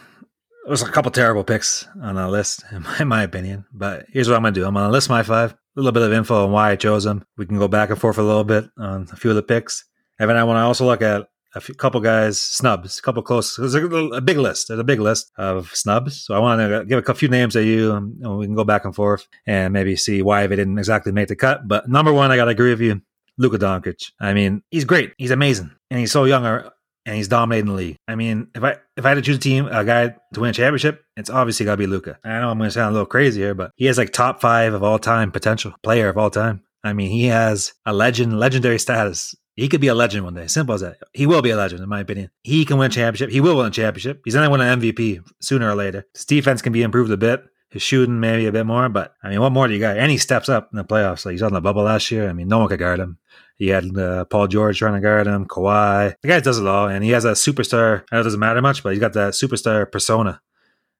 there's 0.65 0.81
a 0.81 0.91
couple 0.91 1.11
terrible 1.11 1.43
picks 1.43 1.87
on 2.01 2.15
the 2.15 2.27
list, 2.27 2.63
in 2.71 2.83
my, 2.83 2.99
in 2.99 3.07
my 3.07 3.23
opinion. 3.23 3.65
But 3.73 4.05
here's 4.09 4.27
what 4.27 4.35
I'm 4.35 4.43
going 4.43 4.53
to 4.53 4.59
do 4.59 4.65
I'm 4.65 4.73
going 4.73 4.85
to 4.85 4.91
list 4.91 5.09
my 5.09 5.23
five, 5.23 5.53
a 5.53 5.57
little 5.75 5.91
bit 5.91 6.03
of 6.03 6.13
info 6.13 6.45
on 6.45 6.51
why 6.51 6.71
I 6.71 6.75
chose 6.75 7.03
them. 7.03 7.25
We 7.37 7.45
can 7.45 7.57
go 7.57 7.67
back 7.67 7.89
and 7.89 7.99
forth 7.99 8.17
a 8.17 8.23
little 8.23 8.43
bit 8.43 8.65
on 8.77 9.07
a 9.11 9.15
few 9.15 9.29
of 9.29 9.35
the 9.35 9.43
picks. 9.43 9.85
And 10.19 10.29
then 10.29 10.37
I 10.37 10.43
want 10.43 10.57
to 10.57 10.61
also 10.61 10.85
look 10.85 11.01
at 11.01 11.27
a 11.55 11.61
few, 11.61 11.75
couple 11.75 12.01
guys 12.01 12.41
snubs, 12.41 12.99
a 12.99 13.01
couple 13.01 13.21
close. 13.23 13.55
There's 13.55 13.75
a, 13.75 13.85
a, 13.85 14.21
big 14.21 14.37
list. 14.37 14.67
There's 14.67 14.79
a 14.79 14.83
big 14.83 14.99
list 14.99 15.31
of 15.37 15.75
snubs. 15.75 16.23
So 16.23 16.33
I 16.35 16.39
want 16.39 16.59
to 16.59 16.85
give 16.85 17.07
a 17.07 17.13
few 17.13 17.29
names 17.29 17.53
to 17.53 17.63
you, 17.63 17.93
and 17.93 18.37
we 18.37 18.45
can 18.45 18.55
go 18.55 18.63
back 18.63 18.85
and 18.85 18.95
forth 18.95 19.27
and 19.45 19.73
maybe 19.73 19.95
see 19.95 20.21
why 20.21 20.47
they 20.47 20.55
didn't 20.55 20.77
exactly 20.77 21.11
make 21.11 21.27
the 21.27 21.35
cut. 21.35 21.67
But 21.67 21.89
number 21.89 22.13
one, 22.13 22.31
I 22.31 22.35
got 22.35 22.45
to 22.45 22.51
agree 22.51 22.71
with 22.71 22.81
you, 22.81 23.01
Luka 23.37 23.57
Doncic. 23.57 24.11
I 24.19 24.33
mean, 24.33 24.63
he's 24.71 24.85
great. 24.85 25.13
He's 25.17 25.31
amazing, 25.31 25.71
and 25.89 25.99
he's 25.99 26.11
so 26.11 26.25
young, 26.25 26.45
uh, 26.45 26.69
and 27.07 27.15
he's 27.15 27.27
dominating 27.27 27.71
the 27.71 27.73
league. 27.73 27.97
I 28.07 28.13
mean, 28.13 28.49
if 28.53 28.63
I 28.63 28.75
if 28.95 29.05
I 29.05 29.09
had 29.09 29.15
to 29.15 29.21
choose 29.23 29.37
a 29.37 29.39
team, 29.39 29.65
a 29.65 29.83
guy 29.83 30.13
to 30.33 30.39
win 30.39 30.51
a 30.51 30.53
championship, 30.53 31.03
it's 31.15 31.31
obviously 31.31 31.65
got 31.65 31.73
to 31.73 31.77
be 31.77 31.87
Luka. 31.87 32.19
I 32.23 32.39
know 32.39 32.51
I'm 32.51 32.59
going 32.59 32.67
to 32.67 32.71
sound 32.71 32.91
a 32.91 32.93
little 32.93 33.07
crazy 33.07 33.41
here, 33.41 33.55
but 33.55 33.71
he 33.75 33.85
has 33.85 33.97
like 33.97 34.13
top 34.13 34.41
five 34.41 34.75
of 34.75 34.83
all 34.83 34.99
time 34.99 35.31
potential 35.31 35.73
player 35.81 36.09
of 36.09 36.17
all 36.17 36.29
time. 36.29 36.61
I 36.83 36.93
mean, 36.93 37.09
he 37.09 37.25
has 37.25 37.73
a 37.85 37.93
legend, 37.93 38.39
legendary 38.39 38.77
status 38.77 39.35
he 39.57 39.67
could 39.67 39.81
be 39.81 39.87
a 39.87 39.95
legend 39.95 40.23
one 40.23 40.35
day. 40.35 40.45
Simple 40.45 40.75
as 40.75 40.81
that. 40.81 40.97
He 41.13 41.25
will 41.25 41.41
be 41.41 41.49
a 41.49 41.57
legend, 41.57 41.81
in 41.81 41.89
my 41.89 41.99
opinion. 41.99 42.29
He 42.43 42.63
can 42.63 42.77
win 42.77 42.91
a 42.91 42.93
championship. 42.93 43.31
He 43.31 43.41
will 43.41 43.57
win 43.57 43.65
a 43.65 43.71
championship. 43.71 44.21
He's 44.23 44.35
going 44.35 44.45
to 44.45 44.51
win 44.51 44.61
an 44.61 44.79
MVP 44.79 45.27
sooner 45.41 45.69
or 45.69 45.73
later. 45.73 46.05
His 46.13 46.25
defense 46.25 46.61
can 46.61 46.71
be 46.71 46.83
improved 46.83 47.11
a 47.11 47.17
bit. 47.17 47.43
His 47.71 47.81
shooting 47.81 48.19
maybe 48.19 48.45
a 48.45 48.51
bit 48.51 48.65
more, 48.65 48.87
but 48.87 49.15
I 49.21 49.29
mean, 49.29 49.41
what 49.41 49.51
more 49.51 49.67
do 49.67 49.73
you 49.73 49.79
got? 49.79 49.97
And 49.97 50.09
he 50.09 50.17
steps 50.17 50.47
up 50.47 50.69
in 50.71 50.77
the 50.77 50.85
playoffs. 50.85 51.25
Like 51.25 51.33
he's 51.33 51.41
on 51.41 51.53
the 51.53 51.59
bubble 51.59 51.83
last 51.83 52.11
year. 52.11 52.29
I 52.29 52.33
mean, 52.33 52.47
no 52.47 52.59
one 52.59 52.69
could 52.69 52.79
guard 52.79 52.99
him. 52.99 53.17
He 53.57 53.69
had 53.69 53.97
uh, 53.97 54.25
Paul 54.25 54.47
George 54.47 54.77
trying 54.77 54.93
to 54.93 55.01
guard 55.01 55.27
him, 55.27 55.45
Kawhi. 55.45 56.13
The 56.21 56.27
guy 56.27 56.39
does 56.39 56.59
it 56.59 56.67
all, 56.67 56.87
and 56.87 57.03
he 57.03 57.09
has 57.11 57.25
a 57.25 57.31
superstar. 57.31 58.03
I 58.11 58.15
know 58.15 58.21
it 58.21 58.23
doesn't 58.23 58.39
matter 58.39 58.61
much, 58.61 58.83
but 58.83 58.91
he's 58.93 58.99
got 58.99 59.13
that 59.13 59.33
superstar 59.33 59.91
persona. 59.91 60.41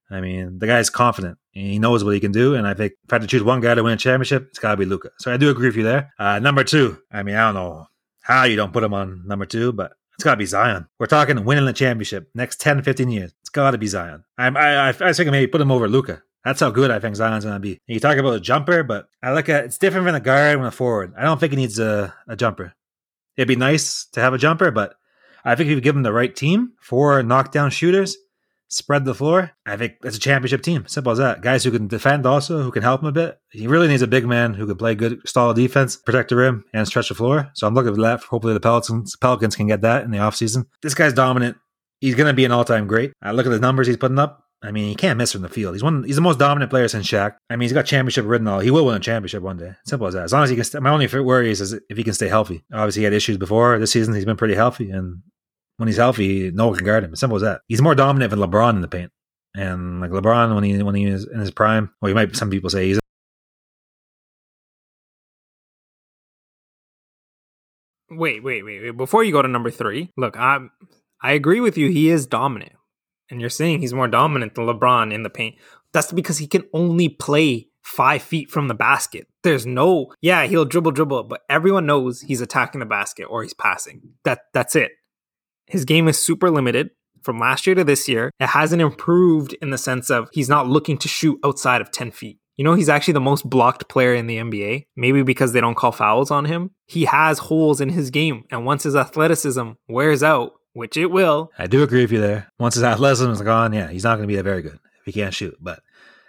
I 0.09 0.21
mean, 0.21 0.59
the 0.59 0.67
guy's 0.67 0.89
confident. 0.89 1.37
He 1.51 1.79
knows 1.79 2.03
what 2.03 2.13
he 2.13 2.19
can 2.19 2.31
do. 2.31 2.55
And 2.55 2.65
I 2.65 2.73
think 2.73 2.93
if 3.03 3.11
I 3.11 3.15
had 3.15 3.21
to 3.23 3.27
choose 3.27 3.43
one 3.43 3.59
guy 3.59 3.75
to 3.75 3.83
win 3.83 3.93
a 3.93 3.97
championship, 3.97 4.47
it's 4.49 4.59
got 4.59 4.71
to 4.71 4.77
be 4.77 4.85
Luka. 4.85 5.09
So 5.19 5.33
I 5.33 5.37
do 5.37 5.49
agree 5.49 5.67
with 5.67 5.75
you 5.75 5.83
there. 5.83 6.13
Uh, 6.17 6.39
number 6.39 6.63
two, 6.63 6.97
I 7.11 7.23
mean, 7.23 7.35
I 7.35 7.45
don't 7.45 7.55
know 7.55 7.87
how 8.21 8.43
you 8.45 8.55
don't 8.55 8.73
put 8.73 8.83
him 8.83 8.93
on 8.93 9.23
number 9.27 9.45
two, 9.45 9.73
but 9.73 9.93
it's 10.15 10.23
got 10.23 10.31
to 10.31 10.37
be 10.37 10.45
Zion. 10.45 10.87
We're 10.99 11.07
talking 11.07 11.43
winning 11.43 11.65
the 11.65 11.73
championship 11.73 12.29
next 12.33 12.59
10, 12.61 12.83
15 12.83 13.09
years. 13.09 13.33
It's 13.41 13.49
got 13.49 13.71
to 13.71 13.77
be 13.77 13.87
Zion. 13.87 14.23
I, 14.37 14.47
I, 14.47 14.89
I, 14.89 14.89
I 14.89 15.13
think 15.13 15.29
maybe 15.29 15.47
put 15.47 15.61
him 15.61 15.71
over 15.71 15.87
Luka. 15.87 16.23
That's 16.43 16.59
how 16.59 16.69
good 16.69 16.91
I 16.91 16.99
think 16.99 17.15
Zion's 17.15 17.43
going 17.43 17.55
to 17.55 17.59
be. 17.59 17.79
You 17.87 17.99
talk 17.99 18.17
about 18.17 18.35
a 18.35 18.39
jumper, 18.39 18.83
but 18.83 19.07
I 19.21 19.33
look 19.33 19.49
at 19.49 19.65
it's 19.65 19.77
different 19.77 20.05
from 20.05 20.15
a 20.15 20.19
guard 20.19 20.57
and 20.57 20.67
a 20.67 20.71
forward. 20.71 21.13
I 21.17 21.23
don't 21.23 21.39
think 21.39 21.51
he 21.51 21.57
needs 21.57 21.77
a, 21.79 22.13
a 22.27 22.35
jumper. 22.35 22.73
It'd 23.35 23.47
be 23.47 23.55
nice 23.55 24.05
to 24.13 24.21
have 24.21 24.33
a 24.33 24.37
jumper, 24.37 24.71
but 24.71 24.95
I 25.43 25.55
think 25.55 25.69
if 25.69 25.75
you 25.75 25.81
give 25.81 25.95
him 25.95 26.03
the 26.03 26.13
right 26.13 26.35
team 26.35 26.73
for 26.79 27.21
knockdown 27.21 27.69
shooters, 27.69 28.17
spread 28.69 29.05
the 29.05 29.13
floor. 29.13 29.51
I 29.65 29.77
think 29.77 29.93
it's 30.03 30.17
a 30.17 30.19
championship 30.19 30.61
team. 30.61 30.85
Simple 30.87 31.11
as 31.11 31.17
that. 31.19 31.41
Guys 31.41 31.63
who 31.63 31.71
can 31.71 31.87
defend 31.87 32.25
also, 32.25 32.61
who 32.63 32.71
can 32.71 32.83
help 32.83 33.01
him 33.01 33.07
a 33.07 33.11
bit. 33.11 33.39
He 33.51 33.67
really 33.67 33.87
needs 33.87 34.01
a 34.01 34.07
big 34.07 34.25
man 34.25 34.53
who 34.53 34.67
can 34.67 34.75
play 34.75 34.95
good 34.95 35.19
stall 35.27 35.53
defense, 35.53 35.95
protect 35.95 36.29
the 36.29 36.35
rim, 36.35 36.65
and 36.73 36.87
stretch 36.87 37.09
the 37.09 37.15
floor. 37.15 37.49
So 37.53 37.67
I'm 37.67 37.73
looking 37.73 37.95
for 37.95 38.01
that. 38.01 38.23
Hopefully 38.23 38.53
the 38.53 38.59
Pelicans 38.59 39.15
Pelicans 39.15 39.55
can 39.55 39.67
get 39.67 39.81
that 39.81 40.03
in 40.03 40.11
the 40.11 40.17
offseason. 40.17 40.65
This 40.81 40.93
guy's 40.93 41.13
dominant. 41.13 41.57
He's 41.99 42.15
going 42.15 42.27
to 42.27 42.33
be 42.33 42.45
an 42.45 42.51
all-time 42.51 42.87
great. 42.87 43.11
I 43.21 43.31
look 43.31 43.45
at 43.45 43.49
the 43.49 43.59
numbers 43.59 43.87
he's 43.87 43.97
putting 43.97 44.19
up. 44.19 44.43
I 44.63 44.71
mean, 44.71 44.89
he 44.89 44.95
can't 44.95 45.17
miss 45.17 45.31
from 45.31 45.43
the 45.43 45.49
field. 45.49 45.75
He's 45.75 45.83
one. 45.83 46.03
He's 46.03 46.15
the 46.15 46.21
most 46.21 46.39
dominant 46.39 46.71
player 46.71 46.87
since 46.87 47.05
Shaq. 47.05 47.35
I 47.49 47.55
mean, 47.55 47.61
he's 47.61 47.73
got 47.73 47.85
championship 47.85 48.25
written 48.25 48.47
all. 48.47 48.59
He 48.59 48.71
will 48.71 48.85
win 48.85 48.95
a 48.95 48.99
championship 48.99 49.43
one 49.43 49.57
day. 49.57 49.73
Simple 49.85 50.07
as 50.07 50.15
that. 50.15 50.23
As 50.23 50.33
long 50.33 50.43
as 50.43 50.49
he 50.49 50.55
can. 50.55 50.65
St- 50.65 50.81
my 50.81 50.89
only 50.89 51.07
worry 51.21 51.51
is, 51.51 51.61
is 51.61 51.73
if 51.89 51.97
he 51.97 52.03
can 52.03 52.13
stay 52.13 52.27
healthy. 52.27 52.63
Obviously, 52.73 53.01
he 53.01 53.03
had 53.03 53.13
issues 53.13 53.37
before 53.37 53.77
this 53.77 53.91
season. 53.91 54.15
He's 54.15 54.25
been 54.25 54.37
pretty 54.37 54.55
healthy, 54.55 54.89
and 54.89 55.21
when 55.77 55.87
he's 55.87 55.97
healthy, 55.97 56.49
no 56.51 56.67
one 56.67 56.75
can 56.75 56.85
guard 56.85 57.03
him. 57.03 57.15
Simple 57.15 57.35
as 57.35 57.43
that. 57.43 57.61
He's 57.67 57.81
more 57.81 57.93
dominant 57.93 58.31
than 58.31 58.39
LeBron 58.39 58.71
in 58.71 58.81
the 58.81 58.87
paint. 58.87 59.11
And 59.55 60.01
like 60.01 60.11
LeBron, 60.11 60.53
when 60.53 60.63
he 60.63 60.81
when 60.81 60.95
he 60.95 61.07
was 61.07 61.27
in 61.27 61.39
his 61.39 61.51
prime, 61.51 61.91
well, 62.01 62.09
you 62.09 62.15
might 62.15 62.35
some 62.35 62.49
people 62.49 62.69
say 62.69 62.87
he's. 62.87 62.99
Wait, 68.09 68.43
wait, 68.43 68.63
wait, 68.63 68.81
wait. 68.81 68.97
Before 68.97 69.23
you 69.23 69.31
go 69.31 69.41
to 69.41 69.47
number 69.47 69.69
three, 69.69 70.11
look, 70.17 70.37
I 70.37 70.59
I 71.21 71.33
agree 71.33 71.59
with 71.59 71.77
you. 71.77 71.89
He 71.89 72.09
is 72.09 72.25
dominant, 72.25 72.73
and 73.29 73.41
you're 73.41 73.49
saying 73.49 73.81
he's 73.81 73.93
more 73.93 74.07
dominant 74.07 74.55
than 74.55 74.65
LeBron 74.65 75.13
in 75.13 75.23
the 75.23 75.29
paint. 75.29 75.55
That's 75.93 76.11
because 76.11 76.37
he 76.37 76.47
can 76.47 76.63
only 76.73 77.09
play 77.09 77.67
five 77.81 78.21
feet 78.21 78.51
from 78.51 78.67
the 78.67 78.73
basket. 78.73 79.27
There's 79.43 79.65
no, 79.65 80.13
yeah, 80.21 80.45
he'll 80.45 80.65
dribble, 80.65 80.91
dribble, 80.91 81.23
but 81.23 81.41
everyone 81.49 81.85
knows 81.85 82.21
he's 82.21 82.41
attacking 82.41 82.79
the 82.79 82.85
basket 82.85 83.25
or 83.25 83.43
he's 83.43 83.53
passing. 83.53 84.01
That 84.25 84.41
that's 84.53 84.75
it. 84.75 84.91
His 85.67 85.85
game 85.85 86.07
is 86.07 86.21
super 86.21 86.49
limited 86.49 86.91
from 87.23 87.39
last 87.39 87.65
year 87.65 87.75
to 87.75 87.83
this 87.83 88.07
year. 88.07 88.31
It 88.39 88.47
hasn't 88.47 88.81
improved 88.81 89.55
in 89.61 89.69
the 89.69 89.77
sense 89.77 90.09
of 90.09 90.29
he's 90.31 90.49
not 90.49 90.67
looking 90.67 90.97
to 90.99 91.07
shoot 91.07 91.39
outside 91.43 91.81
of 91.81 91.91
10 91.91 92.11
feet. 92.11 92.39
You 92.57 92.63
know, 92.63 92.73
he's 92.73 92.89
actually 92.89 93.13
the 93.13 93.21
most 93.21 93.47
blocked 93.47 93.87
player 93.87 94.15
in 94.15 94.25
the 94.25 94.37
NBA, 94.37 94.85
maybe 94.95 95.21
because 95.21 95.53
they 95.53 95.61
don't 95.61 95.75
call 95.77 95.91
fouls 95.91 96.31
on 96.31 96.45
him. 96.45 96.71
He 96.87 97.05
has 97.05 97.37
holes 97.37 97.79
in 97.79 97.89
his 97.89 98.09
game, 98.09 98.45
and 98.49 98.65
once 98.65 98.83
his 98.83 98.95
athleticism 98.95 99.71
wears 99.87 100.23
out, 100.23 100.53
which 100.77 100.95
it 100.95 101.07
will. 101.07 101.51
I 101.57 101.65
do 101.65 101.81
agree 101.81 102.01
with 102.01 102.11
you 102.11 102.21
there. 102.21 102.51
Once 102.59 102.75
his 102.75 102.83
athleticism 102.83 103.31
is 103.31 103.41
gone, 103.41 103.73
yeah, 103.73 103.89
he's 103.89 104.03
not 104.03 104.17
going 104.17 104.27
to 104.27 104.31
be 104.31 104.35
that 104.35 104.43
very 104.43 104.61
good 104.61 104.79
if 104.99 105.05
he 105.05 105.11
can't 105.11 105.33
shoot. 105.33 105.57
But 105.59 105.79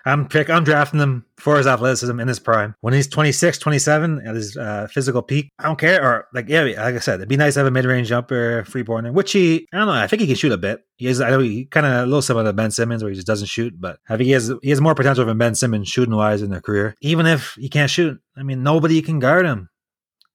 I'm 0.06 0.26
pick, 0.26 0.48
I'm 0.48 0.64
drafting 0.64 1.00
him 1.00 1.26
for 1.36 1.58
his 1.58 1.66
athleticism 1.66 2.18
in 2.18 2.28
his 2.28 2.38
prime. 2.38 2.74
When 2.80 2.94
he's 2.94 3.06
26, 3.08 3.58
27 3.58 4.26
at 4.26 4.34
his 4.34 4.56
uh, 4.56 4.88
physical 4.90 5.20
peak, 5.20 5.50
I 5.58 5.64
don't 5.64 5.78
care. 5.78 6.02
Or 6.02 6.28
like 6.32 6.48
yeah, 6.48 6.62
like 6.62 6.94
I 6.94 6.98
said, 6.98 7.16
it'd 7.16 7.28
be 7.28 7.36
nice 7.36 7.54
to 7.54 7.60
have 7.60 7.66
a 7.66 7.70
mid 7.70 7.84
range 7.84 8.08
jumper, 8.08 8.64
free 8.64 8.82
born, 8.82 9.12
which 9.12 9.32
he 9.32 9.68
I 9.70 9.76
don't 9.76 9.86
know. 9.86 9.92
I 9.92 10.06
think 10.06 10.20
he 10.20 10.26
can 10.26 10.36
shoot 10.36 10.52
a 10.52 10.56
bit. 10.56 10.82
He 10.96 11.08
is 11.08 11.20
I 11.20 11.28
know 11.28 11.40
he 11.40 11.66
kind 11.66 11.84
of 11.84 11.92
a 11.92 12.06
little 12.06 12.22
similar 12.22 12.46
to 12.46 12.54
Ben 12.54 12.70
Simmons 12.70 13.02
where 13.02 13.10
he 13.10 13.16
just 13.16 13.26
doesn't 13.26 13.48
shoot, 13.48 13.78
but 13.78 13.98
I 14.08 14.16
think 14.16 14.28
he 14.28 14.32
has 14.32 14.50
he 14.62 14.70
has 14.70 14.80
more 14.80 14.94
potential 14.94 15.26
than 15.26 15.36
Ben 15.36 15.56
Simmons 15.56 15.88
shooting 15.88 16.16
wise 16.16 16.40
in 16.40 16.50
their 16.50 16.62
career. 16.62 16.94
Even 17.02 17.26
if 17.26 17.52
he 17.60 17.68
can't 17.68 17.90
shoot, 17.90 18.18
I 18.34 18.44
mean 18.44 18.62
nobody 18.62 19.02
can 19.02 19.18
guard 19.18 19.44
him. 19.44 19.68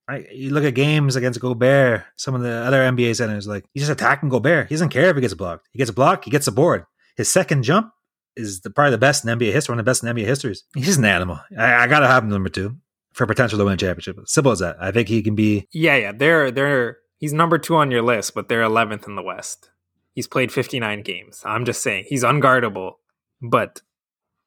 I, 0.08 0.26
you 0.32 0.50
look 0.50 0.63
at 0.63 0.76
games 0.76 1.16
against 1.16 1.39
Gobert, 1.39 2.04
some 2.18 2.36
of 2.36 2.42
the 2.42 2.52
other 2.52 2.80
NBA 2.80 3.16
centers, 3.16 3.48
like 3.48 3.66
he 3.74 3.80
just 3.80 3.92
attacking 3.92 4.30
Gobert. 4.30 4.68
He 4.68 4.76
doesn't 4.76 4.89
care 4.89 5.10
if 5.10 5.16
he 5.16 5.22
gets 5.22 5.34
blocked. 5.34 5.70
He 5.72 5.78
gets 5.78 5.92
blocked, 5.92 6.26
he 6.26 6.32
gets 6.32 6.48
a 6.48 6.52
board. 6.52 6.86
his 7.16 7.32
second 7.32 7.63
jump 7.63 7.94
is 8.36 8.62
the, 8.62 8.70
probably 8.70 8.92
the 8.92 8.98
best 8.98 9.26
in 9.26 9.38
NBA 9.38 9.54
history, 9.54 9.74
one 9.74 9.80
of 9.80 9.86
the 9.86 9.89
best 9.89 10.04
in 10.04 10.13
NBA 10.13 10.26
histories. 10.26 10.63
He's 10.76 10.98
an 10.98 11.06
animal. 11.06 11.39
I, 11.58 11.76
I 11.76 11.88
gotta 11.88 12.08
have 12.08 12.24
him 12.24 12.30
number 12.30 12.50
two 12.50 12.76
for 13.13 13.26
potential 13.26 13.58
to 13.60 13.66
win 13.66 13.76
a 13.76 13.78
championship. 13.78 14.18
Simple 14.26 14.52
as 14.52 14.60
that. 14.60 14.76
I 14.80 14.92
think 14.92 15.08
he 15.08 15.22
can 15.22 15.36
be. 15.36 15.68
Yeah, 15.72 15.96
yeah. 15.96 16.12
They're 16.12 16.52
they're 16.52 16.98
he's 17.20 17.34
number 17.34 17.58
two 17.58 17.76
on 17.76 17.92
your 17.92 18.02
list, 18.02 18.34
but 18.34 18.50
they're 18.50 18.63
eleventh 18.63 19.08
in 19.08 19.16
the 19.16 19.24
West. 19.24 19.70
He's 20.13 20.28
played 20.28 20.52
fifty 20.52 20.80
nine 20.80 21.02
games. 21.02 21.42
I'm 21.46 21.66
just 21.66 21.82
saying 21.82 22.06
he's 22.08 22.24
unguardable, 22.24 22.94
but 23.42 23.82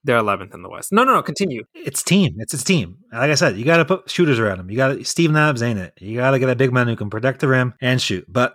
they're 0.07 0.19
11th 0.19 0.55
in 0.55 0.63
the 0.63 0.69
West. 0.69 0.93
No, 0.93 1.05
no, 1.05 1.15
no. 1.15 1.23
Continue. 1.23 1.65
It's 1.75 2.03
team. 2.03 2.37
It's 2.39 2.53
his 2.53 2.65
team. 2.65 2.99
Like 3.13 3.31
I 3.31 3.35
said, 3.35 3.57
you 3.57 3.65
got 3.65 3.79
to 3.79 3.85
put 3.85 4.09
shooters 4.09 4.39
around 4.39 4.61
him. 4.61 4.71
You 4.71 4.77
got 4.77 5.05
Steven 5.07 5.37
Adams 5.37 5.63
ain't 5.63 5.79
it. 5.79 5.93
You 6.01 6.17
got 6.17 6.31
to 6.31 6.39
get 6.39 6.49
a 6.49 6.57
big 6.57 6.73
man 6.73 6.89
who 6.89 6.97
can 6.97 7.11
protect 7.11 7.41
the 7.41 7.49
rim 7.49 7.75
and 7.81 8.01
shoot. 8.01 8.25
But 8.29 8.55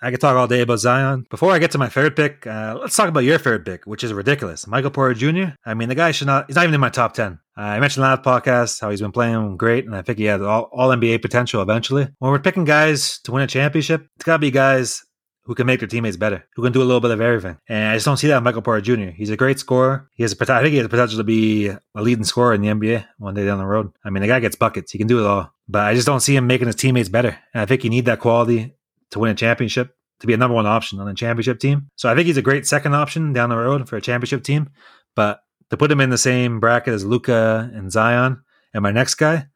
I 0.00 0.10
could 0.10 0.20
talk 0.20 0.36
all 0.36 0.46
day 0.46 0.60
about 0.60 0.78
Zion. 0.78 1.26
Before 1.28 1.50
I 1.52 1.58
get 1.58 1.72
to 1.72 1.78
my 1.78 1.88
third 1.88 2.14
pick, 2.14 2.46
uh, 2.46 2.76
let's 2.80 2.94
talk 2.94 3.08
about 3.08 3.24
your 3.24 3.38
third 3.38 3.64
pick, 3.64 3.84
which 3.84 4.04
is 4.04 4.12
ridiculous. 4.12 4.66
Michael 4.66 4.90
Porter 4.90 5.14
Jr. 5.14 5.54
I 5.64 5.74
mean, 5.74 5.88
the 5.88 5.96
guy 5.96 6.12
should 6.12 6.28
not, 6.28 6.46
he's 6.46 6.54
not 6.54 6.62
even 6.62 6.74
in 6.74 6.80
my 6.80 6.88
top 6.88 7.14
10. 7.14 7.38
Uh, 7.56 7.60
I 7.60 7.80
mentioned 7.80 8.02
last 8.02 8.22
podcast 8.22 8.80
how 8.80 8.90
he's 8.90 9.00
been 9.00 9.10
playing 9.10 9.56
great, 9.56 9.86
and 9.86 9.96
I 9.96 10.02
think 10.02 10.18
he 10.18 10.26
has 10.26 10.40
all, 10.40 10.70
all 10.72 10.90
NBA 10.90 11.20
potential 11.20 11.62
eventually. 11.62 12.06
When 12.20 12.30
we're 12.30 12.38
picking 12.38 12.64
guys 12.64 13.18
to 13.20 13.32
win 13.32 13.42
a 13.42 13.48
championship, 13.48 14.06
it's 14.14 14.24
got 14.24 14.34
to 14.34 14.38
be 14.38 14.52
guys 14.52 15.04
who 15.48 15.54
can 15.54 15.66
make 15.66 15.80
their 15.80 15.88
teammates 15.88 16.18
better, 16.18 16.44
who 16.54 16.62
can 16.62 16.72
do 16.72 16.82
a 16.82 16.84
little 16.84 17.00
bit 17.00 17.10
of 17.10 17.22
everything. 17.22 17.56
And 17.70 17.88
I 17.88 17.94
just 17.94 18.04
don't 18.04 18.18
see 18.18 18.26
that 18.28 18.36
in 18.36 18.44
Michael 18.44 18.60
Porter 18.60 18.82
Jr. 18.82 19.12
He's 19.12 19.30
a 19.30 19.36
great 19.36 19.58
scorer. 19.58 20.10
He 20.12 20.22
has 20.22 20.38
a, 20.38 20.52
I 20.52 20.60
think 20.60 20.72
he 20.72 20.76
has 20.76 20.84
the 20.84 20.90
potential 20.90 21.16
to 21.16 21.24
be 21.24 21.68
a 21.68 21.80
leading 21.94 22.24
scorer 22.24 22.52
in 22.52 22.60
the 22.60 22.68
NBA 22.68 23.06
one 23.16 23.32
day 23.32 23.46
down 23.46 23.56
the 23.56 23.64
road. 23.64 23.90
I 24.04 24.10
mean, 24.10 24.20
the 24.20 24.26
guy 24.26 24.40
gets 24.40 24.56
buckets. 24.56 24.92
He 24.92 24.98
can 24.98 25.06
do 25.06 25.20
it 25.20 25.26
all. 25.26 25.50
But 25.66 25.86
I 25.86 25.94
just 25.94 26.06
don't 26.06 26.20
see 26.20 26.36
him 26.36 26.46
making 26.46 26.66
his 26.66 26.76
teammates 26.76 27.08
better. 27.08 27.38
And 27.54 27.62
I 27.62 27.64
think 27.64 27.82
you 27.82 27.88
need 27.88 28.04
that 28.04 28.20
quality 28.20 28.74
to 29.12 29.18
win 29.18 29.30
a 29.30 29.34
championship 29.34 29.96
to 30.20 30.26
be 30.26 30.34
a 30.34 30.36
number 30.36 30.54
one 30.54 30.66
option 30.66 31.00
on 31.00 31.08
a 31.08 31.14
championship 31.14 31.60
team. 31.60 31.88
So 31.96 32.10
I 32.10 32.14
think 32.14 32.26
he's 32.26 32.36
a 32.36 32.42
great 32.42 32.66
second 32.66 32.94
option 32.94 33.32
down 33.32 33.48
the 33.48 33.56
road 33.56 33.88
for 33.88 33.96
a 33.96 34.02
championship 34.02 34.44
team. 34.44 34.68
But 35.16 35.40
to 35.70 35.78
put 35.78 35.90
him 35.90 36.02
in 36.02 36.10
the 36.10 36.18
same 36.18 36.60
bracket 36.60 36.92
as 36.92 37.06
Luka 37.06 37.70
and 37.72 37.90
Zion 37.90 38.42
and 38.74 38.82
my 38.82 38.90
next 38.90 39.14
guy 39.14 39.46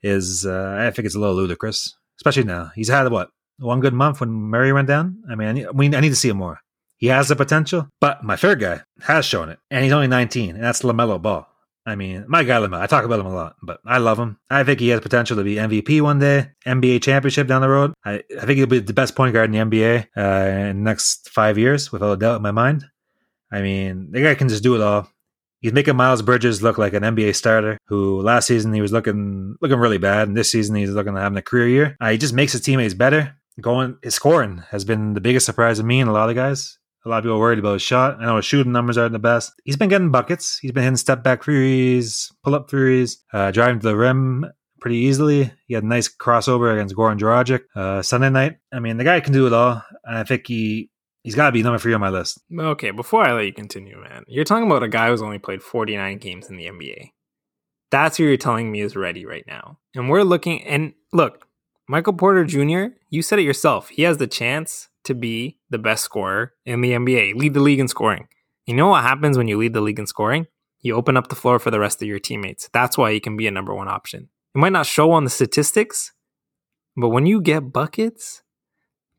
is, 0.00 0.46
uh, 0.46 0.76
I 0.78 0.90
think 0.92 1.06
it's 1.06 1.16
a 1.16 1.18
little 1.18 1.34
ludicrous, 1.34 1.96
especially 2.18 2.44
now. 2.44 2.70
He's 2.76 2.88
had 2.88 3.10
what 3.10 3.30
one 3.60 3.80
good 3.80 3.94
month 3.94 4.20
when 4.20 4.30
Murray 4.30 4.72
went 4.72 4.88
down. 4.88 5.22
I 5.30 5.34
mean, 5.34 5.48
I 5.48 5.52
need, 5.52 5.66
we, 5.72 5.94
I 5.94 6.00
need 6.00 6.08
to 6.10 6.16
see 6.16 6.30
him 6.30 6.38
more. 6.38 6.60
He 6.96 7.06
has 7.06 7.28
the 7.28 7.36
potential, 7.36 7.88
but 8.00 8.22
my 8.22 8.36
third 8.36 8.60
guy 8.60 8.82
has 9.00 9.24
shown 9.24 9.48
it, 9.48 9.58
and 9.70 9.82
he's 9.82 9.92
only 9.92 10.06
19, 10.06 10.56
and 10.56 10.62
that's 10.62 10.82
LaMelo 10.82 11.20
Ball. 11.20 11.46
I 11.86 11.96
mean, 11.96 12.26
my 12.28 12.44
guy 12.44 12.58
LaMelo, 12.58 12.78
I 12.78 12.86
talk 12.86 13.04
about 13.04 13.20
him 13.20 13.26
a 13.26 13.34
lot, 13.34 13.56
but 13.62 13.80
I 13.86 13.98
love 13.98 14.18
him. 14.18 14.38
I 14.50 14.64
think 14.64 14.80
he 14.80 14.88
has 14.90 15.00
potential 15.00 15.36
to 15.38 15.42
be 15.42 15.54
MVP 15.54 16.02
one 16.02 16.18
day, 16.18 16.50
NBA 16.66 17.02
championship 17.02 17.46
down 17.46 17.62
the 17.62 17.70
road. 17.70 17.94
I, 18.04 18.22
I 18.38 18.44
think 18.44 18.58
he'll 18.58 18.66
be 18.66 18.80
the 18.80 18.92
best 18.92 19.16
point 19.16 19.32
guard 19.32 19.52
in 19.54 19.70
the 19.70 19.78
NBA 19.78 20.08
uh, 20.14 20.68
in 20.68 20.84
the 20.84 20.90
next 20.90 21.30
five 21.30 21.56
years, 21.56 21.90
without 21.90 22.12
a 22.12 22.16
doubt 22.18 22.36
in 22.36 22.42
my 22.42 22.50
mind. 22.50 22.84
I 23.50 23.62
mean, 23.62 24.10
the 24.10 24.22
guy 24.22 24.34
can 24.34 24.48
just 24.48 24.62
do 24.62 24.74
it 24.74 24.82
all. 24.82 25.08
He's 25.60 25.72
making 25.72 25.96
Miles 25.96 26.22
Bridges 26.22 26.62
look 26.62 26.78
like 26.78 26.94
an 26.94 27.02
NBA 27.02 27.34
starter. 27.34 27.78
Who 27.86 28.20
last 28.20 28.46
season 28.46 28.72
he 28.72 28.80
was 28.80 28.92
looking 28.92 29.56
looking 29.60 29.78
really 29.78 29.98
bad, 29.98 30.28
and 30.28 30.36
this 30.36 30.50
season 30.50 30.76
he's 30.76 30.90
looking 30.90 31.14
to 31.14 31.20
having 31.20 31.38
a 31.38 31.42
career 31.42 31.68
year. 31.68 31.96
Uh, 32.00 32.10
he 32.10 32.18
just 32.18 32.34
makes 32.34 32.52
his 32.52 32.62
teammates 32.62 32.94
better. 32.94 33.36
Going 33.60 33.98
his 34.02 34.14
scoring 34.14 34.62
has 34.70 34.84
been 34.84 35.14
the 35.14 35.20
biggest 35.20 35.46
surprise 35.46 35.78
to 35.78 35.84
me 35.84 36.00
and 36.00 36.08
a 36.08 36.12
lot 36.12 36.28
of 36.28 36.36
guys. 36.36 36.78
A 37.04 37.08
lot 37.08 37.18
of 37.18 37.24
people 37.24 37.38
worried 37.38 37.58
about 37.58 37.74
his 37.74 37.82
shot. 37.82 38.18
I 38.20 38.26
know 38.26 38.36
his 38.36 38.44
shooting 38.44 38.72
numbers 38.72 38.98
aren't 38.98 39.12
the 39.12 39.18
best. 39.18 39.52
He's 39.64 39.76
been 39.76 39.88
getting 39.88 40.10
buckets. 40.10 40.58
He's 40.58 40.72
been 40.72 40.82
hitting 40.82 40.96
step 40.96 41.22
back 41.22 41.42
threes, 41.42 42.30
pull 42.44 42.54
up 42.54 42.68
threes, 42.68 43.24
uh, 43.32 43.50
driving 43.52 43.80
to 43.80 43.88
the 43.88 43.96
rim 43.96 44.44
pretty 44.80 44.96
easily. 44.96 45.50
He 45.66 45.74
had 45.74 45.84
a 45.84 45.86
nice 45.86 46.14
crossover 46.14 46.74
against 46.74 46.94
Goran 46.94 47.18
Dragic 47.18 47.62
uh, 47.74 48.02
Sunday 48.02 48.28
night. 48.28 48.58
I 48.72 48.80
mean, 48.80 48.98
the 48.98 49.04
guy 49.04 49.20
can 49.20 49.32
do 49.32 49.46
it 49.46 49.52
all. 49.52 49.82
And 50.04 50.18
I 50.18 50.24
think 50.24 50.46
he 50.46 50.90
he's 51.22 51.34
got 51.34 51.46
to 51.46 51.52
be 51.52 51.62
number 51.62 51.78
three 51.78 51.94
on 51.94 52.00
my 52.00 52.10
list. 52.10 52.40
Okay, 52.58 52.90
before 52.90 53.26
I 53.26 53.32
let 53.32 53.46
you 53.46 53.52
continue, 53.52 53.96
man, 53.98 54.24
you're 54.26 54.44
talking 54.44 54.66
about 54.66 54.82
a 54.82 54.88
guy 54.88 55.08
who's 55.08 55.22
only 55.22 55.38
played 55.38 55.62
49 55.62 56.18
games 56.18 56.48
in 56.48 56.56
the 56.56 56.66
NBA. 56.66 57.10
That's 57.90 58.16
who 58.16 58.24
you're 58.24 58.36
telling 58.36 58.70
me 58.70 58.80
is 58.80 58.94
ready 58.94 59.26
right 59.26 59.44
now. 59.46 59.78
And 59.94 60.08
we're 60.08 60.22
looking, 60.22 60.62
and 60.64 60.92
look, 61.12 61.46
Michael 61.90 62.12
Porter 62.12 62.44
Jr., 62.44 62.94
you 63.08 63.20
said 63.20 63.40
it 63.40 63.42
yourself. 63.42 63.88
He 63.88 64.02
has 64.02 64.18
the 64.18 64.28
chance 64.28 64.90
to 65.02 65.12
be 65.12 65.58
the 65.70 65.78
best 65.78 66.04
scorer 66.04 66.54
in 66.64 66.82
the 66.82 66.92
NBA, 66.92 67.34
lead 67.34 67.52
the 67.52 67.58
league 67.58 67.80
in 67.80 67.88
scoring. 67.88 68.28
You 68.64 68.74
know 68.74 68.86
what 68.86 69.02
happens 69.02 69.36
when 69.36 69.48
you 69.48 69.58
lead 69.58 69.72
the 69.72 69.80
league 69.80 69.98
in 69.98 70.06
scoring? 70.06 70.46
You 70.78 70.94
open 70.94 71.16
up 71.16 71.26
the 71.26 71.34
floor 71.34 71.58
for 71.58 71.72
the 71.72 71.80
rest 71.80 72.00
of 72.00 72.06
your 72.06 72.20
teammates. 72.20 72.70
That's 72.72 72.96
why 72.96 73.12
he 73.12 73.18
can 73.18 73.36
be 73.36 73.48
a 73.48 73.50
number 73.50 73.74
one 73.74 73.88
option. 73.88 74.28
It 74.54 74.58
might 74.58 74.72
not 74.72 74.86
show 74.86 75.10
on 75.10 75.24
the 75.24 75.30
statistics, 75.30 76.12
but 76.96 77.08
when 77.08 77.26
you 77.26 77.40
get 77.40 77.72
buckets, 77.72 78.42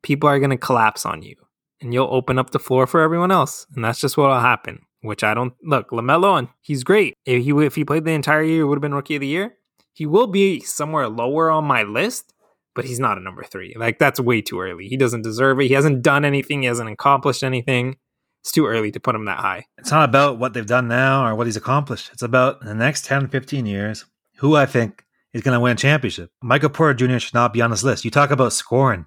people 0.02 0.30
are 0.30 0.40
going 0.40 0.52
to 0.52 0.58
collapse 0.58 1.06
on 1.06 1.24
you 1.24 1.36
and 1.82 1.94
you'll 1.94 2.08
open 2.10 2.40
up 2.40 2.52
the 2.52 2.58
floor 2.58 2.88
for 2.88 3.02
everyone 3.02 3.32
else. 3.32 3.68
And 3.76 3.84
that's 3.84 4.00
just 4.00 4.16
what 4.16 4.30
will 4.30 4.40
happen, 4.40 4.80
which 5.02 5.26
I 5.26 5.34
don't 5.34 5.56
look. 5.62 5.90
LaMelo, 5.90 6.40
and 6.40 6.48
he's 6.62 6.86
great. 6.86 7.16
If 7.26 7.44
he, 7.44 7.52
if 7.52 7.76
he 7.76 7.84
played 7.84 8.06
the 8.06 8.12
entire 8.12 8.44
year, 8.44 8.60
he 8.60 8.64
would 8.64 8.78
have 8.78 8.82
been 8.82 8.96
rookie 8.96 9.16
of 9.16 9.22
the 9.22 9.28
year. 9.28 9.58
He 9.92 10.06
will 10.06 10.28
be 10.28 10.62
somewhere 10.62 11.10
lower 11.10 11.52
on 11.52 11.66
my 11.66 11.84
list, 11.84 12.34
but 12.76 12.86
he's 12.86 13.00
not 13.00 13.18
a 13.18 13.22
number 13.22 13.44
three. 13.44 13.76
Like 13.78 14.00
that's 14.00 14.20
way 14.20 14.42
too 14.42 14.60
early. 14.60 14.88
He 14.88 14.98
doesn't 14.98 15.24
deserve 15.24 15.60
it. 15.60 15.68
He 15.68 15.74
hasn't 15.74 16.02
done 16.02 16.26
anything. 16.26 16.62
He 16.62 16.68
hasn't 16.68 16.90
accomplished 16.90 17.44
anything. 17.44 17.98
It's 18.42 18.52
too 18.52 18.66
early 18.66 18.92
to 18.92 19.00
put 19.00 19.16
him 19.16 19.26
that 19.26 19.40
high. 19.40 19.66
It's 19.78 19.92
not 19.92 20.10
about 20.10 20.40
what 20.40 20.54
they've 20.54 20.66
done 20.66 20.88
now 20.88 21.26
or 21.26 21.36
what 21.36 21.46
he's 21.46 21.58
accomplished. 21.58 22.10
It's 22.12 22.24
about 22.24 22.62
the 22.62 22.74
next 22.74 23.06
10, 23.06 23.28
15 23.28 23.66
years, 23.68 24.06
who 24.38 24.56
I 24.56 24.66
think 24.66 25.04
is 25.34 25.42
going 25.42 25.56
to 25.56 25.60
win 25.60 25.74
a 25.74 25.76
championship. 25.76 26.32
Michael 26.42 26.70
Porter 26.70 27.08
Jr. 27.08 27.20
should 27.20 27.36
not 27.36 27.54
be 27.54 27.62
on 27.62 27.70
this 27.70 27.84
list. 27.84 28.04
You 28.04 28.10
talk 28.12 28.32
about 28.32 28.54
scoring. 28.54 29.06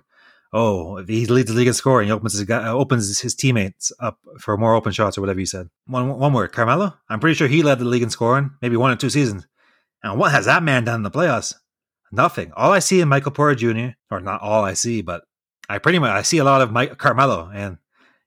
Oh, 0.52 0.98
if 0.98 1.08
he 1.08 1.26
leads 1.26 1.48
the 1.48 1.56
league 1.56 1.66
in 1.66 1.74
scoring, 1.74 2.06
he 2.06 2.12
opens 2.12 2.38
his, 2.38 2.48
uh, 2.48 2.72
opens 2.72 3.18
his 3.18 3.34
teammates 3.34 3.90
up 3.98 4.20
for 4.38 4.56
more 4.56 4.76
open 4.76 4.92
shots 4.92 5.18
or 5.18 5.20
whatever 5.20 5.40
you 5.40 5.46
said. 5.46 5.68
One, 5.86 6.16
one 6.16 6.32
word, 6.32 6.52
Carmelo. 6.52 6.94
I'm 7.08 7.18
pretty 7.18 7.34
sure 7.34 7.48
he 7.48 7.64
led 7.64 7.80
the 7.80 7.84
league 7.84 8.04
in 8.04 8.10
scoring, 8.10 8.52
maybe 8.62 8.76
one 8.76 8.92
or 8.92 8.96
two 8.96 9.10
seasons. 9.10 9.48
And 10.04 10.16
what 10.16 10.30
has 10.30 10.44
that 10.44 10.62
man 10.62 10.84
done 10.84 10.96
in 10.96 11.02
the 11.02 11.10
playoffs? 11.10 11.54
Nothing. 12.14 12.52
All 12.56 12.72
I 12.72 12.78
see 12.78 13.00
in 13.00 13.08
Michael 13.08 13.32
Porter 13.32 13.56
Jr., 13.56 13.96
or 14.10 14.20
not 14.20 14.40
all 14.40 14.64
I 14.64 14.74
see, 14.74 15.02
but 15.02 15.24
I 15.68 15.78
pretty 15.78 15.98
much 15.98 16.10
I 16.10 16.22
see 16.22 16.38
a 16.38 16.44
lot 16.44 16.62
of 16.62 16.70
Mike 16.70 16.96
Carmelo, 16.96 17.50
and 17.52 17.78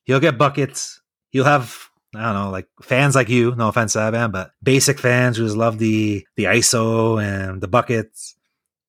he'll 0.04 0.20
get 0.20 0.38
buckets. 0.38 1.02
He'll 1.30 1.46
have 1.46 1.90
I 2.14 2.34
don't 2.34 2.34
know, 2.34 2.52
like 2.52 2.68
fans 2.82 3.16
like 3.16 3.30
you. 3.30 3.56
No 3.56 3.70
offense, 3.70 3.96
Saban, 3.96 4.32
but 4.32 4.52
basic 4.62 5.00
fans 5.00 5.38
who 5.38 5.46
just 5.46 5.56
love 5.56 5.78
the 5.78 6.26
the 6.36 6.46
ISO 6.46 7.22
and 7.24 7.62
the 7.62 7.68
buckets. 7.70 8.36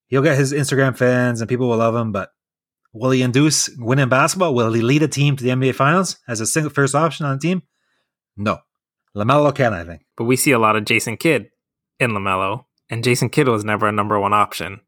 He'll 0.09 0.23
get 0.23 0.37
his 0.37 0.53
Instagram 0.53 0.97
fans, 0.97 1.41
and 1.41 1.49
people 1.49 1.69
will 1.69 1.77
love 1.77 1.95
him. 1.95 2.11
But 2.11 2.31
will 2.93 3.11
he 3.11 3.23
induce 3.23 3.69
winning 3.77 4.09
basketball? 4.09 4.55
Will 4.55 4.73
he 4.73 4.83
lead 4.83 5.05
a 5.05 5.09
team 5.09 5.37
to 5.37 5.45
the 5.45 5.51
NBA 5.51 5.77
Finals 5.77 6.19
as 6.27 6.41
a 6.41 6.47
single 6.47 6.71
first 6.71 6.97
option 6.97 7.25
on 7.25 7.37
the 7.37 7.41
team? 7.41 7.63
No. 8.37 8.59
Lamelo 9.17 9.55
can, 9.55 9.75
I 9.75 9.85
think. 9.85 10.03
But 10.17 10.25
we 10.25 10.35
see 10.37 10.53
a 10.53 10.59
lot 10.59 10.77
of 10.77 10.85
Jason 10.85 11.17
Kidd 11.17 11.51
in 12.01 12.11
Lamelo, 12.13 12.65
and 12.91 13.05
Jason 13.05 13.29
Kidd 13.29 13.49
was 13.49 13.65
never 13.65 13.87
a 13.87 13.93
number 13.93 14.19
one 14.19 14.33
option 14.33 14.81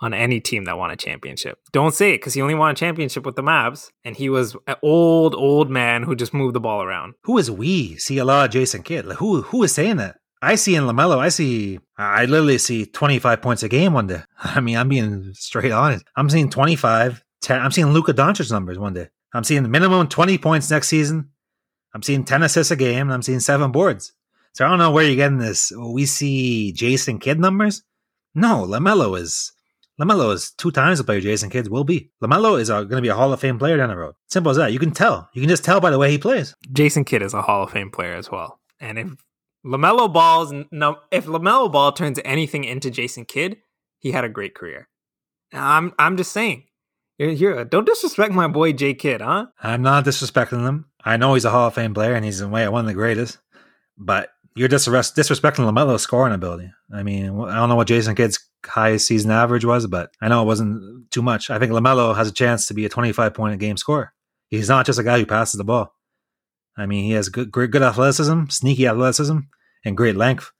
on 0.00 0.14
any 0.14 0.40
team 0.40 0.64
that 0.64 0.78
won 0.78 0.90
a 0.90 0.96
championship. 0.96 1.58
Don't 1.72 1.94
say 1.94 2.10
it 2.10 2.18
because 2.18 2.34
he 2.34 2.42
only 2.42 2.54
won 2.54 2.70
a 2.70 2.74
championship 2.74 3.26
with 3.26 3.36
the 3.36 3.42
Mavs, 3.42 3.90
and 4.04 4.16
he 4.16 4.28
was 4.28 4.56
an 4.66 4.76
old, 4.82 5.34
old 5.34 5.70
man 5.70 6.02
who 6.02 6.16
just 6.16 6.34
moved 6.34 6.54
the 6.54 6.60
ball 6.60 6.82
around. 6.82 7.14
Who 7.24 7.38
is 7.38 7.50
we 7.50 7.96
see 7.96 8.18
a 8.18 8.24
lot 8.24 8.46
of 8.46 8.52
Jason 8.52 8.82
Kidd? 8.82 9.06
Like 9.06 9.18
who 9.18 9.42
who 9.42 9.62
is 9.62 9.74
saying 9.74 9.96
that? 9.96 10.16
I 10.42 10.54
see 10.54 10.74
in 10.74 10.84
Lamelo, 10.84 11.18
I 11.18 11.28
see, 11.28 11.80
I 11.98 12.24
literally 12.24 12.56
see 12.56 12.86
25 12.86 13.42
points 13.42 13.62
a 13.62 13.68
game 13.68 13.92
one 13.92 14.06
day. 14.06 14.22
I 14.38 14.60
mean, 14.60 14.76
I'm 14.76 14.88
being 14.88 15.34
straight 15.34 15.70
honest. 15.70 16.06
I'm 16.16 16.30
seeing 16.30 16.48
25, 16.48 17.22
10, 17.42 17.60
I'm 17.60 17.70
seeing 17.70 17.88
Luka 17.88 18.14
Doncic 18.14 18.50
numbers 18.50 18.78
one 18.78 18.94
day. 18.94 19.08
I'm 19.34 19.44
seeing 19.44 19.70
minimum 19.70 20.08
20 20.08 20.38
points 20.38 20.70
next 20.70 20.88
season. 20.88 21.30
I'm 21.94 22.02
seeing 22.02 22.24
10 22.24 22.42
assists 22.42 22.70
a 22.70 22.76
game, 22.76 23.08
and 23.08 23.12
I'm 23.12 23.22
seeing 23.22 23.40
seven 23.40 23.70
boards. 23.70 24.12
So 24.54 24.64
I 24.64 24.68
don't 24.68 24.78
know 24.78 24.90
where 24.90 25.04
you're 25.04 25.16
getting 25.16 25.38
this. 25.38 25.72
We 25.76 26.06
see 26.06 26.72
Jason 26.72 27.18
Kidd 27.18 27.38
numbers. 27.38 27.82
No, 28.34 28.64
Lamelo 28.64 29.18
is 29.18 29.52
LaMelo 30.00 30.32
is 30.32 30.52
two 30.52 30.70
times 30.70 30.98
the 30.98 31.04
player 31.04 31.20
Jason 31.20 31.50
Kidd 31.50 31.68
will 31.68 31.84
be. 31.84 32.10
LaMelo 32.22 32.58
is 32.58 32.70
uh, 32.70 32.84
going 32.84 32.96
to 32.96 33.02
be 33.02 33.08
a 33.08 33.14
Hall 33.14 33.32
of 33.32 33.40
Fame 33.40 33.58
player 33.58 33.76
down 33.76 33.90
the 33.90 33.96
road. 33.96 34.14
Simple 34.28 34.50
as 34.50 34.56
that. 34.56 34.72
You 34.72 34.78
can 34.78 34.92
tell. 34.92 35.28
You 35.34 35.42
can 35.42 35.48
just 35.48 35.64
tell 35.64 35.80
by 35.80 35.90
the 35.90 35.98
way 35.98 36.10
he 36.10 36.18
plays. 36.18 36.54
Jason 36.72 37.04
Kidd 37.04 37.22
is 37.22 37.34
a 37.34 37.42
Hall 37.42 37.64
of 37.64 37.72
Fame 37.72 37.90
player 37.90 38.14
as 38.14 38.30
well. 38.30 38.60
And 38.80 38.98
if 38.98 39.08
LaMelo 39.64 40.12
Ball's 40.12 40.54
no, 40.70 40.98
if 41.10 41.26
LaMelo 41.26 41.70
Ball 41.70 41.92
turns 41.92 42.18
anything 42.24 42.64
into 42.64 42.90
Jason 42.90 43.26
Kidd, 43.26 43.58
he 43.98 44.12
had 44.12 44.24
a 44.24 44.28
great 44.28 44.54
career. 44.54 44.88
I'm 45.52 45.92
I'm 45.98 46.16
just 46.16 46.32
saying. 46.32 46.64
You're, 47.18 47.30
you're, 47.30 47.64
don't 47.66 47.84
disrespect 47.84 48.32
my 48.32 48.48
boy 48.48 48.72
J 48.72 48.94
Kidd, 48.94 49.20
huh? 49.20 49.46
I'm 49.62 49.82
not 49.82 50.06
disrespecting 50.06 50.66
him. 50.66 50.86
I 51.04 51.18
know 51.18 51.34
he's 51.34 51.44
a 51.44 51.50
Hall 51.50 51.66
of 51.66 51.74
Fame 51.74 51.92
player 51.92 52.14
and 52.14 52.24
he's 52.24 52.40
in 52.40 52.50
way 52.50 52.66
one 52.68 52.80
of 52.80 52.86
the 52.86 52.94
greatest. 52.94 53.36
But 53.98 54.30
you're 54.56 54.70
disrespecting 54.70 55.70
LaMelo's 55.70 56.02
scoring 56.02 56.32
ability. 56.32 56.72
I 56.92 57.02
mean, 57.02 57.24
I 57.42 57.56
don't 57.56 57.68
know 57.68 57.76
what 57.76 57.88
Jason 57.88 58.14
Kidd's 58.14 58.49
highest 58.66 59.06
season 59.06 59.30
average 59.30 59.64
was, 59.64 59.86
but 59.86 60.10
I 60.20 60.28
know 60.28 60.42
it 60.42 60.46
wasn't 60.46 61.10
too 61.10 61.22
much. 61.22 61.50
I 61.50 61.58
think 61.58 61.72
LaMelo 61.72 62.16
has 62.16 62.28
a 62.28 62.32
chance 62.32 62.66
to 62.66 62.74
be 62.74 62.84
a 62.84 62.88
25 62.88 63.34
point 63.34 63.54
a 63.54 63.56
game 63.56 63.76
scorer. 63.76 64.12
He's 64.48 64.68
not 64.68 64.86
just 64.86 64.98
a 64.98 65.04
guy 65.04 65.18
who 65.18 65.26
passes 65.26 65.58
the 65.58 65.64
ball. 65.64 65.94
I 66.76 66.86
mean, 66.86 67.04
he 67.04 67.12
has 67.12 67.28
good, 67.28 67.50
great, 67.50 67.70
good 67.70 67.82
athleticism, 67.82 68.46
sneaky 68.48 68.86
athleticism, 68.86 69.38
and 69.84 69.96
great 69.96 70.16
length. 70.16 70.50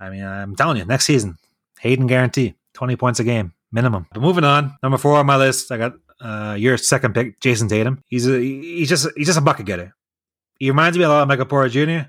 I 0.00 0.10
mean, 0.10 0.24
I'm 0.24 0.56
telling 0.56 0.76
you, 0.76 0.84
next 0.84 1.06
season, 1.06 1.36
Hayden 1.80 2.06
guarantee 2.06 2.54
20 2.74 2.96
points 2.96 3.20
a 3.20 3.24
game 3.24 3.52
minimum. 3.72 4.06
But 4.12 4.20
moving 4.20 4.44
on, 4.44 4.76
number 4.82 4.98
four 4.98 5.16
on 5.16 5.26
my 5.26 5.36
list, 5.36 5.70
I 5.70 5.76
got 5.76 5.92
uh, 6.20 6.56
your 6.58 6.76
second 6.76 7.14
pick, 7.14 7.40
Jayson 7.40 7.68
Tatum. 7.68 8.02
He's 8.06 8.26
a, 8.26 8.38
he's 8.38 8.88
just 8.88 9.08
he's 9.16 9.26
just 9.26 9.38
a 9.38 9.42
bucket 9.42 9.66
getter. 9.66 9.94
He 10.58 10.70
reminds 10.70 10.96
me 10.96 11.04
a 11.04 11.08
lot 11.08 11.22
of 11.22 11.28
Michael 11.28 11.46
Porter 11.46 11.68
Jr., 11.68 12.08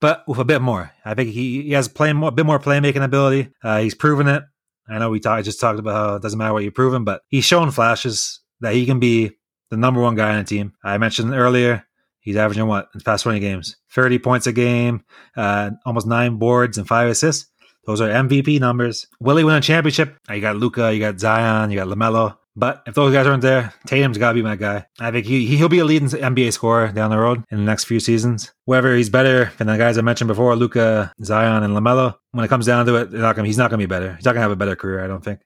but 0.00 0.26
with 0.28 0.38
a 0.38 0.44
bit 0.44 0.60
more. 0.60 0.92
I 1.04 1.14
think 1.14 1.30
he, 1.30 1.62
he 1.62 1.72
has 1.72 1.88
play 1.88 2.12
more, 2.12 2.28
a 2.28 2.32
bit 2.32 2.44
more 2.44 2.58
playmaking 2.58 3.04
ability. 3.04 3.50
Uh, 3.62 3.78
he's 3.78 3.94
proven 3.94 4.26
it. 4.28 4.42
I 4.88 4.98
know 4.98 5.10
we 5.10 5.20
talk, 5.20 5.42
just 5.44 5.60
talked 5.60 5.78
about 5.78 5.94
how 5.94 6.14
it 6.16 6.22
doesn't 6.22 6.38
matter 6.38 6.52
what 6.52 6.62
you're 6.62 6.72
proven, 6.72 7.04
but 7.04 7.22
he's 7.28 7.44
shown 7.44 7.70
flashes 7.70 8.40
that 8.60 8.74
he 8.74 8.86
can 8.86 9.00
be 9.00 9.32
the 9.70 9.76
number 9.76 10.00
one 10.00 10.14
guy 10.14 10.30
on 10.30 10.38
the 10.38 10.44
team. 10.44 10.74
I 10.84 10.98
mentioned 10.98 11.32
earlier 11.32 11.84
He's 12.24 12.36
averaging 12.36 12.66
what 12.66 12.88
in 12.94 12.98
the 12.98 13.04
past 13.04 13.22
20 13.24 13.38
games? 13.38 13.76
30 13.92 14.18
points 14.18 14.46
a 14.46 14.52
game, 14.52 15.04
uh, 15.36 15.72
almost 15.84 16.06
nine 16.06 16.38
boards 16.38 16.78
and 16.78 16.88
five 16.88 17.10
assists. 17.10 17.50
Those 17.84 18.00
are 18.00 18.08
MVP 18.08 18.60
numbers. 18.60 19.06
Will 19.20 19.36
he 19.36 19.44
win 19.44 19.56
a 19.56 19.60
championship? 19.60 20.16
You 20.30 20.40
got 20.40 20.56
Luka, 20.56 20.92
you 20.92 21.00
got 21.00 21.20
Zion, 21.20 21.70
you 21.70 21.76
got 21.76 21.88
LaMelo. 21.88 22.38
But 22.56 22.82
if 22.86 22.94
those 22.94 23.12
guys 23.12 23.26
aren't 23.26 23.42
there, 23.42 23.74
Tatum's 23.86 24.16
got 24.16 24.30
to 24.30 24.34
be 24.34 24.42
my 24.42 24.54
guy. 24.54 24.86
I 25.00 25.10
think 25.10 25.26
he, 25.26 25.46
he'll 25.46 25.68
be 25.68 25.80
a 25.80 25.84
leading 25.84 26.08
NBA 26.08 26.52
scorer 26.52 26.92
down 26.92 27.10
the 27.10 27.18
road 27.18 27.42
in 27.50 27.58
the 27.58 27.64
next 27.64 27.84
few 27.84 27.98
seasons. 27.98 28.52
Whether 28.64 28.94
he's 28.94 29.10
better 29.10 29.52
than 29.58 29.66
the 29.66 29.76
guys 29.76 29.98
I 29.98 30.02
mentioned 30.02 30.28
before, 30.28 30.54
Luka, 30.54 31.12
Zion, 31.22 31.64
and 31.64 31.76
LaMelo, 31.76 32.14
when 32.30 32.44
it 32.44 32.48
comes 32.48 32.66
down 32.66 32.86
to 32.86 32.94
it, 32.96 33.12
not 33.12 33.34
gonna, 33.34 33.48
he's 33.48 33.58
not 33.58 33.70
going 33.70 33.80
to 33.80 33.86
be 33.86 33.90
better. 33.90 34.14
He's 34.14 34.24
not 34.24 34.32
going 34.32 34.40
to 34.40 34.48
have 34.48 34.52
a 34.52 34.56
better 34.56 34.76
career, 34.76 35.02
I 35.04 35.08
don't 35.08 35.24
think. 35.24 35.40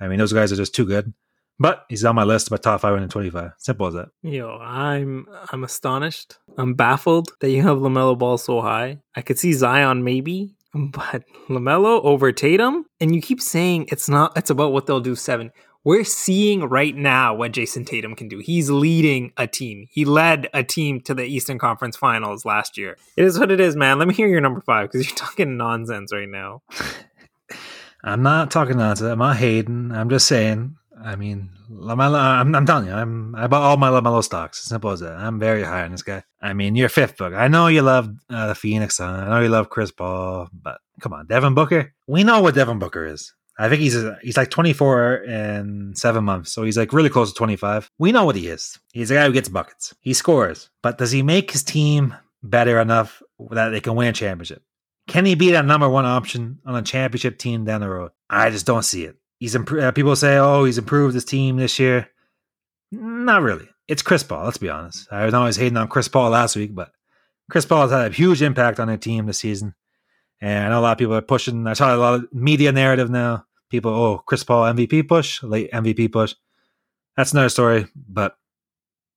I 0.00 0.08
mean, 0.08 0.18
those 0.18 0.32
guys 0.32 0.52
are 0.52 0.56
just 0.56 0.74
too 0.74 0.86
good. 0.86 1.12
But 1.60 1.84
he's 1.88 2.04
on 2.04 2.14
my 2.14 2.22
list, 2.24 2.50
my 2.50 2.56
top 2.56 2.80
525. 2.80 3.52
Simple 3.58 3.88
as 3.88 3.94
that. 3.94 4.08
Yo, 4.22 4.58
I'm 4.58 5.26
I'm 5.50 5.64
astonished. 5.64 6.36
I'm 6.56 6.74
baffled 6.74 7.30
that 7.40 7.50
you 7.50 7.62
have 7.62 7.78
Lamelo 7.78 8.16
Ball 8.16 8.38
so 8.38 8.60
high. 8.60 9.00
I 9.16 9.22
could 9.22 9.40
see 9.40 9.52
Zion 9.52 10.04
maybe, 10.04 10.54
but 10.72 11.24
Lamelo 11.48 12.00
over 12.04 12.30
Tatum, 12.30 12.86
and 13.00 13.12
you 13.12 13.20
keep 13.20 13.40
saying 13.40 13.86
it's 13.90 14.08
not. 14.08 14.36
It's 14.36 14.50
about 14.50 14.72
what 14.72 14.86
they'll 14.86 15.00
do 15.00 15.16
seven. 15.16 15.50
We're 15.84 16.04
seeing 16.04 16.64
right 16.64 16.94
now 16.94 17.34
what 17.34 17.52
Jayson 17.52 17.86
Tatum 17.86 18.14
can 18.14 18.28
do. 18.28 18.38
He's 18.38 18.68
leading 18.68 19.32
a 19.36 19.46
team. 19.46 19.86
He 19.90 20.04
led 20.04 20.48
a 20.52 20.62
team 20.62 21.00
to 21.02 21.14
the 21.14 21.24
Eastern 21.24 21.58
Conference 21.58 21.96
Finals 21.96 22.44
last 22.44 22.76
year. 22.76 22.96
It 23.16 23.24
is 23.24 23.38
what 23.38 23.50
it 23.50 23.60
is, 23.60 23.76
man. 23.76 23.98
Let 23.98 24.08
me 24.08 24.14
hear 24.14 24.28
your 24.28 24.40
number 24.40 24.60
five 24.60 24.90
because 24.90 25.06
you're 25.06 25.16
talking 25.26 25.56
nonsense 25.56 26.12
right 26.12 26.28
now. 26.28 26.62
I'm 28.04 28.22
not 28.22 28.50
talking 28.50 28.76
nonsense. 28.76 29.10
I'm 29.10 29.18
not 29.18 29.36
hating. 29.36 29.92
I'm 29.92 30.10
just 30.10 30.26
saying 30.26 30.76
I 31.02 31.16
mean, 31.16 31.50
Lamelo. 31.70 32.18
I'm, 32.18 32.54
I'm 32.54 32.66
telling 32.66 32.86
you, 32.86 32.92
I'm 32.92 33.34
I 33.34 33.46
bought 33.46 33.62
all 33.62 33.76
my 33.76 33.88
Lamelo 33.88 34.22
stocks. 34.22 34.62
Simple 34.64 34.90
as 34.90 35.00
that. 35.00 35.14
I'm 35.14 35.38
very 35.38 35.62
high 35.62 35.84
on 35.84 35.92
this 35.92 36.02
guy. 36.02 36.22
I 36.40 36.52
mean, 36.52 36.74
you're 36.74 36.88
fifth 36.88 37.16
book. 37.16 37.34
I 37.34 37.48
know 37.48 37.68
you 37.68 37.82
love 37.82 38.10
uh, 38.30 38.48
the 38.48 38.54
Phoenix 38.54 38.96
Sun. 38.96 39.14
I 39.14 39.28
know 39.28 39.40
you 39.40 39.48
love 39.48 39.70
Chris 39.70 39.90
Paul, 39.90 40.48
but 40.52 40.80
come 41.00 41.12
on, 41.12 41.26
Devin 41.26 41.54
Booker. 41.54 41.94
We 42.06 42.24
know 42.24 42.40
what 42.40 42.54
Devin 42.54 42.78
Booker 42.78 43.06
is. 43.06 43.32
I 43.58 43.68
think 43.68 43.80
he's 43.80 43.96
he's 44.22 44.36
like 44.36 44.50
24 44.50 45.14
in 45.16 45.92
seven 45.96 46.24
months, 46.24 46.52
so 46.52 46.62
he's 46.62 46.76
like 46.76 46.92
really 46.92 47.10
close 47.10 47.32
to 47.32 47.36
25. 47.36 47.90
We 47.98 48.12
know 48.12 48.24
what 48.24 48.36
he 48.36 48.48
is. 48.48 48.78
He's 48.92 49.10
a 49.10 49.14
guy 49.14 49.26
who 49.26 49.32
gets 49.32 49.48
buckets. 49.48 49.94
He 50.00 50.14
scores, 50.14 50.70
but 50.82 50.98
does 50.98 51.10
he 51.10 51.22
make 51.22 51.50
his 51.50 51.64
team 51.64 52.14
better 52.42 52.80
enough 52.80 53.22
that 53.50 53.70
they 53.70 53.80
can 53.80 53.96
win 53.96 54.08
a 54.08 54.12
championship? 54.12 54.62
Can 55.08 55.24
he 55.24 55.34
be 55.34 55.52
that 55.52 55.64
number 55.64 55.88
one 55.88 56.04
option 56.04 56.60
on 56.64 56.76
a 56.76 56.82
championship 56.82 57.38
team 57.38 57.64
down 57.64 57.80
the 57.80 57.88
road? 57.88 58.12
I 58.30 58.50
just 58.50 58.66
don't 58.66 58.84
see 58.84 59.04
it 59.04 59.16
he's 59.38 59.54
improved. 59.54 59.84
Uh, 59.84 59.92
people 59.92 60.16
say, 60.16 60.36
"Oh, 60.36 60.64
he's 60.64 60.78
improved 60.78 61.14
his 61.14 61.24
team 61.24 61.56
this 61.56 61.78
year." 61.78 62.08
Not 62.90 63.42
really. 63.42 63.68
It's 63.86 64.02
Chris 64.02 64.22
Paul. 64.22 64.44
Let's 64.44 64.58
be 64.58 64.68
honest. 64.68 65.08
I 65.10 65.24
was 65.24 65.34
always 65.34 65.56
hating 65.56 65.76
on 65.76 65.88
Chris 65.88 66.08
Paul 66.08 66.30
last 66.30 66.56
week, 66.56 66.74
but 66.74 66.92
Chris 67.50 67.66
Paul 67.66 67.82
has 67.82 67.90
had 67.90 68.10
a 68.10 68.14
huge 68.14 68.42
impact 68.42 68.80
on 68.80 68.88
their 68.88 68.96
team 68.96 69.26
this 69.26 69.38
season. 69.38 69.74
And 70.40 70.66
I 70.66 70.68
know 70.68 70.80
a 70.80 70.82
lot 70.82 70.92
of 70.92 70.98
people 70.98 71.14
are 71.14 71.22
pushing. 71.22 71.66
I 71.66 71.72
saw 71.72 71.94
a 71.94 71.96
lot 71.96 72.14
of 72.14 72.32
media 72.32 72.72
narrative 72.72 73.10
now. 73.10 73.46
People, 73.70 73.92
oh, 73.92 74.18
Chris 74.26 74.44
Paul 74.44 74.72
MVP 74.72 75.08
push, 75.08 75.42
late 75.42 75.70
MVP 75.72 76.12
push. 76.12 76.34
That's 77.16 77.32
another 77.32 77.48
story. 77.48 77.86
But 77.94 78.36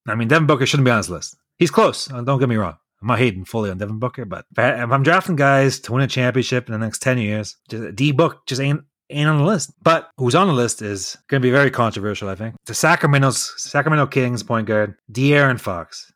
I 0.08 0.16
mean, 0.16 0.28
Devin 0.28 0.47
Booker 0.47 0.66
shouldn't 0.66 0.86
be 0.86 0.91
on 0.91 0.99
this 0.99 1.10
list. 1.10 1.38
He's 1.58 1.72
close. 1.72 2.08
Don't 2.08 2.39
get 2.39 2.49
me 2.49 2.56
wrong. 2.56 2.78
I'm 3.02 3.08
not 3.08 3.20
hating 3.20 3.45
fully 3.45 3.72
on 3.72 3.78
Devin 3.78 3.99
Booker, 3.99 4.26
but 4.26 4.45
if 4.56 4.91
I'm 4.91 5.04
drafting 5.04 5.36
guys 5.36 5.80
to 5.82 5.91
win 5.91 6.04
a 6.04 6.08
championship 6.08 6.68
in 6.68 6.74
the 6.74 6.78
next 6.78 7.02
10 7.02 7.18
years, 7.18 7.58
D 7.68 8.12
Book 8.12 8.45
just 8.45 8.62
ain't 8.62 8.82
ain't 9.12 9.30
on 9.30 9.38
the 9.38 9.43
list. 9.43 9.74
But 9.84 10.10
who's 10.18 10.36
on 10.36 10.47
the 10.47 10.54
list 10.54 10.82
is 10.82 11.18
going 11.28 11.41
to 11.41 11.45
be 11.45 11.52
very 11.52 11.72
controversial, 11.72 12.30
I 12.30 12.36
think. 12.36 12.56
The 12.66 12.74
Sacramento's 12.74 13.54
Sacramento 13.58 14.08
Kings 14.08 14.43
point 14.43 14.68
guard, 14.68 14.95
De'Aaron 15.12 15.60
Fox. 15.60 16.12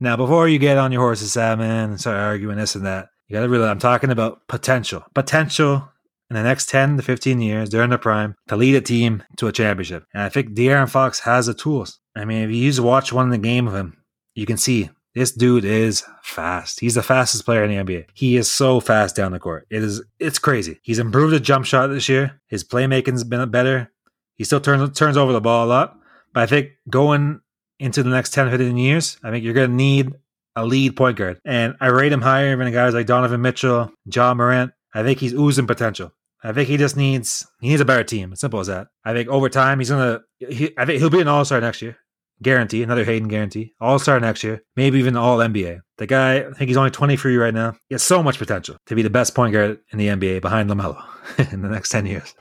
Now, 0.00 0.16
before 0.16 0.48
you 0.48 0.58
get 0.58 0.78
on 0.78 0.92
your 0.92 1.02
horses, 1.02 1.32
Salmon, 1.32 1.70
and 1.70 2.00
start 2.00 2.16
arguing 2.16 2.56
this 2.56 2.74
and 2.74 2.86
that, 2.86 3.10
you 3.28 3.34
got 3.34 3.42
to 3.42 3.48
realize 3.48 3.70
I'm 3.70 3.78
talking 3.78 4.10
about 4.10 4.46
potential. 4.48 5.04
Potential 5.14 5.88
in 6.30 6.36
the 6.36 6.42
next 6.42 6.68
10 6.68 6.96
to 6.96 7.02
15 7.02 7.40
years 7.40 7.68
during 7.68 7.90
their 7.90 7.98
prime 7.98 8.36
to 8.48 8.56
lead 8.56 8.76
a 8.76 8.80
team 8.80 9.22
to 9.36 9.48
a 9.48 9.52
championship. 9.52 10.06
And 10.14 10.22
I 10.22 10.28
think 10.28 10.50
De'Aaron 10.50 10.88
Fox 10.88 11.20
has 11.20 11.46
the 11.46 11.54
tools. 11.54 11.98
I 12.16 12.24
mean, 12.24 12.42
if 12.42 12.50
you 12.50 12.56
use 12.56 12.80
watch 12.80 13.12
one 13.12 13.26
of 13.26 13.32
the 13.32 13.38
game 13.38 13.66
of 13.66 13.74
him, 13.74 13.96
you 14.34 14.46
can 14.46 14.56
see 14.56 14.90
this 15.14 15.32
dude 15.32 15.64
is 15.64 16.04
fast. 16.22 16.78
He's 16.80 16.94
the 16.94 17.02
fastest 17.02 17.44
player 17.44 17.64
in 17.64 17.70
the 17.70 17.92
NBA. 17.92 18.06
He 18.14 18.36
is 18.36 18.50
so 18.50 18.78
fast 18.78 19.16
down 19.16 19.32
the 19.32 19.40
court. 19.40 19.66
It 19.70 19.82
is 19.82 20.02
it's 20.18 20.38
crazy. 20.38 20.78
He's 20.82 21.00
improved 21.00 21.32
his 21.32 21.42
jump 21.42 21.66
shot 21.66 21.88
this 21.88 22.08
year. 22.08 22.40
His 22.46 22.62
playmaking's 22.62 23.24
been 23.24 23.50
better. 23.50 23.90
He 24.36 24.44
still 24.44 24.60
turns 24.60 24.96
turns 24.96 25.16
over 25.16 25.32
the 25.32 25.40
ball 25.40 25.66
a 25.66 25.68
lot. 25.68 25.98
But 26.32 26.44
I 26.44 26.46
think 26.46 26.70
going 26.88 27.40
into 27.80 28.02
the 28.02 28.10
next 28.10 28.32
10, 28.34 28.50
15 28.50 28.76
years, 28.76 29.18
I 29.24 29.30
think 29.30 29.44
you're 29.44 29.54
gonna 29.54 29.68
need 29.68 30.14
a 30.54 30.64
lead 30.64 30.96
point 30.96 31.16
guard. 31.16 31.40
And 31.44 31.74
I 31.80 31.88
rate 31.88 32.12
him 32.12 32.20
higher 32.20 32.56
than 32.56 32.72
guys 32.72 32.94
like 32.94 33.06
Donovan 33.06 33.42
Mitchell, 33.42 33.92
Ja 34.12 34.32
Morant. 34.34 34.72
I 34.94 35.02
think 35.02 35.18
he's 35.18 35.34
oozing 35.34 35.66
potential. 35.66 36.12
I 36.42 36.52
think 36.52 36.68
he 36.68 36.76
just 36.76 36.96
needs 36.96 37.46
he 37.60 37.68
needs 37.68 37.80
a 37.80 37.84
better 37.84 38.04
team. 38.04 38.34
Simple 38.34 38.60
as 38.60 38.66
that. 38.68 38.88
I 39.04 39.12
think 39.12 39.28
over 39.28 39.48
time 39.48 39.78
he's 39.78 39.90
gonna. 39.90 40.22
He, 40.38 40.72
I 40.78 40.86
think 40.86 40.98
he'll 40.98 41.10
be 41.10 41.20
an 41.20 41.28
all 41.28 41.44
star 41.44 41.60
next 41.60 41.82
year 41.82 41.98
guarantee, 42.42 42.82
another 42.82 43.04
Hayden 43.04 43.28
guarantee, 43.28 43.74
all 43.80 43.98
star 43.98 44.18
next 44.18 44.42
year, 44.42 44.62
maybe 44.76 44.98
even 44.98 45.16
all 45.16 45.38
NBA. 45.38 45.80
The 45.98 46.06
guy, 46.06 46.38
I 46.38 46.52
think 46.52 46.68
he's 46.68 46.76
only 46.76 46.90
23 46.90 47.36
right 47.36 47.54
now. 47.54 47.76
He 47.88 47.94
has 47.94 48.02
so 48.02 48.22
much 48.22 48.38
potential 48.38 48.76
to 48.86 48.94
be 48.94 49.02
the 49.02 49.10
best 49.10 49.34
point 49.34 49.52
guard 49.52 49.78
in 49.92 49.98
the 49.98 50.08
NBA 50.08 50.40
behind 50.40 50.70
LaMelo 50.70 51.02
in 51.52 51.62
the 51.62 51.68
next 51.68 51.90
10 51.90 52.06
years. 52.06 52.34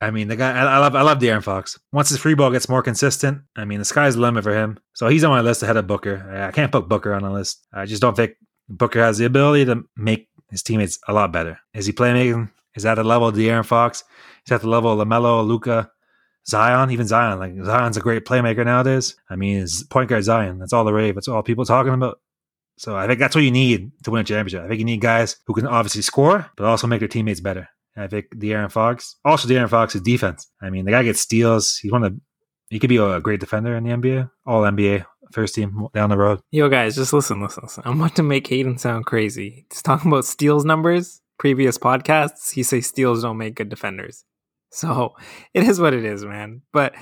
I 0.00 0.10
mean, 0.10 0.28
the 0.28 0.36
guy, 0.36 0.50
I, 0.50 0.78
love, 0.78 0.94
I 0.94 1.02
love 1.02 1.18
De'Aaron 1.18 1.42
Fox. 1.42 1.78
Once 1.92 2.10
his 2.10 2.18
free 2.18 2.34
ball 2.34 2.50
gets 2.50 2.68
more 2.68 2.82
consistent, 2.82 3.42
I 3.56 3.64
mean, 3.64 3.78
the 3.78 3.86
sky's 3.86 4.16
the 4.16 4.20
limit 4.20 4.44
for 4.44 4.54
him. 4.54 4.78
So 4.92 5.08
he's 5.08 5.24
on 5.24 5.30
my 5.30 5.40
list 5.40 5.62
ahead 5.62 5.78
of 5.78 5.86
Booker. 5.86 6.46
I 6.46 6.50
can't 6.50 6.72
put 6.72 6.88
Booker 6.88 7.14
on 7.14 7.22
the 7.22 7.30
list. 7.30 7.66
I 7.72 7.86
just 7.86 8.02
don't 8.02 8.14
think 8.14 8.32
Booker 8.68 9.00
has 9.00 9.16
the 9.16 9.24
ability 9.24 9.64
to 9.66 9.84
make 9.96 10.28
his 10.50 10.62
teammates 10.62 10.98
a 11.08 11.14
lot 11.14 11.32
better. 11.32 11.58
Is 11.72 11.86
he 11.86 11.92
playmaking? 11.92 12.50
Is 12.76 12.82
that 12.82 12.94
the 12.94 13.04
level 13.04 13.28
of 13.28 13.34
De'Aaron 13.34 13.64
Fox? 13.64 14.00
Is 14.44 14.50
that 14.50 14.60
the 14.60 14.68
level 14.68 15.00
of 15.00 15.06
LaMelo, 15.06 15.46
Luka, 15.46 15.90
Zion, 16.46 16.90
even 16.90 17.06
Zion, 17.06 17.38
like 17.38 17.54
Zion's 17.64 17.96
a 17.96 18.00
great 18.00 18.24
playmaker 18.24 18.64
nowadays. 18.64 19.16
I 19.30 19.36
mean, 19.36 19.66
point 19.90 20.10
guard 20.10 20.24
Zion. 20.24 20.58
That's 20.58 20.72
all 20.72 20.84
the 20.84 20.92
rave. 20.92 21.14
That's 21.14 21.28
all 21.28 21.42
people 21.42 21.64
talking 21.64 21.94
about. 21.94 22.20
So 22.76 22.96
I 22.96 23.06
think 23.06 23.20
that's 23.20 23.34
what 23.34 23.44
you 23.44 23.50
need 23.50 23.92
to 24.02 24.10
win 24.10 24.20
a 24.20 24.24
championship. 24.24 24.62
I 24.62 24.68
think 24.68 24.80
you 24.80 24.84
need 24.84 25.00
guys 25.00 25.36
who 25.46 25.54
can 25.54 25.66
obviously 25.66 26.02
score, 26.02 26.50
but 26.56 26.66
also 26.66 26.86
make 26.86 26.98
their 26.98 27.08
teammates 27.08 27.40
better. 27.40 27.68
And 27.94 28.04
I 28.04 28.08
think 28.08 28.26
De'Aaron 28.34 28.70
Fox, 28.70 29.16
also 29.24 29.48
De'Aaron 29.48 29.70
Fox's 29.70 30.00
defense. 30.00 30.50
I 30.60 30.70
mean, 30.70 30.84
the 30.84 30.90
guy 30.90 31.04
gets 31.04 31.20
steals. 31.20 31.76
He's 31.76 31.92
one 31.92 32.02
of 32.02 32.12
the, 32.12 32.20
he 32.70 32.78
could 32.80 32.88
be 32.88 32.96
a 32.96 33.20
great 33.20 33.40
defender 33.40 33.76
in 33.76 33.84
the 33.84 33.90
NBA, 33.90 34.30
all 34.44 34.62
NBA 34.62 35.06
first 35.32 35.54
team 35.54 35.88
down 35.94 36.10
the 36.10 36.16
road. 36.16 36.40
Yo, 36.50 36.68
guys, 36.68 36.96
just 36.96 37.12
listen, 37.12 37.40
listen, 37.40 37.62
listen. 37.62 37.82
I'm 37.86 38.00
about 38.00 38.16
to 38.16 38.22
make 38.22 38.46
Hayden 38.48 38.78
sound 38.78 39.06
crazy. 39.06 39.66
He's 39.70 39.82
talking 39.82 40.10
about 40.10 40.24
steals 40.24 40.64
numbers. 40.64 41.20
Previous 41.38 41.78
podcasts, 41.78 42.52
he 42.52 42.62
says 42.62 42.86
steals 42.86 43.22
don't 43.22 43.38
make 43.38 43.54
good 43.54 43.68
defenders. 43.68 44.24
So 44.70 45.14
it 45.54 45.62
is 45.64 45.80
what 45.80 45.94
it 45.94 46.04
is, 46.04 46.24
man. 46.24 46.62
But 46.72 46.94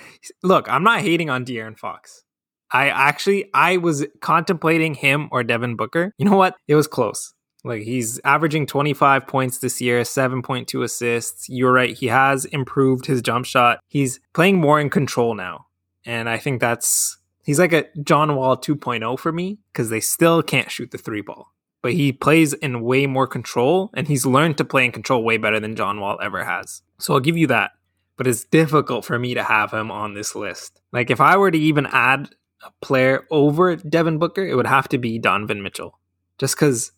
look, 0.43 0.69
I'm 0.71 0.85
not 0.85 1.01
hating 1.01 1.31
on 1.31 1.45
De'Aaron 1.45 1.79
Fox. 1.79 2.25
I 2.71 2.89
actually 2.89 3.51
I 3.53 3.77
was 3.77 4.07
contemplating 4.21 4.95
him 4.95 5.29
or 5.31 5.45
Devin 5.45 5.77
Booker. 5.77 6.15
You 6.17 6.25
know 6.25 6.37
what? 6.37 6.57
It 6.67 6.75
was 6.75 6.87
close. 6.87 7.35
Like 7.65 7.83
he's 7.83 8.19
averaging 8.25 8.67
25 8.67 9.27
points 9.27 9.59
this 9.59 9.81
year, 9.81 10.01
7.2 10.01 10.83
assists. 10.83 11.49
You're 11.49 11.73
right, 11.73 11.97
he 11.97 12.07
has 12.07 12.45
improved 12.47 13.07
his 13.07 13.23
jump 13.23 13.47
shot. 13.47 13.81
He's 13.89 14.21
playing 14.33 14.61
more 14.61 14.81
in 14.81 14.91
control 14.91 15.35
now. 15.35 15.67
And 16.05 16.29
I 16.29 16.39
think 16.39 16.61
that's 16.61 17.19
he's 17.45 17.61
like 17.61 17.73
a 17.73 17.85
John 18.03 18.35
Wall 18.35 18.57
2.0 18.57 19.19
for 19.19 19.33
me 19.33 19.59
cuz 19.75 19.91
they 19.91 20.01
still 20.01 20.43
can't 20.43 20.71
shoot 20.71 20.91
the 20.91 20.99
three 20.99 21.21
ball. 21.21 21.53
But 21.83 21.95
he 21.95 22.13
plays 22.13 22.53
in 22.55 22.83
way 22.83 23.07
more 23.07 23.27
control 23.27 23.91
and 23.95 24.07
he's 24.07 24.25
learned 24.25 24.57
to 24.59 24.65
play 24.65 24.85
in 24.85 24.93
control 24.93 25.25
way 25.25 25.37
better 25.37 25.59
than 25.59 25.77
John 25.77 26.01
Wall 26.01 26.19
ever 26.23 26.45
has. 26.45 26.83
So 26.99 27.15
I'll 27.15 27.21
give 27.21 27.37
you 27.37 27.49
that. 27.49 27.73
But 28.17 28.29
it's 28.29 28.45
difficult 28.45 29.05
for 29.05 29.19
me 29.19 29.35
to 29.35 29.43
have 29.43 29.73
him 29.73 29.91
on 29.91 30.15
this 30.15 30.37
list. 30.37 30.81
Like 30.93 31.11
if 31.11 31.21
I 31.21 31.37
were 31.37 31.51
to 31.51 31.59
even 31.59 31.87
add 31.87 32.31
a 32.65 32.71
player 32.81 33.27
over 33.31 33.75
Devin 33.75 34.19
Booker, 34.19 34.47
it 34.47 34.55
would 34.55 34.67
have 34.67 34.89
to 34.91 34.99
be 34.99 35.19
Donovan 35.19 35.63
Mitchell. 35.63 35.99
Just 36.39 36.55
because 36.55 36.93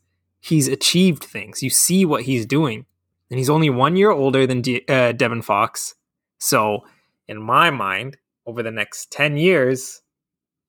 he's 0.44 0.68
achieved 0.68 1.24
things. 1.24 1.62
You 1.62 1.70
see 1.70 2.04
what 2.04 2.24
he's 2.24 2.44
doing. 2.44 2.84
And 3.30 3.38
he's 3.38 3.48
only 3.48 3.70
one 3.70 3.96
year 3.96 4.10
older 4.10 4.46
than 4.46 4.60
De- 4.60 4.86
uh, 4.86 5.12
Devin 5.12 5.40
Fox. 5.40 5.94
So, 6.38 6.84
in 7.26 7.40
my 7.40 7.70
mind, 7.70 8.18
over 8.44 8.62
the 8.62 8.70
next 8.70 9.10
10 9.10 9.38
years, 9.38 10.02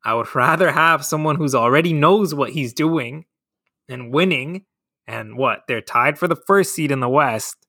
I 0.06 0.14
would 0.14 0.34
rather 0.36 0.72
have 0.72 1.04
someone 1.04 1.36
who's 1.36 1.54
already 1.54 1.92
knows 1.92 2.34
what 2.34 2.52
he's 2.52 2.74
doing 2.74 3.26
and 3.90 4.14
winning. 4.14 4.66
And 5.08 5.38
what? 5.38 5.64
They're 5.68 5.82
tied 5.82 6.18
for 6.18 6.28
the 6.28 6.36
first 6.36 6.74
seed 6.74 6.92
in 6.92 7.00
the 7.00 7.10
West 7.10 7.66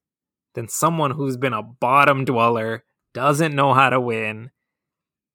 then 0.56 0.66
someone 0.68 1.12
who's 1.12 1.36
been 1.36 1.52
a 1.52 1.62
bottom 1.62 2.24
dweller, 2.24 2.82
doesn't 3.14 3.54
know 3.54 3.74
how 3.74 3.90
to 3.90 4.00
win. 4.00 4.50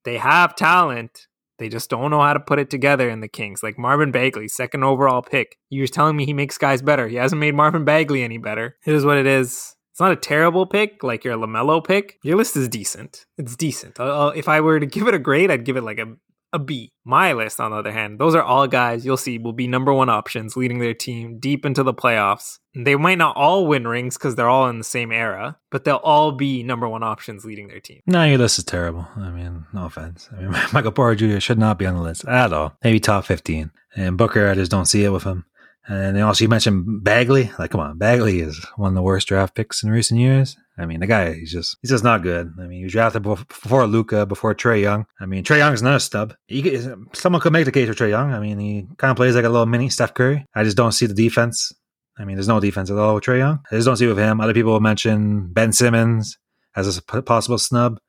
They 0.04 0.18
have 0.18 0.56
talent. 0.56 1.28
They 1.60 1.70
just 1.70 1.92
don't 1.92 2.10
know 2.10 2.22
how 2.22 2.34
to 2.34 2.40
put 2.40 2.60
it 2.60 2.72
together 2.72 3.08
in 3.08 3.22
the 3.22 3.28
Kings. 3.28 3.62
Like 3.64 3.78
Marvin 3.78 4.12
Bagley, 4.12 4.48
second 4.48 4.84
overall 4.84 5.22
pick. 5.22 5.58
You're 5.70 5.88
telling 5.88 6.18
me 6.18 6.26
he 6.26 6.34
makes 6.34 6.58
guys 6.58 6.82
better. 6.82 7.08
He 7.08 7.16
hasn't 7.16 7.40
made 7.40 7.56
Marvin 7.56 7.86
Bagley 7.86 8.24
any 8.24 8.40
better. 8.40 8.78
It 8.86 8.96
is 8.96 9.06
what 9.06 9.18
it 9.18 9.28
is. 9.28 9.76
It's 9.92 10.00
not 10.00 10.12
a 10.12 10.16
terrible 10.16 10.66
pick, 10.66 11.04
like 11.04 11.24
your 11.24 11.38
LaMelo 11.38 11.86
pick. 11.86 12.18
Your 12.24 12.38
list 12.38 12.58
is 12.58 12.68
decent. 12.68 13.26
It's 13.38 13.56
decent. 13.56 14.00
I'll, 14.00 14.30
if 14.30 14.50
I 14.50 14.62
were 14.62 14.80
to 14.80 14.86
give 14.88 15.08
it 15.08 15.14
a 15.14 15.20
grade, 15.20 15.52
I'd 15.52 15.66
give 15.66 15.78
it 15.78 15.84
like 15.84 16.00
a 16.00 16.16
a 16.54 16.60
B. 16.60 16.92
My 17.04 17.34
list, 17.34 17.60
on 17.60 17.72
the 17.72 17.78
other 17.78 17.92
hand, 17.92 18.20
those 18.20 18.36
are 18.36 18.44
all 18.44 18.68
guys 18.68 19.06
you'll 19.06 19.18
see 19.18 19.38
will 19.38 19.54
be 19.54 19.68
number 19.68 19.94
one 19.94 20.10
options 20.10 20.56
leading 20.56 20.80
their 20.80 20.94
team 20.94 21.40
deep 21.40 21.66
into 21.66 21.84
the 21.84 21.94
playoffs. 21.94 22.60
They 22.76 22.96
might 22.96 23.18
not 23.18 23.36
all 23.36 23.68
win 23.68 23.88
rings 23.88 24.18
because 24.18 24.36
they're 24.36 24.50
all 24.50 24.70
in 24.70 24.78
the 24.78 24.84
same 24.84 25.12
era, 25.12 25.58
but 25.72 25.84
they'll 25.84 25.98
all 25.98 26.32
be 26.32 26.64
number 26.64 26.88
one 26.88 27.04
options 27.04 27.44
leading 27.44 27.68
their 27.68 27.80
team. 27.80 28.02
No, 28.06 28.24
your 28.24 28.38
list 28.38 28.60
is 28.60 28.64
terrible. 28.64 29.08
I 29.18 29.30
mean, 29.30 29.66
no 29.74 29.86
offense. 29.86 30.30
I 30.32 30.42
mean, 30.42 30.52
Michael 30.74 30.92
Porter 30.92 31.16
Jr. 31.16 31.40
should 31.40 31.60
not 31.60 31.78
be 31.78 31.86
on 31.86 31.96
the 31.96 32.02
list 32.02 32.26
at 32.26 32.54
all. 32.54 32.78
Maybe 32.84 33.00
top 33.00 33.26
15. 33.26 33.72
And 33.96 34.18
Booker, 34.18 34.50
I 34.50 34.56
just 34.56 34.72
don't 34.72 34.86
see 34.86 35.04
it 35.04 35.10
with 35.10 35.24
him. 35.24 35.46
And 35.88 36.16
then 36.16 36.24
also 36.24 36.44
you 36.44 36.50
mentioned 36.50 37.04
Bagley. 37.04 37.52
Like, 37.58 37.72
come 37.72 37.82
on, 37.82 37.98
Bagley 37.98 38.40
is 38.40 38.64
one 38.76 38.90
of 38.90 38.96
the 38.96 39.02
worst 39.02 39.28
draft 39.28 39.56
picks 39.56 39.84
in 39.84 39.90
recent 39.90 40.20
years. 40.20 40.56
I 40.78 40.86
mean, 40.86 41.00
the 41.00 41.08
guy, 41.08 41.34
he's 41.34 41.52
just, 41.52 41.78
he's 41.82 41.92
just 41.92 42.04
not 42.04 42.24
good. 42.24 42.54
I 42.60 42.62
mean, 42.62 42.78
he 42.80 42.84
was 42.84 42.94
drafted 42.94 43.24
before 43.24 43.86
Luka, 43.88 44.26
before 44.26 44.56
Trae 44.56 44.82
Young. 44.82 45.06
I 45.20 45.26
mean, 45.26 45.44
Trae 45.44 45.58
Young 45.58 45.74
is 45.74 45.82
not 45.82 45.96
a 45.96 46.00
stub. 46.00 46.34
He, 46.48 46.80
someone 47.14 47.42
could 47.42 47.54
make 47.54 47.66
the 47.66 47.72
case 47.72 47.88
for 47.88 47.94
Trae 47.94 48.10
Young. 48.10 48.34
I 48.34 48.40
mean, 48.40 48.60
he 48.60 48.88
kind 48.98 49.12
of 49.12 49.18
plays 49.18 49.36
like 49.36 49.46
a 49.46 49.50
little 49.50 49.66
mini 49.66 49.90
Steph 49.90 50.14
Curry. 50.14 50.46
I 50.56 50.64
just 50.64 50.78
don't 50.78 50.92
see 50.92 51.08
the 51.08 51.14
defense. 51.14 51.72
I 52.18 52.26
mean, 52.26 52.36
there's 52.36 52.48
no 52.48 52.60
defense 52.60 52.90
at 52.90 52.98
all 52.98 53.16
with 53.16 53.24
Trae 53.24 53.40
Young. 53.40 53.60
I 53.72 53.76
just 53.76 53.86
don't 53.86 53.98
see 53.98 54.08
with 54.08 54.18
him. 54.18 54.40
Other 54.40 54.54
people 54.54 54.80
mention 54.80 55.52
Ben 55.52 55.74
Simmons 55.74 56.38
as 56.76 56.98
a 56.98 57.02
possible 57.02 57.58
snub. 57.58 58.00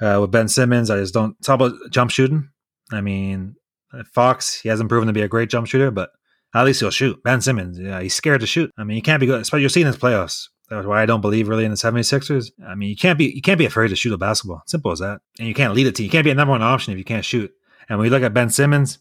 Uh, 0.00 0.18
with 0.20 0.30
Ben 0.30 0.48
Simmons, 0.48 0.90
I 0.90 0.98
just 0.98 1.14
don't. 1.14 1.40
talk 1.42 1.56
about 1.56 1.72
jump 1.90 2.10
shooting. 2.10 2.50
I 2.92 3.00
mean, 3.00 3.56
Fox, 4.12 4.60
he 4.60 4.68
hasn't 4.68 4.88
proven 4.88 5.06
to 5.06 5.12
be 5.12 5.22
a 5.22 5.28
great 5.28 5.48
jump 5.48 5.66
shooter, 5.66 5.90
but 5.90 6.10
at 6.60 6.66
least 6.66 6.80
he'll 6.80 6.90
shoot. 6.90 7.22
Ben 7.22 7.40
Simmons, 7.40 7.78
yeah, 7.78 8.00
he's 8.00 8.14
scared 8.14 8.40
to 8.40 8.46
shoot. 8.46 8.70
I 8.76 8.84
mean, 8.84 8.96
you 8.96 9.02
can't 9.02 9.20
be 9.20 9.26
good. 9.26 9.40
Especially 9.40 9.62
you're 9.62 9.70
seeing 9.70 9.86
his 9.86 9.96
playoffs. 9.96 10.48
That's 10.68 10.86
why 10.86 11.02
I 11.02 11.06
don't 11.06 11.20
believe 11.20 11.48
really 11.48 11.64
in 11.64 11.70
the 11.70 11.76
76ers. 11.76 12.50
I 12.66 12.74
mean, 12.74 12.88
you 12.88 12.96
can't 12.96 13.18
be 13.18 13.26
you 13.26 13.42
can't 13.42 13.58
be 13.58 13.66
afraid 13.66 13.88
to 13.88 13.96
shoot 13.96 14.12
a 14.12 14.18
basketball. 14.18 14.62
Simple 14.66 14.90
as 14.90 14.98
that. 14.98 15.20
And 15.38 15.46
you 15.46 15.54
can't 15.54 15.74
lead 15.74 15.86
a 15.86 15.92
team. 15.92 16.04
You 16.04 16.10
can't 16.10 16.24
be 16.24 16.30
a 16.30 16.34
number 16.34 16.52
one 16.52 16.62
option 16.62 16.92
if 16.92 16.98
you 16.98 17.04
can't 17.04 17.24
shoot. 17.24 17.52
And 17.88 17.98
when 17.98 18.06
you 18.06 18.10
look 18.10 18.22
at 18.22 18.34
Ben 18.34 18.50
Simmons, 18.50 18.98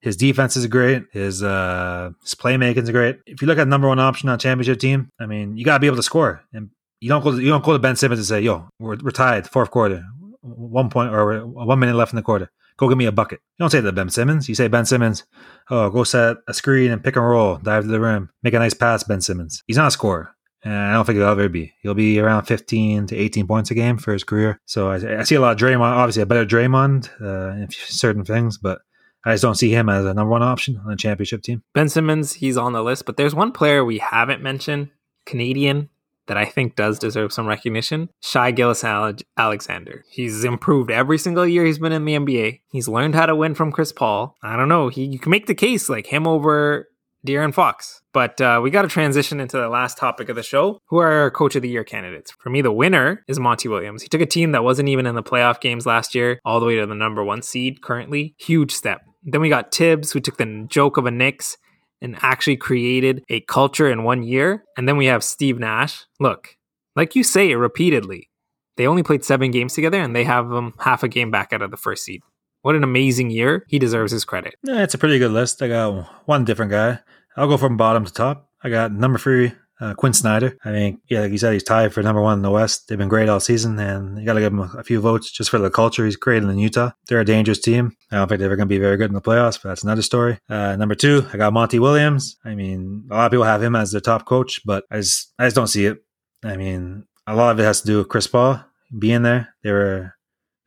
his 0.00 0.16
defense 0.16 0.56
is 0.56 0.66
great. 0.66 1.04
His 1.12 1.42
uh 1.42 2.10
his 2.22 2.34
playmaking 2.34 2.82
is 2.82 2.90
great. 2.90 3.20
If 3.26 3.40
you 3.40 3.48
look 3.48 3.58
at 3.58 3.66
number 3.66 3.88
one 3.88 3.98
option 3.98 4.28
on 4.28 4.38
championship 4.38 4.78
team, 4.78 5.10
I 5.18 5.26
mean, 5.26 5.56
you 5.56 5.64
gotta 5.64 5.80
be 5.80 5.86
able 5.86 5.96
to 5.96 6.02
score. 6.02 6.42
And 6.52 6.70
you 7.00 7.08
don't 7.08 7.22
go 7.22 7.32
to, 7.32 7.40
you 7.40 7.48
don't 7.48 7.64
go 7.64 7.72
to 7.72 7.78
Ben 7.78 7.96
Simmons 7.96 8.18
and 8.18 8.26
say, 8.26 8.40
"Yo, 8.40 8.68
we're, 8.78 8.96
we're 9.02 9.10
tied, 9.10 9.48
fourth 9.48 9.70
quarter, 9.70 10.04
one 10.42 10.90
point 10.90 11.12
or 11.12 11.46
one 11.46 11.78
minute 11.78 11.96
left 11.96 12.12
in 12.12 12.16
the 12.16 12.22
quarter." 12.22 12.50
Go 12.76 12.88
get 12.88 12.98
me 12.98 13.06
a 13.06 13.12
bucket. 13.12 13.40
You 13.58 13.62
don't 13.62 13.70
say 13.70 13.80
that 13.80 13.94
Ben 13.94 14.10
Simmons. 14.10 14.48
You 14.48 14.54
say 14.54 14.68
Ben 14.68 14.86
Simmons, 14.86 15.24
oh, 15.70 15.90
go 15.90 16.04
set 16.04 16.38
a 16.48 16.54
screen 16.54 16.90
and 16.90 17.02
pick 17.02 17.16
and 17.16 17.24
roll, 17.24 17.56
dive 17.56 17.84
to 17.84 17.88
the 17.88 18.00
rim, 18.00 18.30
make 18.42 18.54
a 18.54 18.58
nice 18.58 18.74
pass, 18.74 19.02
Ben 19.04 19.20
Simmons. 19.20 19.62
He's 19.66 19.76
not 19.76 19.88
a 19.88 19.90
scorer. 19.92 20.34
And 20.62 20.74
I 20.74 20.94
don't 20.94 21.04
think 21.04 21.16
he'll 21.18 21.28
ever 21.28 21.48
be. 21.48 21.74
He'll 21.80 21.94
be 21.94 22.18
around 22.18 22.44
15 22.44 23.06
to 23.08 23.16
18 23.16 23.46
points 23.46 23.70
a 23.70 23.74
game 23.74 23.98
for 23.98 24.12
his 24.12 24.24
career. 24.24 24.60
So 24.66 24.90
I, 24.90 25.20
I 25.20 25.22
see 25.22 25.36
a 25.36 25.40
lot 25.40 25.52
of 25.52 25.58
Draymond, 25.58 25.80
obviously 25.80 26.22
a 26.22 26.26
better 26.26 26.44
Draymond 26.44 27.08
uh, 27.20 27.62
in 27.62 27.68
certain 27.70 28.24
things, 28.24 28.58
but 28.58 28.80
I 29.24 29.34
just 29.34 29.42
don't 29.42 29.54
see 29.54 29.70
him 29.70 29.88
as 29.88 30.04
a 30.04 30.14
number 30.14 30.30
one 30.30 30.42
option 30.42 30.80
on 30.84 30.92
a 30.92 30.96
championship 30.96 31.42
team. 31.42 31.62
Ben 31.74 31.88
Simmons, 31.88 32.34
he's 32.34 32.56
on 32.56 32.72
the 32.72 32.82
list, 32.82 33.06
but 33.06 33.16
there's 33.16 33.34
one 33.34 33.52
player 33.52 33.84
we 33.84 33.98
haven't 33.98 34.42
mentioned, 34.42 34.90
Canadian, 35.24 35.88
that 36.26 36.36
I 36.36 36.44
think 36.44 36.76
does 36.76 36.98
deserve 36.98 37.32
some 37.32 37.46
recognition. 37.46 38.08
Shai 38.20 38.50
Gilgeous-Alexander. 38.50 40.04
He's 40.10 40.44
improved 40.44 40.90
every 40.90 41.18
single 41.18 41.46
year 41.46 41.64
he's 41.64 41.78
been 41.78 41.92
in 41.92 42.04
the 42.04 42.16
NBA. 42.16 42.60
He's 42.70 42.88
learned 42.88 43.14
how 43.14 43.26
to 43.26 43.36
win 43.36 43.54
from 43.54 43.72
Chris 43.72 43.92
Paul. 43.92 44.34
I 44.42 44.56
don't 44.56 44.68
know. 44.68 44.88
He, 44.88 45.04
you 45.04 45.18
can 45.18 45.30
make 45.30 45.46
the 45.46 45.54
case 45.54 45.88
like 45.88 46.06
him 46.06 46.26
over 46.26 46.88
De'Aaron 47.26 47.52
Fox. 47.52 48.02
But 48.12 48.40
uh, 48.40 48.60
we 48.62 48.70
got 48.70 48.82
to 48.82 48.88
transition 48.88 49.40
into 49.40 49.58
the 49.58 49.68
last 49.68 49.98
topic 49.98 50.28
of 50.28 50.36
the 50.36 50.42
show. 50.42 50.80
Who 50.86 50.98
are 50.98 51.12
our 51.12 51.30
coach 51.30 51.54
of 51.56 51.62
the 51.62 51.68
year 51.68 51.84
candidates? 51.84 52.32
For 52.38 52.48
me, 52.48 52.62
the 52.62 52.72
winner 52.72 53.22
is 53.28 53.38
Monty 53.38 53.68
Williams. 53.68 54.02
He 54.02 54.08
took 54.08 54.20
a 54.20 54.26
team 54.26 54.52
that 54.52 54.64
wasn't 54.64 54.88
even 54.88 55.06
in 55.06 55.14
the 55.14 55.22
playoff 55.22 55.60
games 55.60 55.84
last 55.84 56.14
year 56.14 56.40
all 56.44 56.60
the 56.60 56.66
way 56.66 56.76
to 56.76 56.86
the 56.86 56.94
number 56.94 57.22
one 57.22 57.42
seed 57.42 57.82
currently. 57.82 58.34
Huge 58.38 58.72
step. 58.72 59.02
Then 59.22 59.40
we 59.40 59.48
got 59.48 59.74
Thibs, 59.74 60.12
who 60.12 60.20
took 60.20 60.38
the 60.38 60.66
joke 60.68 60.96
of 60.96 61.04
a 61.04 61.10
Knicks 61.10 61.58
and 62.00 62.16
actually 62.20 62.56
created 62.56 63.22
a 63.28 63.40
culture 63.40 63.90
in 63.90 64.04
one 64.04 64.22
year. 64.22 64.64
And 64.76 64.88
then 64.88 64.96
we 64.96 65.06
have 65.06 65.24
Steve 65.24 65.58
Nash. 65.58 66.04
Look, 66.20 66.56
like 66.94 67.16
you 67.16 67.24
say 67.24 67.50
it 67.50 67.56
repeatedly, 67.56 68.30
they 68.76 68.86
only 68.86 69.02
played 69.02 69.24
seven 69.24 69.50
games 69.50 69.74
together 69.74 70.00
and 70.00 70.14
they 70.14 70.24
have 70.24 70.48
them 70.50 70.74
half 70.78 71.02
a 71.02 71.08
game 71.08 71.30
back 71.30 71.52
out 71.52 71.62
of 71.62 71.70
the 71.70 71.76
first 71.76 72.04
seed. 72.04 72.22
What 72.62 72.74
an 72.74 72.84
amazing 72.84 73.30
year. 73.30 73.64
He 73.68 73.78
deserves 73.78 74.12
his 74.12 74.24
credit. 74.24 74.56
Yeah, 74.62 74.82
it's 74.82 74.94
a 74.94 74.98
pretty 74.98 75.18
good 75.18 75.30
list. 75.30 75.62
I 75.62 75.68
got 75.68 76.08
one 76.26 76.44
different 76.44 76.72
guy. 76.72 77.00
I'll 77.36 77.48
go 77.48 77.56
from 77.56 77.76
bottom 77.76 78.04
to 78.04 78.12
top. 78.12 78.50
I 78.62 78.70
got 78.70 78.92
number 78.92 79.18
three, 79.18 79.52
uh, 79.80 79.94
Quin 79.94 80.12
Snyder. 80.12 80.56
I 80.64 80.70
think, 80.70 81.00
yeah, 81.08 81.20
like 81.20 81.32
you 81.32 81.38
said, 81.38 81.52
he's 81.52 81.62
tied 81.62 81.92
for 81.92 82.02
number 82.02 82.22
one 82.22 82.38
in 82.38 82.42
the 82.42 82.50
West. 82.50 82.88
They've 82.88 82.98
been 82.98 83.08
great 83.08 83.28
all 83.28 83.40
season, 83.40 83.78
and 83.78 84.18
you 84.18 84.24
got 84.24 84.34
to 84.34 84.40
give 84.40 84.52
him 84.52 84.60
a, 84.60 84.82
few 84.82 85.00
votes 85.00 85.30
just 85.30 85.50
for 85.50 85.58
the 85.58 85.70
culture 85.70 86.04
he's 86.04 86.16
created 86.16 86.48
in 86.48 86.58
Utah. 86.58 86.90
They're 87.08 87.20
a 87.20 87.24
dangerous 87.24 87.58
team. 87.58 87.96
I 88.10 88.16
don't 88.16 88.28
think 88.28 88.38
they're 88.38 88.48
going 88.56 88.60
to 88.60 88.66
be 88.66 88.78
very 88.78 88.96
good 88.96 89.10
in 89.10 89.14
the 89.14 89.20
playoffs, 89.20 89.60
but 89.62 89.70
that's 89.70 89.82
another 89.82 90.02
story. 90.02 90.38
Uh, 90.48 90.76
number 90.76 90.94
two, 90.94 91.26
I 91.32 91.36
got 91.36 91.52
Monty 91.52 91.78
Williams. 91.78 92.36
I 92.44 92.54
mean, 92.54 93.06
a 93.10 93.14
lot 93.14 93.26
of 93.26 93.32
people 93.32 93.44
have 93.44 93.62
him 93.62 93.76
as 93.76 93.92
their 93.92 94.00
top 94.00 94.24
coach, 94.24 94.60
but 94.64 94.84
I 94.90 94.98
just, 94.98 95.32
I 95.38 95.46
just 95.46 95.56
don't 95.56 95.66
see 95.66 95.86
it. 95.86 95.98
I 96.44 96.56
mean, 96.56 97.04
a 97.26 97.34
lot 97.34 97.50
of 97.50 97.60
it 97.60 97.64
has 97.64 97.80
to 97.80 97.86
do 97.86 97.98
with 97.98 98.08
Chris 98.08 98.26
Paul 98.26 98.64
being 98.96 99.22
there. 99.22 99.54
They 99.62 99.72
were, 99.72 100.14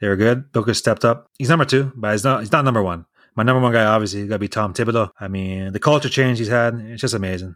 they 0.02 0.08
were 0.08 0.18
good. 0.18 0.52
Booker 0.52 0.74
stepped 0.74 1.06
up. 1.06 1.28
He's 1.38 1.50
number 1.50 1.66
two, 1.66 1.92
but 1.96 2.12
he's 2.12 2.24
not, 2.24 2.42
he's 2.42 2.52
not 2.52 2.66
number 2.66 2.84
one. 2.84 3.06
My 3.36 3.44
number 3.44 3.62
one 3.62 3.72
guy, 3.72 3.86
obviously, 3.86 4.28
got 4.28 4.36
to 4.36 4.40
be 4.40 4.48
Tom 4.50 4.74
Thibodeau. 4.74 5.12
I 5.20 5.30
mean, 5.30 5.72
the 5.72 5.80
culture 5.80 6.10
change 6.10 6.40
he's 6.40 6.50
had, 6.50 6.76
it's 6.76 7.02
just 7.02 7.14
amazing. 7.14 7.56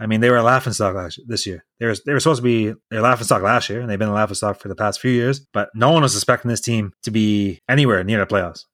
I 0.00 0.06
mean, 0.06 0.20
they 0.20 0.30
were 0.30 0.36
a 0.36 0.42
laughing 0.42 0.72
stock 0.72 0.94
last, 0.94 1.20
this 1.26 1.44
year. 1.44 1.64
They 1.80 1.86
were 1.86 1.94
they 2.06 2.12
were 2.12 2.20
supposed 2.20 2.42
to 2.42 2.44
be 2.44 2.74
a 2.92 3.00
laughing 3.00 3.24
stock 3.24 3.42
last 3.42 3.68
year, 3.68 3.80
and 3.80 3.90
they've 3.90 3.98
been 3.98 4.08
a 4.08 4.14
laughing 4.14 4.36
stock 4.36 4.60
for 4.60 4.68
the 4.68 4.76
past 4.76 5.00
few 5.00 5.10
years. 5.10 5.40
But 5.52 5.70
no 5.74 5.90
one 5.90 6.02
was 6.02 6.14
expecting 6.14 6.48
this 6.48 6.60
team 6.60 6.92
to 7.02 7.10
be 7.10 7.60
anywhere 7.68 8.04
near 8.04 8.18
the 8.18 8.26
playoffs. 8.26 8.64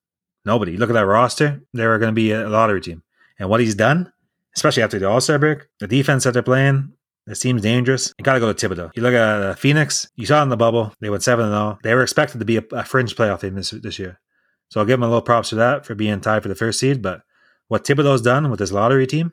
Nobody. 0.45 0.77
Look 0.77 0.91
at 0.91 0.93
that 0.93 1.07
roster; 1.07 1.63
they 1.73 1.87
were 1.87 1.99
going 1.99 2.13
to 2.13 2.15
be 2.15 2.33
a 2.33 2.49
lottery 2.49 2.83
team. 2.83 3.03
And 3.39 3.49
what 3.49 3.61
he's 3.61 3.75
done, 3.75 4.13
especially 4.55 4.83
after 4.83 4.99
the 4.99 5.09
All 5.09 5.21
Star 5.21 5.39
break, 5.39 5.61
the 5.81 5.87
defense 5.87 6.25
that 6.25 6.33
they're 6.33 6.43
playing, 6.43 6.93
it 7.27 7.37
seems 7.37 7.63
dangerous. 7.63 8.13
You 8.19 8.25
got 8.25 8.35
to 8.35 8.41
go 8.41 8.53
to 8.53 8.69
Thibodeau. 8.69 8.91
You 8.95 9.03
look 9.03 9.15
at 9.15 9.43
uh, 9.43 9.55
Phoenix. 9.55 10.11
You 10.17 10.27
saw 10.27 10.41
it 10.41 10.43
in 10.43 10.49
the 10.51 10.59
bubble; 10.59 10.93
they 11.01 11.09
went 11.09 11.23
seven 11.23 11.47
and 11.47 11.55
zero. 11.55 11.79
They 11.83 11.95
were 11.95 12.03
expected 12.03 12.39
to 12.41 12.45
be 12.45 12.59
a, 12.59 12.65
a 12.73 12.85
fringe 12.85 13.17
playoff 13.17 13.41
team 13.41 13.55
this 13.55 13.71
this 13.71 13.99
year. 13.99 14.21
So 14.69 14.81
I'll 14.81 14.87
give 14.87 14.95
them 14.95 15.05
a 15.05 15.07
little 15.07 15.23
props 15.23 15.51
for 15.51 15.57
that 15.57 15.87
for 15.87 15.95
being 15.95 16.21
tied 16.21 16.43
for 16.43 16.49
the 16.49 16.55
first 16.55 16.81
seed. 16.81 17.01
But 17.01 17.23
what 17.69 17.85
Thibodeau's 17.85 18.23
done 18.23 18.51
with 18.51 18.59
this 18.59 18.73
lottery 18.73 19.07
team 19.07 19.33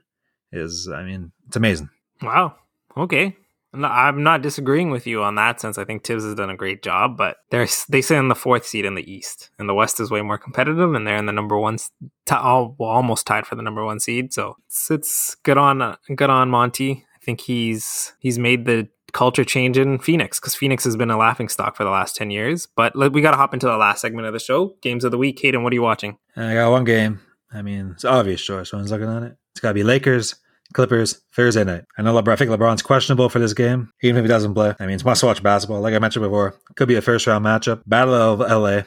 is, 0.51 0.89
I 0.93 1.03
mean, 1.03 1.31
it's 1.47 1.55
amazing. 1.55 1.89
Wow. 2.21 2.55
Okay. 2.97 3.35
I'm 3.73 4.23
not 4.23 4.41
disagreeing 4.41 4.91
with 4.91 5.07
you 5.07 5.23
on 5.23 5.35
that 5.35 5.61
sense. 5.61 5.77
I 5.77 5.85
think 5.85 6.03
Thibs 6.03 6.25
has 6.25 6.35
done 6.35 6.49
a 6.49 6.57
great 6.57 6.83
job, 6.83 7.15
but 7.15 7.37
they're 7.51 7.67
they 7.87 8.01
sit 8.01 8.17
in 8.17 8.27
the 8.27 8.35
fourth 8.35 8.65
seed 8.67 8.83
in 8.83 8.95
the 8.95 9.11
East, 9.11 9.49
and 9.57 9.69
the 9.69 9.73
West 9.73 10.01
is 10.01 10.11
way 10.11 10.21
more 10.21 10.37
competitive, 10.37 10.93
and 10.93 11.07
they're 11.07 11.15
in 11.15 11.25
the 11.25 11.31
number 11.31 11.57
one, 11.57 11.77
t- 11.77 12.35
all, 12.35 12.75
well, 12.77 12.89
almost 12.89 13.25
tied 13.25 13.47
for 13.47 13.55
the 13.55 13.61
number 13.61 13.85
one 13.85 14.01
seed. 14.01 14.33
So 14.33 14.57
it's, 14.67 14.91
it's 14.91 15.35
good 15.35 15.57
on 15.57 15.81
uh, 15.81 15.95
good 16.13 16.29
on 16.29 16.49
Monty. 16.49 17.05
I 17.15 17.25
think 17.25 17.39
he's 17.39 18.11
he's 18.19 18.37
made 18.37 18.65
the 18.65 18.89
culture 19.13 19.45
change 19.45 19.77
in 19.77 19.99
Phoenix 19.99 20.39
because 20.39 20.55
Phoenix 20.55 20.83
has 20.83 20.95
been 20.95 21.11
a 21.11 21.17
laughing 21.17 21.49
stock 21.49 21.75
for 21.75 21.83
the 21.83 21.89
last 21.89 22.15
10 22.15 22.31
years. 22.31 22.65
But 22.65 22.95
we 23.13 23.21
got 23.21 23.31
to 23.31 23.37
hop 23.37 23.53
into 23.53 23.67
the 23.67 23.77
last 23.77 24.01
segment 24.01 24.27
of 24.27 24.33
the 24.33 24.39
show 24.39 24.75
games 24.81 25.03
of 25.03 25.11
the 25.11 25.17
week. 25.17 25.39
Hayden, 25.41 25.63
what 25.63 25.71
are 25.71 25.75
you 25.75 25.81
watching? 25.81 26.17
I 26.35 26.53
got 26.53 26.71
one 26.71 26.83
game. 26.83 27.19
I 27.53 27.61
mean, 27.61 27.91
it's 27.91 28.05
obvious 28.05 28.41
choice. 28.41 28.71
One's 28.71 28.91
looking 28.91 29.09
at 29.09 29.23
it. 29.23 29.37
It's 29.51 29.59
got 29.59 29.69
to 29.69 29.73
be 29.73 29.83
Lakers 29.83 30.35
Clippers 30.73 31.21
Thursday 31.33 31.63
night. 31.63 31.83
I 31.97 32.01
know 32.01 32.13
LeBron. 32.13 32.33
I 32.33 32.35
think 32.35 32.51
LeBron's 32.51 32.81
questionable 32.81 33.29
for 33.29 33.39
this 33.39 33.53
game, 33.53 33.91
even 34.01 34.17
if 34.17 34.23
he 34.23 34.27
doesn't 34.27 34.53
play. 34.53 34.73
I 34.79 34.85
mean, 34.85 34.95
it's 34.95 35.05
must-watch 35.05 35.43
basketball. 35.43 35.81
Like 35.81 35.93
I 35.93 35.99
mentioned 35.99 36.23
before, 36.23 36.55
could 36.75 36.87
be 36.87 36.95
a 36.95 37.01
first-round 37.01 37.45
matchup. 37.45 37.81
Battle 37.85 38.13
of 38.13 38.39
LA. 38.39 38.83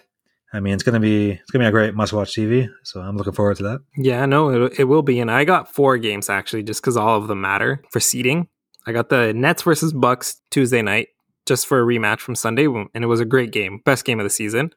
I 0.52 0.60
mean, 0.60 0.74
it's 0.74 0.82
gonna 0.84 1.00
be 1.00 1.32
it's 1.32 1.50
gonna 1.50 1.64
be 1.64 1.68
a 1.68 1.72
great 1.72 1.94
must-watch 1.94 2.34
TV. 2.34 2.68
So 2.84 3.00
I'm 3.00 3.16
looking 3.16 3.32
forward 3.32 3.56
to 3.58 3.62
that. 3.64 3.80
Yeah, 3.96 4.24
no, 4.26 4.66
it, 4.66 4.80
it 4.80 4.84
will 4.84 5.02
be. 5.02 5.18
And 5.20 5.30
I 5.30 5.44
got 5.44 5.72
four 5.72 5.98
games 5.98 6.30
actually, 6.30 6.62
just 6.62 6.80
because 6.80 6.96
all 6.96 7.18
of 7.18 7.28
them 7.28 7.40
matter 7.40 7.82
for 7.90 8.00
seeding. 8.00 8.48
I 8.86 8.92
got 8.92 9.08
the 9.08 9.32
Nets 9.32 9.62
versus 9.62 9.92
Bucks 9.92 10.40
Tuesday 10.50 10.82
night, 10.82 11.08
just 11.46 11.66
for 11.66 11.80
a 11.80 11.84
rematch 11.84 12.20
from 12.20 12.34
Sunday, 12.34 12.66
and 12.66 12.88
it 12.94 13.06
was 13.06 13.20
a 13.20 13.24
great 13.24 13.50
game, 13.50 13.80
best 13.84 14.04
game 14.04 14.20
of 14.20 14.24
the 14.24 14.30
season. 14.30 14.70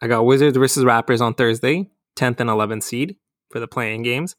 I 0.00 0.08
got 0.08 0.24
Wizards 0.24 0.56
versus 0.56 0.84
Raptors 0.84 1.20
on 1.20 1.34
Thursday, 1.34 1.88
10th 2.16 2.40
and 2.40 2.50
11th 2.50 2.82
seed 2.82 3.16
for 3.50 3.60
the 3.60 3.68
play-in 3.68 4.02
games. 4.02 4.34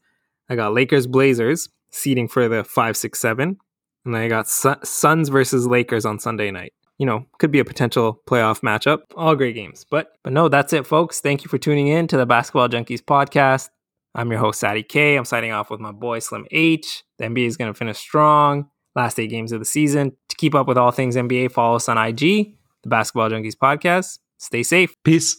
I 0.50 0.56
got 0.56 0.74
Lakers 0.74 1.08
Blazers 1.08 1.70
seeding 1.94 2.28
for 2.28 2.50
the 2.50 2.64
five, 2.64 2.98
six, 2.98 3.20
seven, 3.20 3.58
and 4.06 4.18
I 4.18 4.28
got 4.28 4.50
Su- 4.50 4.76
Suns 4.84 5.30
versus 5.30 5.66
Lakers 5.66 6.06
on 6.06 6.20
Sunday 6.20 6.52
night. 6.52 6.74
You 6.98 7.06
know, 7.06 7.26
could 7.40 7.52
be 7.52 7.60
a 7.60 7.66
potential 7.66 8.22
playoff 8.28 8.62
matchup. 8.62 9.00
All 9.16 9.36
great 9.36 9.56
games, 9.56 9.86
but 9.90 10.14
but 10.24 10.34
no, 10.34 10.50
that's 10.50 10.74
it, 10.74 10.86
folks. 10.86 11.22
Thank 11.22 11.44
you 11.44 11.50
for 11.50 11.58
tuning 11.58 11.88
in 11.88 12.08
to 12.08 12.18
the 12.18 12.26
Basketball 12.26 12.70
Junkies 12.70 13.02
podcast. 13.02 13.70
I'm 14.16 14.30
your 14.30 14.40
host, 14.40 14.60
Saddy 14.60 14.84
K. 14.84 15.16
I'm 15.16 15.26
signing 15.26 15.52
off 15.52 15.72
with 15.72 15.80
my 15.80 15.92
boy 15.92 16.20
Slim 16.20 16.46
H. 16.52 17.04
The 17.18 17.26
NBA 17.26 17.48
is 17.48 17.58
going 17.58 17.74
to 17.74 17.78
finish 17.78 17.98
strong. 17.98 18.70
Last 18.96 19.20
eight 19.20 19.32
games 19.32 19.52
of 19.52 19.60
the 19.60 19.66
season. 19.66 20.12
To 20.30 20.36
keep 20.36 20.54
up 20.54 20.68
with 20.68 20.78
all 20.78 20.92
things 20.92 21.16
NBA, 21.16 21.52
follow 21.52 21.78
us 21.78 21.90
on 21.90 21.98
IG, 21.98 22.20
the 22.20 22.90
Basketball 22.90 23.30
Junkies 23.30 23.56
podcast. 23.56 24.20
Stay 24.38 24.62
safe. 24.62 24.94
Peace. 25.04 25.38